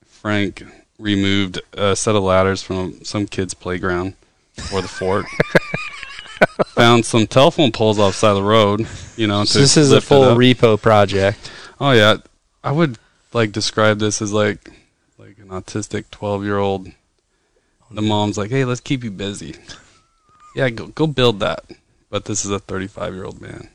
Frank 0.07 0.65
removed 0.99 1.61
a 1.73 1.97
set 1.97 2.15
of 2.15 2.23
ladders 2.23 2.63
from 2.63 3.03
some 3.05 3.27
kid's 3.27 3.55
playground 3.55 4.15
for 4.55 4.81
the 4.81 4.89
fort. 4.89 5.27
Found 6.75 7.05
some 7.05 7.27
telephone 7.27 7.73
poles 7.73 7.99
off 7.99 8.13
the 8.13 8.19
side 8.19 8.31
of 8.31 8.37
the 8.37 8.43
road. 8.43 8.87
You 9.17 9.27
know, 9.27 9.45
So 9.45 9.59
this 9.59 9.77
is 9.77 9.93
a 9.93 10.01
full 10.01 10.37
repo 10.37 10.81
project. 10.81 11.51
Oh 11.81 11.93
yeah, 11.93 12.17
I 12.63 12.73
would 12.73 12.99
like 13.33 13.53
describe 13.53 13.99
this 13.99 14.23
as 14.23 14.33
like 14.33 14.71
like 15.19 15.39
an 15.39 15.49
autistic 15.49 16.11
twelve 16.11 16.45
year 16.45 16.59
old 16.59 16.89
the 17.91 18.03
mom's 18.03 18.37
like, 18.37 18.51
"Hey, 18.51 18.65
let's 18.65 18.81
keep 18.81 19.05
you 19.05 19.11
busy." 19.11 19.55
Yeah, 20.57 20.71
go 20.71 20.87
go 20.87 21.09
build 21.09 21.41
that. 21.41 21.65
But 22.11 22.27
this 22.27 22.45
is 22.45 22.51
a 22.53 22.61
35 22.61 23.13
year 23.13 23.25
old 23.25 23.41
man. 23.41 23.71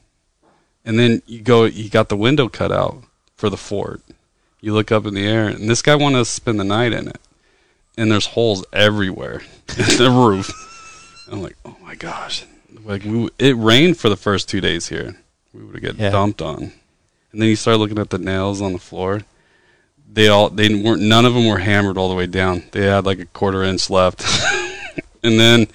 And 0.86 0.98
then 0.98 1.22
you 1.26 1.42
go, 1.42 1.66
you 1.66 1.90
got 1.90 2.08
the 2.08 2.16
window 2.16 2.48
cut 2.48 2.72
out 2.72 3.04
for 3.36 3.50
the 3.50 3.58
fort. 3.58 4.02
You 4.62 4.74
look 4.74 4.90
up 4.90 5.06
in 5.06 5.14
the 5.14 5.28
air, 5.28 5.50
and 5.50 5.70
this 5.70 5.82
guy 5.82 5.96
wanted 5.96 6.20
to 6.20 6.24
spend 6.26 6.58
the 6.58 6.64
night 6.64 6.94
in 6.94 7.10
it. 7.10 7.20
And 7.98 8.10
there's 8.10 8.28
holes 8.28 8.64
everywhere 8.72 9.42
in 9.78 9.98
the 9.98 10.10
roof. 10.10 10.50
I'm 11.30 11.42
like, 11.42 11.58
oh 11.66 11.76
my 11.84 11.96
gosh! 11.96 12.46
Like 12.86 13.04
we, 13.04 13.28
it 13.38 13.58
rained 13.58 13.98
for 13.98 14.08
the 14.08 14.16
first 14.16 14.48
two 14.48 14.62
days 14.62 14.88
here. 14.88 15.18
We 15.54 15.66
would 15.66 15.82
get 15.82 15.96
Yeah. 15.98 16.12
dumped 16.12 16.42
on. 16.42 16.72
And 17.32 17.42
then 17.42 17.50
you 17.50 17.56
start 17.56 17.78
looking 17.78 18.00
at 18.00 18.10
the 18.10 18.18
nails 18.18 18.62
on 18.62 18.74
the 18.74 18.80
floor. 18.80 19.22
They 20.12 20.28
all 20.28 20.50
they 20.50 20.74
weren't 20.74 21.02
none 21.04 21.26
of 21.26 21.34
them 21.36 21.48
were 21.48 21.60
hammered 21.60 21.98
all 21.98 22.10
the 22.10 22.16
way 22.16 22.26
down. 22.26 22.64
They 22.72 22.86
had 22.86 23.06
like 23.06 23.20
a 23.20 23.26
quarter 23.26 23.64
inch 23.64 23.90
left. 23.90 24.24
and 25.24 25.40
then 25.40 25.68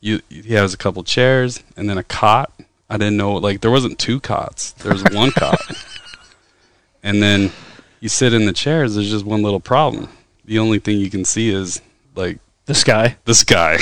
you 0.00 0.20
he 0.28 0.52
has 0.54 0.74
a 0.74 0.76
couple 0.76 1.02
chairs 1.04 1.62
and 1.76 1.88
then 1.88 1.96
a 1.96 2.04
cot. 2.04 2.52
I 2.90 2.98
didn't 2.98 3.16
know 3.16 3.34
like 3.34 3.62
there 3.62 3.70
wasn't 3.70 3.98
two 3.98 4.20
cots. 4.20 4.72
There 4.72 4.92
was 4.92 5.02
one 5.04 5.30
cot. 5.36 5.58
And 7.02 7.22
then 7.22 7.50
you 8.00 8.08
sit 8.10 8.34
in 8.34 8.44
the 8.44 8.52
chairs, 8.52 8.94
there's 8.94 9.10
just 9.10 9.24
one 9.24 9.42
little 9.42 9.60
problem. 9.60 10.08
The 10.44 10.58
only 10.58 10.78
thing 10.78 10.98
you 10.98 11.08
can 11.08 11.24
see 11.24 11.48
is 11.48 11.80
like 12.14 12.38
The 12.66 12.74
sky. 12.74 13.16
the 13.24 13.34
sky. 13.34 13.78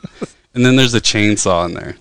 and 0.54 0.64
then 0.64 0.76
there's 0.76 0.94
a 0.94 1.00
chainsaw 1.00 1.66
in 1.66 1.74
there. 1.74 1.96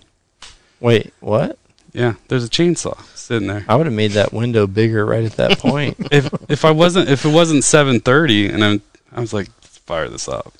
Wait, 0.79 1.13
what? 1.19 1.57
Yeah, 1.93 2.13
there's 2.27 2.45
a 2.45 2.49
chainsaw 2.49 2.97
sitting 3.31 3.47
there. 3.47 3.65
I 3.67 3.75
would 3.75 3.85
have 3.85 3.95
made 3.95 4.11
that 4.11 4.33
window 4.33 4.67
bigger 4.67 5.05
right 5.05 5.23
at 5.23 5.33
that 5.33 5.57
point. 5.59 5.95
if 6.11 6.33
if 6.49 6.65
I 6.65 6.71
wasn't 6.71 7.09
if 7.09 7.25
it 7.25 7.33
wasn't 7.33 7.63
seven 7.63 8.01
thirty 8.01 8.47
and 8.47 8.63
I'm 8.63 8.81
I 9.11 9.21
was 9.21 9.33
like 9.33 9.47
Let's 9.61 9.77
fire 9.77 10.09
this 10.09 10.27
up. 10.27 10.53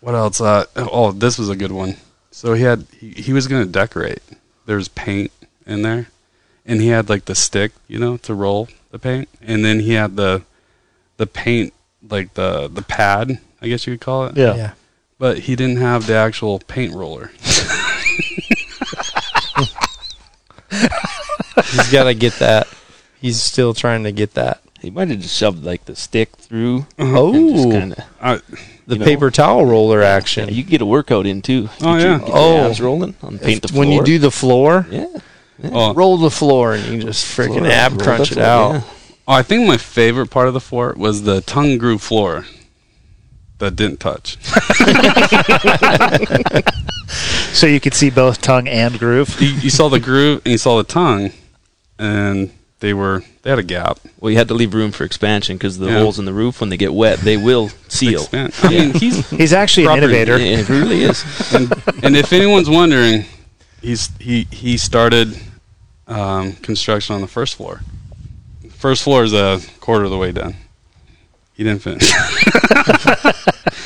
What 0.00 0.14
else? 0.14 0.40
Uh, 0.40 0.66
oh, 0.76 1.12
this 1.12 1.38
was 1.38 1.48
a 1.48 1.56
good 1.56 1.72
one. 1.72 1.96
So 2.30 2.54
he 2.54 2.62
had 2.62 2.86
he, 2.98 3.10
he 3.10 3.32
was 3.32 3.48
gonna 3.48 3.66
decorate. 3.66 4.22
There's 4.66 4.88
paint 4.88 5.32
in 5.66 5.82
there, 5.82 6.08
and 6.64 6.80
he 6.80 6.88
had 6.88 7.08
like 7.08 7.24
the 7.24 7.34
stick, 7.34 7.72
you 7.88 7.98
know, 7.98 8.16
to 8.18 8.32
roll 8.32 8.68
the 8.92 8.98
paint, 9.00 9.28
and 9.42 9.64
then 9.64 9.80
he 9.80 9.94
had 9.94 10.16
the 10.16 10.42
the 11.16 11.26
paint 11.26 11.74
like 12.08 12.34
the 12.34 12.68
the 12.68 12.82
pad, 12.82 13.40
I 13.60 13.66
guess 13.66 13.86
you 13.86 13.94
could 13.94 14.00
call 14.00 14.26
it. 14.26 14.36
Yeah. 14.36 14.54
yeah. 14.54 14.72
But 15.18 15.40
he 15.40 15.56
didn't 15.56 15.78
have 15.78 16.06
the 16.06 16.14
actual 16.14 16.60
paint 16.60 16.94
roller. 16.94 17.32
He's 21.66 21.92
got 21.92 22.04
to 22.04 22.14
get 22.14 22.34
that. 22.34 22.68
He's 23.20 23.40
still 23.42 23.74
trying 23.74 24.04
to 24.04 24.12
get 24.12 24.34
that. 24.34 24.62
He 24.80 24.90
might 24.90 25.08
have 25.08 25.20
just 25.20 25.36
shoved 25.36 25.62
like 25.62 25.84
the 25.84 25.94
stick 25.94 26.30
through. 26.36 26.86
Oh, 26.98 27.34
and 27.34 27.70
kinda, 27.70 28.06
I, 28.20 28.36
the 28.86 28.94
you 28.94 28.98
know. 28.98 29.04
paper 29.04 29.30
towel 29.30 29.66
roller 29.66 30.02
action. 30.02 30.48
yeah, 30.48 30.54
you 30.54 30.62
get 30.62 30.80
a 30.80 30.86
workout 30.86 31.26
in 31.26 31.42
too. 31.42 31.68
Oh, 31.82 31.96
Get 31.98 32.02
your- 32.02 32.10
yeah. 32.12 32.18
get 32.18 32.28
your 32.28 32.36
Oh. 32.38 32.70
abs 32.70 32.80
rolling 32.80 33.14
on 33.22 33.38
paint 33.38 33.60
the 33.62 33.68
floor. 33.68 33.78
when 33.80 33.90
you 33.92 34.02
do 34.02 34.18
the 34.18 34.30
floor, 34.30 34.86
yeah, 34.90 35.06
oh, 35.64 35.92
roll 35.92 36.16
the 36.16 36.30
floor 36.30 36.72
and 36.74 36.86
you 36.86 37.02
just 37.02 37.26
freaking 37.26 37.68
ab 37.68 38.00
crunch 38.00 38.32
it 38.32 38.36
floor, 38.36 38.46
out. 38.46 38.72
yeah. 38.72 38.82
Oh, 39.28 39.32
I 39.34 39.42
think 39.42 39.68
my 39.68 39.76
favorite 39.76 40.30
part 40.30 40.48
of 40.48 40.54
the 40.54 40.60
fort 40.60 40.96
was 40.96 41.24
the 41.24 41.42
tongue 41.42 41.76
groove 41.76 42.00
floor 42.00 42.46
that 43.58 43.76
didn't 43.76 44.00
touch. 44.00 44.38
So 47.52 47.66
you 47.66 47.80
could 47.80 47.94
see 47.94 48.10
both 48.10 48.40
tongue 48.40 48.68
and 48.68 48.98
groove. 48.98 49.40
you, 49.40 49.48
you 49.48 49.70
saw 49.70 49.88
the 49.88 50.00
groove 50.00 50.40
and 50.44 50.52
you 50.52 50.58
saw 50.58 50.78
the 50.78 50.84
tongue, 50.84 51.30
and 52.00 52.50
they 52.80 52.94
were 52.94 53.22
they 53.42 53.50
had 53.50 53.58
a 53.58 53.62
gap. 53.62 53.98
Well, 54.18 54.30
you 54.30 54.38
had 54.38 54.48
to 54.48 54.54
leave 54.54 54.72
room 54.74 54.90
for 54.90 55.04
expansion 55.04 55.56
because 55.56 55.78
the 55.78 55.86
Yeah. 55.86 55.98
holes 56.00 56.18
in 56.18 56.24
the 56.24 56.32
roof, 56.32 56.60
when 56.60 56.70
they 56.70 56.76
get 56.78 56.94
wet, 56.94 57.18
they 57.20 57.36
will 57.36 57.68
seal. 57.88 58.20
Expand. 58.22 58.54
I 58.62 58.68
mean, 58.70 58.94
he's 58.94 59.28
He's 59.40 59.52
actually 59.52 59.84
an 59.84 59.88
Proper- 59.88 60.02
innovator. 60.04 60.38
Yeah, 60.38 60.58
it 60.58 60.68
really 60.68 61.02
is. 61.02 61.24
and, 61.54 61.72
and 62.02 62.16
if 62.16 62.32
anyone's 62.32 62.70
wondering, 62.70 63.26
he's 63.82 64.08
he 64.18 64.46
he 64.50 64.76
started 64.78 65.36
um, 66.08 66.52
construction 66.54 67.14
on 67.14 67.20
the 67.20 67.28
first 67.28 67.54
floor. 67.56 67.82
First 68.70 69.02
floor 69.02 69.24
is 69.24 69.34
a 69.34 69.60
quarter 69.80 70.04
of 70.04 70.10
the 70.10 70.16
way 70.18 70.32
done. 70.32 70.56
He 71.52 71.64
didn't 71.64 71.82
finish. 71.82 72.10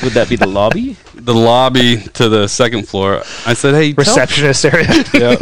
Would 0.04 0.12
that 0.12 0.26
be 0.28 0.36
the 0.36 0.46
lobby? 0.46 0.96
the 1.14 1.34
lobby 1.34 1.96
to 2.14 2.28
the 2.28 2.46
second 2.46 2.86
floor. 2.86 3.22
I 3.46 3.54
said, 3.54 3.74
"Hey, 3.74 3.92
tell 3.92 4.04
Receptionist 4.04 4.64
area. 4.66 4.86
Yeah. 5.14 5.36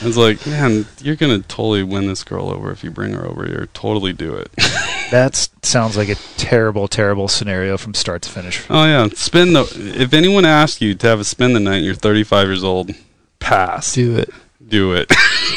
I 0.00 0.06
was 0.06 0.16
like, 0.16 0.46
man, 0.46 0.86
you're 1.02 1.16
gonna 1.16 1.40
totally 1.40 1.82
win 1.82 2.06
this 2.06 2.22
girl 2.22 2.50
over 2.50 2.70
if 2.70 2.84
you 2.84 2.90
bring 2.90 3.12
her 3.14 3.26
over 3.26 3.46
here. 3.46 3.68
Totally 3.74 4.12
do 4.12 4.34
it. 4.34 4.50
that 5.10 5.48
sounds 5.62 5.96
like 5.96 6.08
a 6.08 6.14
terrible, 6.36 6.86
terrible 6.86 7.26
scenario 7.28 7.76
from 7.76 7.94
start 7.94 8.22
to 8.22 8.30
finish. 8.30 8.64
oh 8.70 8.84
yeah, 8.84 9.08
spend 9.14 9.56
the. 9.56 9.62
If 9.96 10.12
anyone 10.14 10.44
asks 10.44 10.80
you 10.80 10.94
to 10.94 11.06
have 11.08 11.20
a 11.20 11.24
spend 11.24 11.56
the 11.56 11.60
night, 11.60 11.76
and 11.76 11.84
you're 11.84 11.94
35 11.94 12.46
years 12.46 12.64
old. 12.64 12.92
Pass. 13.40 13.94
Do 13.94 14.16
it. 14.16 14.30
Do 14.66 14.92
it. 14.92 15.12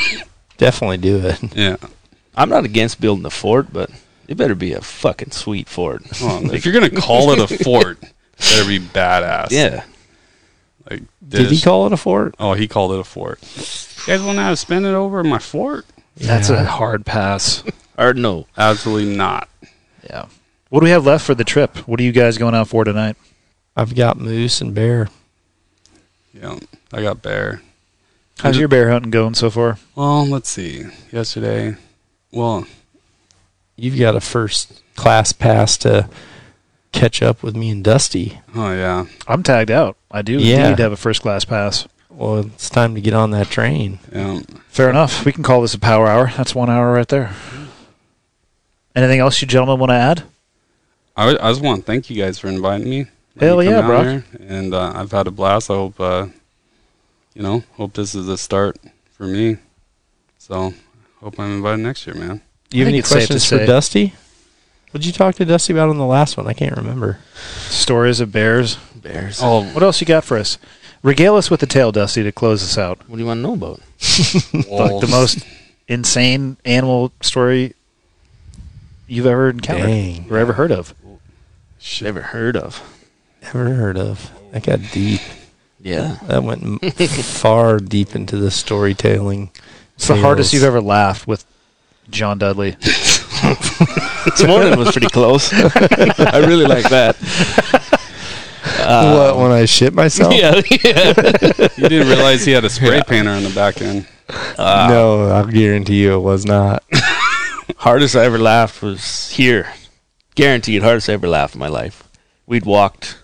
Definitely 0.57 0.97
do 0.97 1.17
it. 1.25 1.55
yeah. 1.55 1.77
I'm 2.35 2.49
not 2.49 2.65
against 2.65 3.01
building 3.01 3.25
a 3.25 3.29
fort, 3.29 3.73
but 3.73 3.89
it 4.27 4.37
better 4.37 4.55
be 4.55 4.73
a 4.73 4.81
fucking 4.81 5.31
sweet 5.31 5.67
fort. 5.67 6.03
Well, 6.21 6.51
if 6.53 6.65
you're 6.65 6.73
gonna 6.73 6.89
call 6.89 7.31
it 7.31 7.39
a 7.39 7.63
fort, 7.63 8.01
it 8.01 8.13
better 8.39 8.67
be 8.67 8.79
badass. 8.79 9.51
yeah. 9.51 9.83
Like 10.89 11.03
Did 11.27 11.51
he 11.51 11.61
call 11.61 11.85
it 11.87 11.93
a 11.93 11.97
fort? 11.97 12.35
Oh, 12.39 12.53
he 12.53 12.67
called 12.67 12.93
it 12.93 12.99
a 12.99 13.03
fort. 13.03 13.39
You 14.01 14.07
guys 14.17 14.21
want 14.21 14.37
to 14.37 14.43
have 14.43 14.57
spend 14.59 14.85
it 14.85 14.93
over 14.93 15.23
my 15.23 15.39
fort? 15.39 15.85
That's 16.17 16.49
a 16.49 16.63
hard 16.65 17.05
pass. 17.05 17.63
Or 17.97 18.13
no. 18.13 18.47
Absolutely 18.57 19.15
not. 19.15 19.47
Yeah. 20.09 20.25
What 20.69 20.79
do 20.79 20.85
we 20.85 20.89
have 20.91 21.05
left 21.05 21.25
for 21.25 21.35
the 21.35 21.43
trip? 21.43 21.77
What 21.87 21.99
are 21.99 22.03
you 22.03 22.11
guys 22.11 22.37
going 22.37 22.55
out 22.55 22.67
for 22.67 22.83
tonight? 22.83 23.15
I've 23.75 23.93
got 23.95 24.17
moose 24.17 24.59
and 24.61 24.73
bear. 24.73 25.09
Yeah, 26.33 26.59
I 26.91 27.01
got 27.01 27.21
bear. 27.21 27.61
How's 28.39 28.57
your 28.57 28.67
bear 28.67 28.89
hunting 28.89 29.11
going 29.11 29.35
so 29.35 29.49
far? 29.49 29.77
Well, 29.95 30.25
let's 30.25 30.49
see. 30.49 30.85
Yesterday, 31.11 31.75
well, 32.31 32.65
You've 33.75 33.97
got 33.99 34.15
a 34.15 34.21
first 34.21 34.81
class 34.95 35.31
pass 35.31 35.75
to 35.77 36.07
catch 36.91 37.21
up 37.21 37.41
with 37.43 37.55
me 37.55 37.69
and 37.69 37.83
Dusty. 37.83 38.39
oh 38.55 38.71
yeah, 38.73 39.05
I'm 39.27 39.43
tagged 39.43 39.71
out. 39.71 39.97
I 40.11 40.21
do 40.21 40.33
Yeah. 40.39 40.69
indeed 40.69 40.81
have 40.81 40.91
a 40.91 40.97
first 40.97 41.21
class 41.21 41.45
pass. 41.45 41.87
Well, 42.11 42.39
it's 42.39 42.69
time 42.69 42.93
to 42.95 43.01
get 43.01 43.13
on 43.13 43.31
that 43.31 43.49
train. 43.49 43.99
yeah. 44.11 44.41
Fair 44.67 44.89
enough. 44.89 45.25
We 45.25 45.31
can 45.31 45.43
call 45.43 45.61
this 45.61 45.73
a 45.73 45.79
power 45.79 46.07
hour. 46.07 46.31
That's 46.37 46.53
one 46.55 46.69
hour 46.69 46.93
right 46.93 47.07
there. 47.07 47.33
Anything 48.95 49.19
else 49.19 49.41
you 49.41 49.47
gentlemen 49.47 49.79
want 49.79 49.89
to 49.91 49.95
add? 49.95 50.23
I, 51.15 51.29
I 51.29 51.51
just 51.51 51.61
want 51.61 51.81
to 51.81 51.85
thank 51.85 52.09
you 52.09 52.21
guys 52.21 52.39
for 52.39 52.47
inviting 52.47 52.89
me. 52.89 53.05
Hell 53.39 53.57
me 53.57 53.65
yeah, 53.65 53.81
bro. 53.81 54.03
here, 54.03 54.25
And 54.47 54.73
uh, 54.73 54.91
I've 54.95 55.11
had 55.11 55.27
a 55.27 55.31
blast. 55.31 55.69
I 55.69 55.75
hope, 55.75 55.99
uh, 55.99 56.27
you 57.33 57.41
know, 57.41 57.63
hope 57.77 57.93
this 57.93 58.13
is 58.13 58.27
a 58.27 58.37
start 58.37 58.77
for 59.13 59.23
me. 59.23 59.57
So, 60.37 60.73
hope 61.21 61.39
I'm 61.39 61.51
invited 61.55 61.79
next 61.81 62.05
year, 62.05 62.15
man. 62.15 62.41
You 62.71 62.81
have 62.81 62.89
any 62.89 62.99
it's 62.99 63.09
safe 63.09 63.23
to 63.23 63.27
questions 63.33 63.45
for 63.45 63.65
Dusty? 63.65 64.13
What 64.91 65.01
did 65.01 65.05
you 65.05 65.13
talk 65.13 65.35
to 65.35 65.45
Dusty 65.45 65.71
about 65.71 65.89
on 65.89 65.97
the 65.97 66.05
last 66.05 66.35
one? 66.35 66.47
I 66.47 66.53
can't 66.53 66.75
remember. 66.75 67.19
Stories 67.69 68.19
of 68.19 68.31
bears. 68.31 68.75
Bears. 68.95 69.39
Oh, 69.41 69.63
What 69.73 69.83
else 69.83 70.01
you 70.01 70.07
got 70.07 70.25
for 70.25 70.37
us? 70.37 70.57
Regale 71.03 71.35
us 71.35 71.49
with 71.49 71.59
the 71.59 71.65
tale, 71.65 71.91
Dusty, 71.91 72.23
to 72.23 72.31
close 72.31 72.61
us 72.63 72.77
out. 72.77 72.99
What 73.07 73.17
do 73.17 73.21
you 73.21 73.27
want 73.27 73.39
to 73.39 73.41
know 73.41 73.53
about? 73.53 73.79
Like 74.69 75.01
the 75.01 75.07
most 75.09 75.45
insane 75.87 76.57
animal 76.63 77.11
story 77.21 77.73
you've 79.07 79.25
ever 79.25 79.49
encountered 79.49 79.87
Dang. 79.87 80.27
or 80.31 80.37
ever 80.37 80.53
heard 80.53 80.71
of. 80.71 80.93
Never 82.01 82.21
heard 82.21 82.55
of. 82.55 82.81
Never 83.41 83.73
heard 83.73 83.97
of. 83.97 84.31
That 84.51 84.63
got 84.63 84.79
deep. 84.91 85.21
Yeah. 85.81 86.17
That 86.27 86.43
went 86.43 86.83
far 87.01 87.79
deep 87.79 88.15
into 88.15 88.37
the 88.37 88.51
storytelling. 88.51 89.49
It's 89.95 90.07
the 90.07 90.15
hardest 90.15 90.53
you've 90.53 90.63
ever 90.63 90.81
laughed 90.81 91.27
with 91.27 91.45
John 92.09 92.37
Dudley. 92.37 92.77
This 94.23 94.43
morning 94.45 94.77
was 94.77 94.91
pretty 94.91 95.07
close. 95.07 95.51
I 95.51 96.43
really 96.45 96.65
like 96.65 96.87
that. 96.89 97.15
Um, 98.87 99.17
what 99.17 99.37
when 99.37 99.51
I 99.51 99.65
shit 99.65 99.93
myself? 99.93 100.33
Yeah, 100.33 100.55
yeah. 100.83 101.67
you 101.77 101.89
didn't 101.89 102.07
realize 102.07 102.45
he 102.45 102.51
had 102.51 102.65
a 102.65 102.69
spray 102.77 103.01
painter 103.07 103.31
on 103.31 103.43
the 103.43 103.49
back 103.49 103.81
end. 103.81 104.07
Uh, 104.57 104.87
no, 104.89 105.27
I'll 105.27 105.45
guarantee 105.45 106.01
you 106.03 106.15
it 106.15 106.19
was 106.21 106.45
not. 106.45 106.83
hardest 107.77 108.15
I 108.15 108.25
ever 108.25 108.39
laughed 108.39 108.81
was 108.81 109.31
here. 109.31 109.73
Guaranteed, 110.35 110.83
hardest 110.83 111.09
I 111.09 111.13
ever 111.13 111.27
laughed 111.27 111.55
in 111.55 111.59
my 111.59 111.67
life. 111.67 112.07
We'd 112.45 112.65
walked 112.65 113.17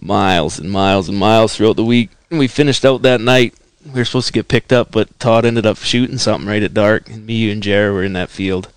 miles 0.00 0.58
and 0.58 0.70
miles 0.70 1.08
and 1.08 1.18
miles 1.18 1.56
throughout 1.56 1.76
the 1.76 1.84
week, 1.84 2.10
and 2.30 2.38
we 2.38 2.46
finished 2.48 2.84
out 2.84 3.02
that 3.02 3.20
night. 3.20 3.54
We 3.84 4.00
were 4.00 4.04
supposed 4.04 4.28
to 4.28 4.32
get 4.32 4.48
picked 4.48 4.72
up, 4.72 4.90
but 4.90 5.18
Todd 5.18 5.44
ended 5.44 5.66
up 5.66 5.78
shooting 5.78 6.18
something 6.18 6.48
right 6.48 6.62
at 6.62 6.74
dark, 6.74 7.08
and 7.10 7.26
me, 7.26 7.34
you, 7.34 7.52
and 7.52 7.62
Jared 7.62 7.92
were 7.92 8.04
in 8.04 8.14
that 8.14 8.30
field. 8.30 8.68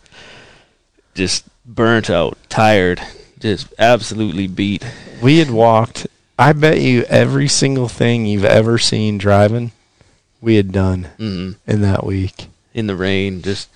Just 1.15 1.45
burnt 1.65 2.09
out, 2.09 2.37
tired, 2.49 3.01
just 3.39 3.73
absolutely 3.79 4.47
beat. 4.47 4.85
We 5.21 5.39
had 5.39 5.49
walked. 5.51 6.07
I 6.39 6.53
bet 6.53 6.79
you 6.81 7.03
every 7.03 7.47
single 7.47 7.87
thing 7.87 8.25
you've 8.25 8.45
ever 8.45 8.77
seen 8.77 9.17
driving, 9.17 9.71
we 10.41 10.55
had 10.55 10.71
done 10.71 11.07
Mm. 11.19 11.55
in 11.65 11.81
that 11.81 12.05
week. 12.05 12.47
in 12.73 12.85
the 12.85 12.95
rain, 12.95 13.41
just 13.41 13.69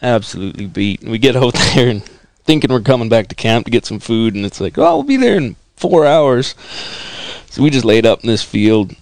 absolutely 0.00 0.64
beat. 0.66 1.02
And 1.02 1.10
we 1.10 1.18
get 1.18 1.36
out 1.36 1.52
there 1.74 1.88
and 1.90 2.02
thinking 2.44 2.70
we're 2.72 2.80
coming 2.80 3.10
back 3.10 3.28
to 3.28 3.34
camp 3.34 3.66
to 3.66 3.70
get 3.70 3.84
some 3.84 3.98
food, 3.98 4.34
and 4.34 4.46
it's 4.46 4.58
like, 4.58 4.78
oh, 4.78 4.94
we'll 4.96 5.02
be 5.02 5.18
there 5.18 5.36
in 5.36 5.56
four 5.76 6.06
hours. 6.06 6.54
So 7.50 7.62
we 7.62 7.68
just 7.68 7.84
laid 7.84 8.06
up 8.06 8.22
in 8.22 8.28
this 8.28 8.42
field. 8.42 8.94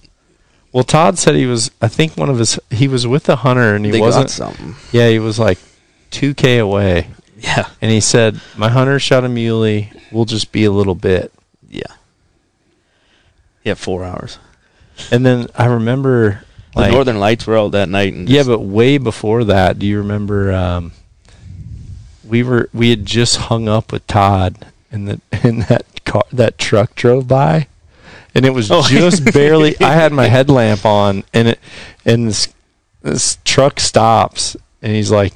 Well, 0.73 0.83
Todd 0.83 1.17
said 1.17 1.37
he 1.37 1.47
was. 1.47 1.71
I 1.81 1.87
think 1.87 2.17
one 2.17 2.29
of 2.29 2.39
his. 2.41 2.59
He 2.73 2.89
was 2.89 3.07
with 3.07 3.23
the 3.25 3.37
hunter, 3.37 3.77
and 3.77 3.85
he 3.85 3.93
They 3.93 4.01
wasn't. 4.01 4.25
got 4.27 4.31
something. 4.31 4.75
Yeah, 4.91 5.09
he 5.11 5.21
was 5.21 5.39
like 5.39 5.59
two 6.11 6.35
k 6.35 6.59
away, 6.59 7.07
Yeah, 7.41 7.69
and 7.81 7.91
he 7.93 8.01
said, 8.01 8.41
"My 8.57 8.69
hunter 8.69 8.99
shot 8.99 9.25
a 9.25 9.29
muley. 9.29 9.93
We'll 10.11 10.25
just 10.25 10.51
be 10.51 10.65
a 10.65 10.73
little 10.73 10.95
bit." 10.97 11.33
Yeah, 11.77 11.95
yeah. 13.65 13.75
Four 13.75 14.05
hours. 14.05 14.39
And 15.11 15.25
then 15.27 15.49
I 15.55 15.67
remember, 15.67 16.43
The 16.75 16.81
like, 16.81 16.93
Northern 16.93 17.19
Lights 17.21 17.47
were 17.47 17.59
out 17.59 17.73
that 17.73 17.89
night, 17.89 18.15
and 18.15 18.29
yeah, 18.29 18.43
but 18.45 18.61
way 18.61 18.99
before 18.99 19.45
that, 19.45 19.79
do 19.79 19.87
you 19.87 19.99
remember? 19.99 20.53
Um, 20.53 20.93
we 22.27 22.43
were 22.43 22.69
we 22.73 22.91
had 22.91 23.05
just 23.07 23.37
hung 23.37 23.69
up 23.69 23.93
with 23.93 24.07
Todd, 24.07 24.67
and 24.91 25.07
the 25.09 25.21
and 25.43 25.63
that 25.65 25.85
car 26.05 26.25
that 26.33 26.59
truck 26.59 26.95
drove 26.95 27.29
by, 27.29 27.69
and 28.35 28.45
it 28.47 28.51
was 28.51 28.71
Oh. 28.71 28.83
just 28.89 29.25
barely. 29.35 29.79
I 29.81 29.93
had 29.93 30.13
my 30.13 30.27
headlamp 30.29 30.85
on, 30.87 31.25
and 31.35 31.49
it 31.49 31.61
and 32.05 32.29
this 32.29 32.49
this 33.03 33.39
truck 33.45 33.79
stops, 33.79 34.57
and 34.83 34.93
he's 34.95 35.11
like, 35.11 35.35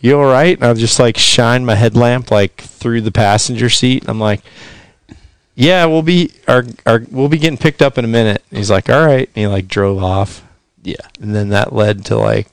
"You 0.00 0.18
all 0.18 0.24
right?" 0.24 0.56
And 0.56 0.64
I 0.66 0.72
just 0.74 0.98
like 0.98 1.18
shine 1.18 1.64
my 1.66 1.74
headlamp 1.74 2.30
like 2.30 2.56
through 2.62 3.02
the 3.02 3.12
passenger 3.12 3.68
seat. 3.68 4.02
And 4.04 4.08
I'm 4.10 4.20
like. 4.20 4.40
Yeah, 5.56 5.86
we'll 5.86 6.02
be 6.02 6.32
our, 6.46 6.64
our 6.84 7.02
we'll 7.10 7.28
be 7.28 7.38
getting 7.38 7.58
picked 7.58 7.82
up 7.82 7.98
in 7.98 8.04
a 8.04 8.08
minute. 8.08 8.44
And 8.50 8.58
he's 8.58 8.70
like, 8.70 8.88
"All 8.88 9.04
right," 9.04 9.26
and 9.28 9.36
he 9.36 9.46
like 9.46 9.66
drove 9.66 10.02
off 10.02 10.46
yeah, 10.86 11.08
and 11.20 11.34
then 11.34 11.48
that 11.48 11.72
led 11.72 12.04
to 12.06 12.16
like 12.16 12.46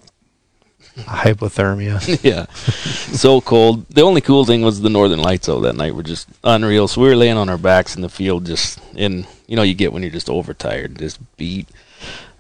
hypothermia. 0.96 2.24
yeah. 2.24 2.46
so 3.16 3.42
cold. 3.42 3.88
The 3.90 4.02
only 4.02 4.22
cool 4.22 4.44
thing 4.44 4.64
was 4.64 4.82
the 4.82 4.90
Northern 4.90 5.20
Lights 5.22 5.48
out 5.48 5.60
that 5.60 5.76
night 5.76 5.94
were 5.94 6.02
just 6.02 6.28
unreal. 6.44 6.88
So 6.88 7.02
we 7.02 7.10
were 7.10 7.16
laying 7.16 7.38
on 7.38 7.48
our 7.48 7.60
backs 7.60 7.96
in 7.96 8.02
the 8.02 8.10
field, 8.10 8.48
just 8.48 8.80
in 8.96 9.28
you 9.48 9.56
know 9.56 9.62
you 9.62 9.76
get 9.76 9.94
when 9.94 10.02
you're 10.02 10.12
just 10.12 10.32
overtired, 10.32 10.98
just 10.98 11.20
beat. 11.38 11.70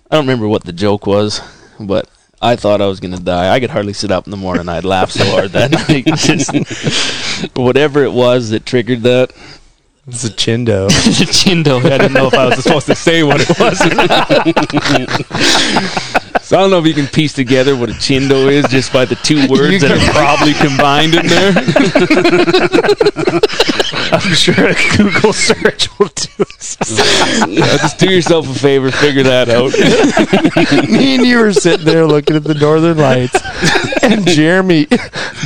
I 0.09 0.15
don't 0.15 0.25
remember 0.25 0.47
what 0.47 0.63
the 0.63 0.73
joke 0.73 1.05
was, 1.05 1.41
but 1.79 2.09
I 2.41 2.55
thought 2.55 2.81
I 2.81 2.87
was 2.87 2.99
gonna 2.99 3.19
die. 3.19 3.53
I 3.53 3.59
could 3.59 3.69
hardly 3.69 3.93
sit 3.93 4.09
up 4.09 4.25
in 4.25 4.31
the 4.31 4.37
morning. 4.37 4.69
I'd 4.69 4.85
laugh 4.85 5.11
so 5.11 5.25
hard 5.25 5.51
that 5.51 5.71
night. 5.89 6.05
Just 6.17 7.51
whatever 7.55 8.03
it 8.03 8.13
was 8.13 8.49
that 8.49 8.65
triggered 8.65 9.01
that. 9.03 9.31
It's 10.05 10.25
a 10.25 10.29
chindo. 10.29 10.87
it's 10.89 11.21
a 11.21 11.25
Chindo. 11.25 11.81
I 11.85 11.97
didn't 11.97 12.11
know 12.13 12.27
if 12.27 12.33
I 12.33 12.47
was 12.47 12.61
supposed 12.61 12.87
to 12.87 12.95
say 12.95 13.23
what 13.23 13.39
it 13.39 13.47
was. 13.57 13.79
So 16.43 16.57
I 16.57 16.61
don't 16.61 16.71
know 16.71 16.79
if 16.79 16.85
you 16.85 16.93
can 16.93 17.07
piece 17.07 17.31
together 17.31 17.73
what 17.73 17.89
a 17.89 17.93
chindo 17.93 18.51
is 18.51 18.65
just 18.67 18.91
by 18.91 19.05
the 19.05 19.15
two 19.15 19.47
words 19.47 19.79
that 19.81 19.91
are 19.91 20.11
probably 20.11 20.51
combined 20.53 21.15
in 21.15 21.25
there. 21.27 21.53
I'm 24.11 24.33
sure 24.35 24.67
a 24.67 24.75
Google 24.97 25.31
search 25.31 25.87
will 25.97 26.09
do 26.09 26.27
it. 26.39 27.63
Uh, 27.63 27.77
just 27.77 27.97
do 27.97 28.11
yourself 28.13 28.49
a 28.49 28.53
favor, 28.59 28.91
figure 28.91 29.23
that 29.23 29.47
out. 29.49 29.71
Me 30.89 31.15
and 31.15 31.25
you 31.25 31.39
were 31.39 31.53
sitting 31.53 31.85
there 31.85 32.05
looking 32.05 32.35
at 32.35 32.43
the 32.43 32.55
northern 32.55 32.97
lights, 32.97 33.39
and 34.03 34.27
Jeremy 34.27 34.87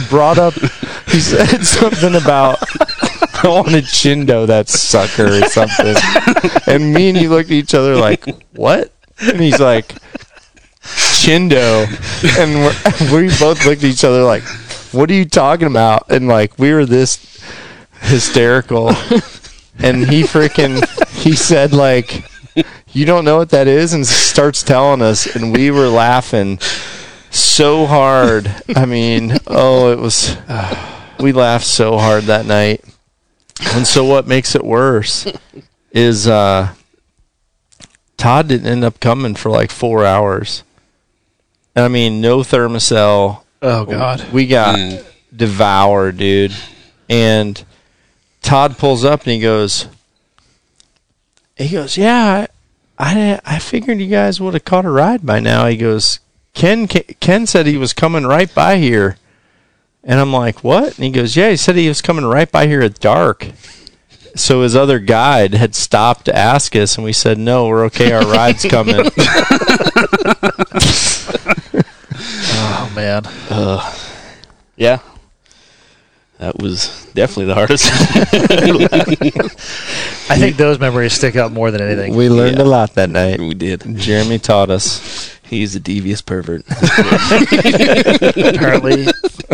brought 0.09 0.39
up. 0.39 0.55
He 1.07 1.19
said 1.21 1.63
something 1.63 2.15
about 2.15 2.57
I 3.43 3.47
want 3.47 3.69
a 3.69 3.81
chindo 3.81 4.47
that 4.47 4.69
sucker 4.69 5.27
or 5.27 5.41
something, 5.49 5.95
and 6.67 6.93
me 6.93 7.09
and 7.09 7.17
you 7.17 7.29
looked 7.29 7.49
at 7.49 7.55
each 7.55 7.73
other 7.73 7.95
like, 7.95 8.25
"What?" 8.53 8.91
And 9.19 9.39
he's 9.39 9.59
like, 9.59 9.95
"Chindo," 10.81 11.85
and 12.37 13.11
we're, 13.11 13.21
we 13.21 13.27
both 13.39 13.65
looked 13.65 13.83
at 13.83 13.89
each 13.89 14.03
other 14.03 14.23
like, 14.23 14.43
"What 14.91 15.09
are 15.09 15.15
you 15.15 15.25
talking 15.25 15.67
about?" 15.67 16.09
And 16.09 16.27
like 16.27 16.57
we 16.57 16.73
were 16.73 16.85
this 16.85 17.41
hysterical, 18.01 18.89
and 19.79 20.07
he 20.07 20.23
freaking 20.23 20.83
he 21.09 21.35
said 21.35 21.73
like 21.73 22.23
you 22.91 23.05
don't 23.05 23.25
know 23.25 23.37
what 23.37 23.49
that 23.49 23.67
is? 23.67 23.93
And 23.93 24.05
starts 24.07 24.63
telling 24.63 25.01
us. 25.01 25.27
And 25.35 25.53
we 25.53 25.69
were 25.69 25.87
laughing 25.87 26.57
so 27.29 27.85
hard. 27.85 28.53
I 28.75 28.85
mean 28.85 29.37
oh 29.47 29.91
it 29.91 29.99
was 29.99 30.35
we 31.19 31.31
laughed 31.31 31.65
so 31.65 31.97
hard 31.97 32.23
that 32.23 32.45
night 32.45 32.83
and 33.73 33.85
so 33.87 34.03
what 34.03 34.27
makes 34.27 34.55
it 34.55 34.63
worse 34.63 35.25
is 35.91 36.27
uh 36.27 36.73
todd 38.17 38.47
didn't 38.47 38.67
end 38.67 38.83
up 38.83 38.99
coming 38.99 39.35
for 39.35 39.49
like 39.49 39.71
four 39.71 40.05
hours 40.05 40.63
i 41.75 41.87
mean 41.87 42.21
no 42.21 42.39
Thermacell 42.39 43.43
Oh 43.61 43.85
God. 43.85 44.23
we 44.31 44.45
got 44.45 44.77
Mm. 44.77 45.03
devoured, 45.35 46.17
dude. 46.17 46.55
And 47.09 47.63
Todd 48.43 48.77
pulls 48.77 49.03
up 49.03 49.23
and 49.23 49.31
he 49.31 49.39
goes, 49.39 49.87
he 51.55 51.69
goes, 51.69 51.97
yeah, 51.97 52.45
I, 52.99 53.39
I, 53.45 53.55
I 53.55 53.59
figured 53.59 53.97
you 53.99 54.05
guys 54.07 54.39
would 54.39 54.53
have 54.53 54.63
caught 54.63 54.85
a 54.85 54.91
ride 54.91 55.25
by 55.25 55.39
now. 55.39 55.65
He 55.65 55.75
goes, 55.75 56.19
Ken, 56.53 56.85
Ken 56.87 57.47
said 57.47 57.65
he 57.65 57.77
was 57.77 57.93
coming 57.93 58.25
right 58.27 58.53
by 58.53 58.77
here. 58.77 59.17
And 60.07 60.19
I'm 60.21 60.31
like, 60.33 60.63
what? 60.63 60.95
And 60.95 61.03
he 61.03 61.11
goes, 61.11 61.35
yeah, 61.35 61.49
he 61.49 61.57
said 61.57 61.75
he 61.75 61.89
was 61.89 62.01
coming 62.01 62.25
right 62.25 62.49
by 62.49 62.65
here 62.65 62.81
at 62.81 62.99
dark. 62.99 63.49
So 64.35 64.61
his 64.61 64.75
other 64.75 64.99
guide 64.99 65.53
had 65.53 65.75
stopped 65.75 66.25
to 66.25 66.35
ask 66.35 66.75
us, 66.75 66.95
and 66.95 67.03
we 67.03 67.11
said, 67.11 67.37
no, 67.37 67.67
we're 67.67 67.83
okay. 67.85 68.13
Our 68.13 68.25
ride's 68.25 68.63
coming. 68.69 69.05
Oh 72.59 72.91
man. 72.95 73.23
yeah. 74.75 74.99
That 76.39 76.61
was 76.61 77.05
definitely 77.15 77.45
the 77.45 77.55
hardest. 77.55 77.89
I 80.29 80.37
think 80.37 80.57
those 80.57 80.79
memories 80.79 81.13
stick 81.13 81.35
out 81.35 81.51
more 81.51 81.71
than 81.71 81.81
anything. 81.81 82.15
we 82.15 82.29
learned 82.29 82.57
Yeah. 82.57 82.63
a 82.63 82.65
lot 82.65 82.93
that 82.93 83.09
night. 83.09 83.39
we 83.39 83.55
did. 83.55 83.83
Jeremy 83.97 84.37
taught 84.37 84.69
us. 84.69 85.35
He's 85.41 85.75
a 85.75 85.79
devious 85.79 86.21
pervert. 86.21 86.63
apparently, 88.37 89.07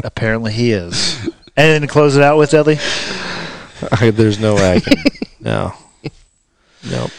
apparently 0.03 0.51
he 0.51 0.73
is. 0.73 1.29
And 1.55 1.83
to 1.83 1.87
close 1.87 2.17
it 2.17 2.23
out 2.23 2.37
with, 2.37 2.51
Dudley? 2.51 2.79
I, 3.91 4.09
there's 4.09 4.39
no 4.39 4.55
way 4.55 4.73
I 4.73 4.79
can. 4.79 4.97
no. 5.39 5.73
Nope. 6.89 7.11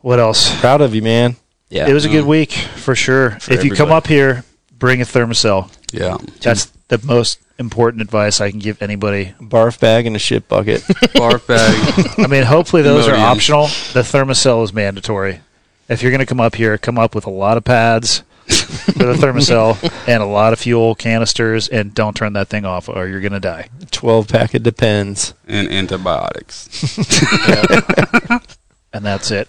What 0.00 0.20
else? 0.20 0.58
Proud 0.60 0.80
of 0.80 0.94
you, 0.94 1.02
man. 1.02 1.36
Yeah. 1.70 1.88
It 1.88 1.92
was 1.92 2.04
a 2.04 2.08
good 2.08 2.20
mm-hmm. 2.20 2.28
week 2.28 2.52
for 2.52 2.94
sure. 2.94 3.30
For 3.40 3.54
if 3.54 3.64
you 3.64 3.72
come 3.72 3.90
up 3.90 4.06
here, 4.06 4.44
bring 4.78 5.00
a 5.00 5.04
Thermacell. 5.04 5.72
Yeah. 5.92 6.18
That's 6.40 6.66
the 6.88 7.00
most 7.04 7.40
important 7.62 8.02
advice 8.02 8.40
I 8.40 8.50
can 8.50 8.58
give 8.58 8.82
anybody. 8.82 9.34
Barf 9.40 9.80
bag 9.80 10.06
and 10.06 10.14
a 10.14 10.18
shit 10.18 10.48
bucket. 10.48 10.80
Barf 11.16 11.46
bag. 11.46 12.18
I 12.18 12.26
mean, 12.26 12.42
hopefully 12.44 12.82
those 12.82 13.08
are 13.08 13.12
Imodium. 13.14 13.20
optional. 13.20 13.62
The 13.94 14.02
Thermacell 14.02 14.62
is 14.64 14.72
mandatory. 14.74 15.40
If 15.88 16.02
you're 16.02 16.10
going 16.12 16.20
to 16.20 16.26
come 16.26 16.40
up 16.40 16.54
here, 16.54 16.76
come 16.78 16.98
up 16.98 17.14
with 17.14 17.26
a 17.26 17.30
lot 17.30 17.56
of 17.56 17.64
pads 17.64 18.22
for 18.46 19.04
the 19.04 19.14
Thermacell 19.14 19.78
and 20.08 20.22
a 20.22 20.26
lot 20.26 20.52
of 20.52 20.58
fuel 20.58 20.94
canisters, 20.94 21.68
and 21.68 21.94
don't 21.94 22.14
turn 22.16 22.32
that 22.34 22.48
thing 22.48 22.64
off, 22.64 22.88
or 22.88 23.06
you're 23.06 23.20
going 23.20 23.32
to 23.32 23.40
die. 23.40 23.68
12 23.90 24.28
pack 24.28 24.54
of 24.54 24.62
Depends. 24.62 25.34
and 25.46 25.68
antibiotics. 25.70 26.68
And 28.94 29.04
that's 29.06 29.30
it. 29.30 29.48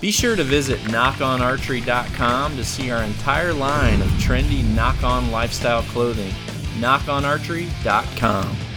Be 0.00 0.12
sure 0.12 0.36
to 0.36 0.44
visit 0.44 0.78
nockonarchery.com 0.82 2.56
to 2.56 2.64
see 2.64 2.90
our 2.92 3.02
entire 3.02 3.52
line 3.52 4.00
of 4.00 4.06
trendy 4.10 4.62
Nock 4.62 5.02
On 5.02 5.30
lifestyle 5.32 5.82
clothing. 5.82 6.32
nockonarchery.com. 6.80 8.73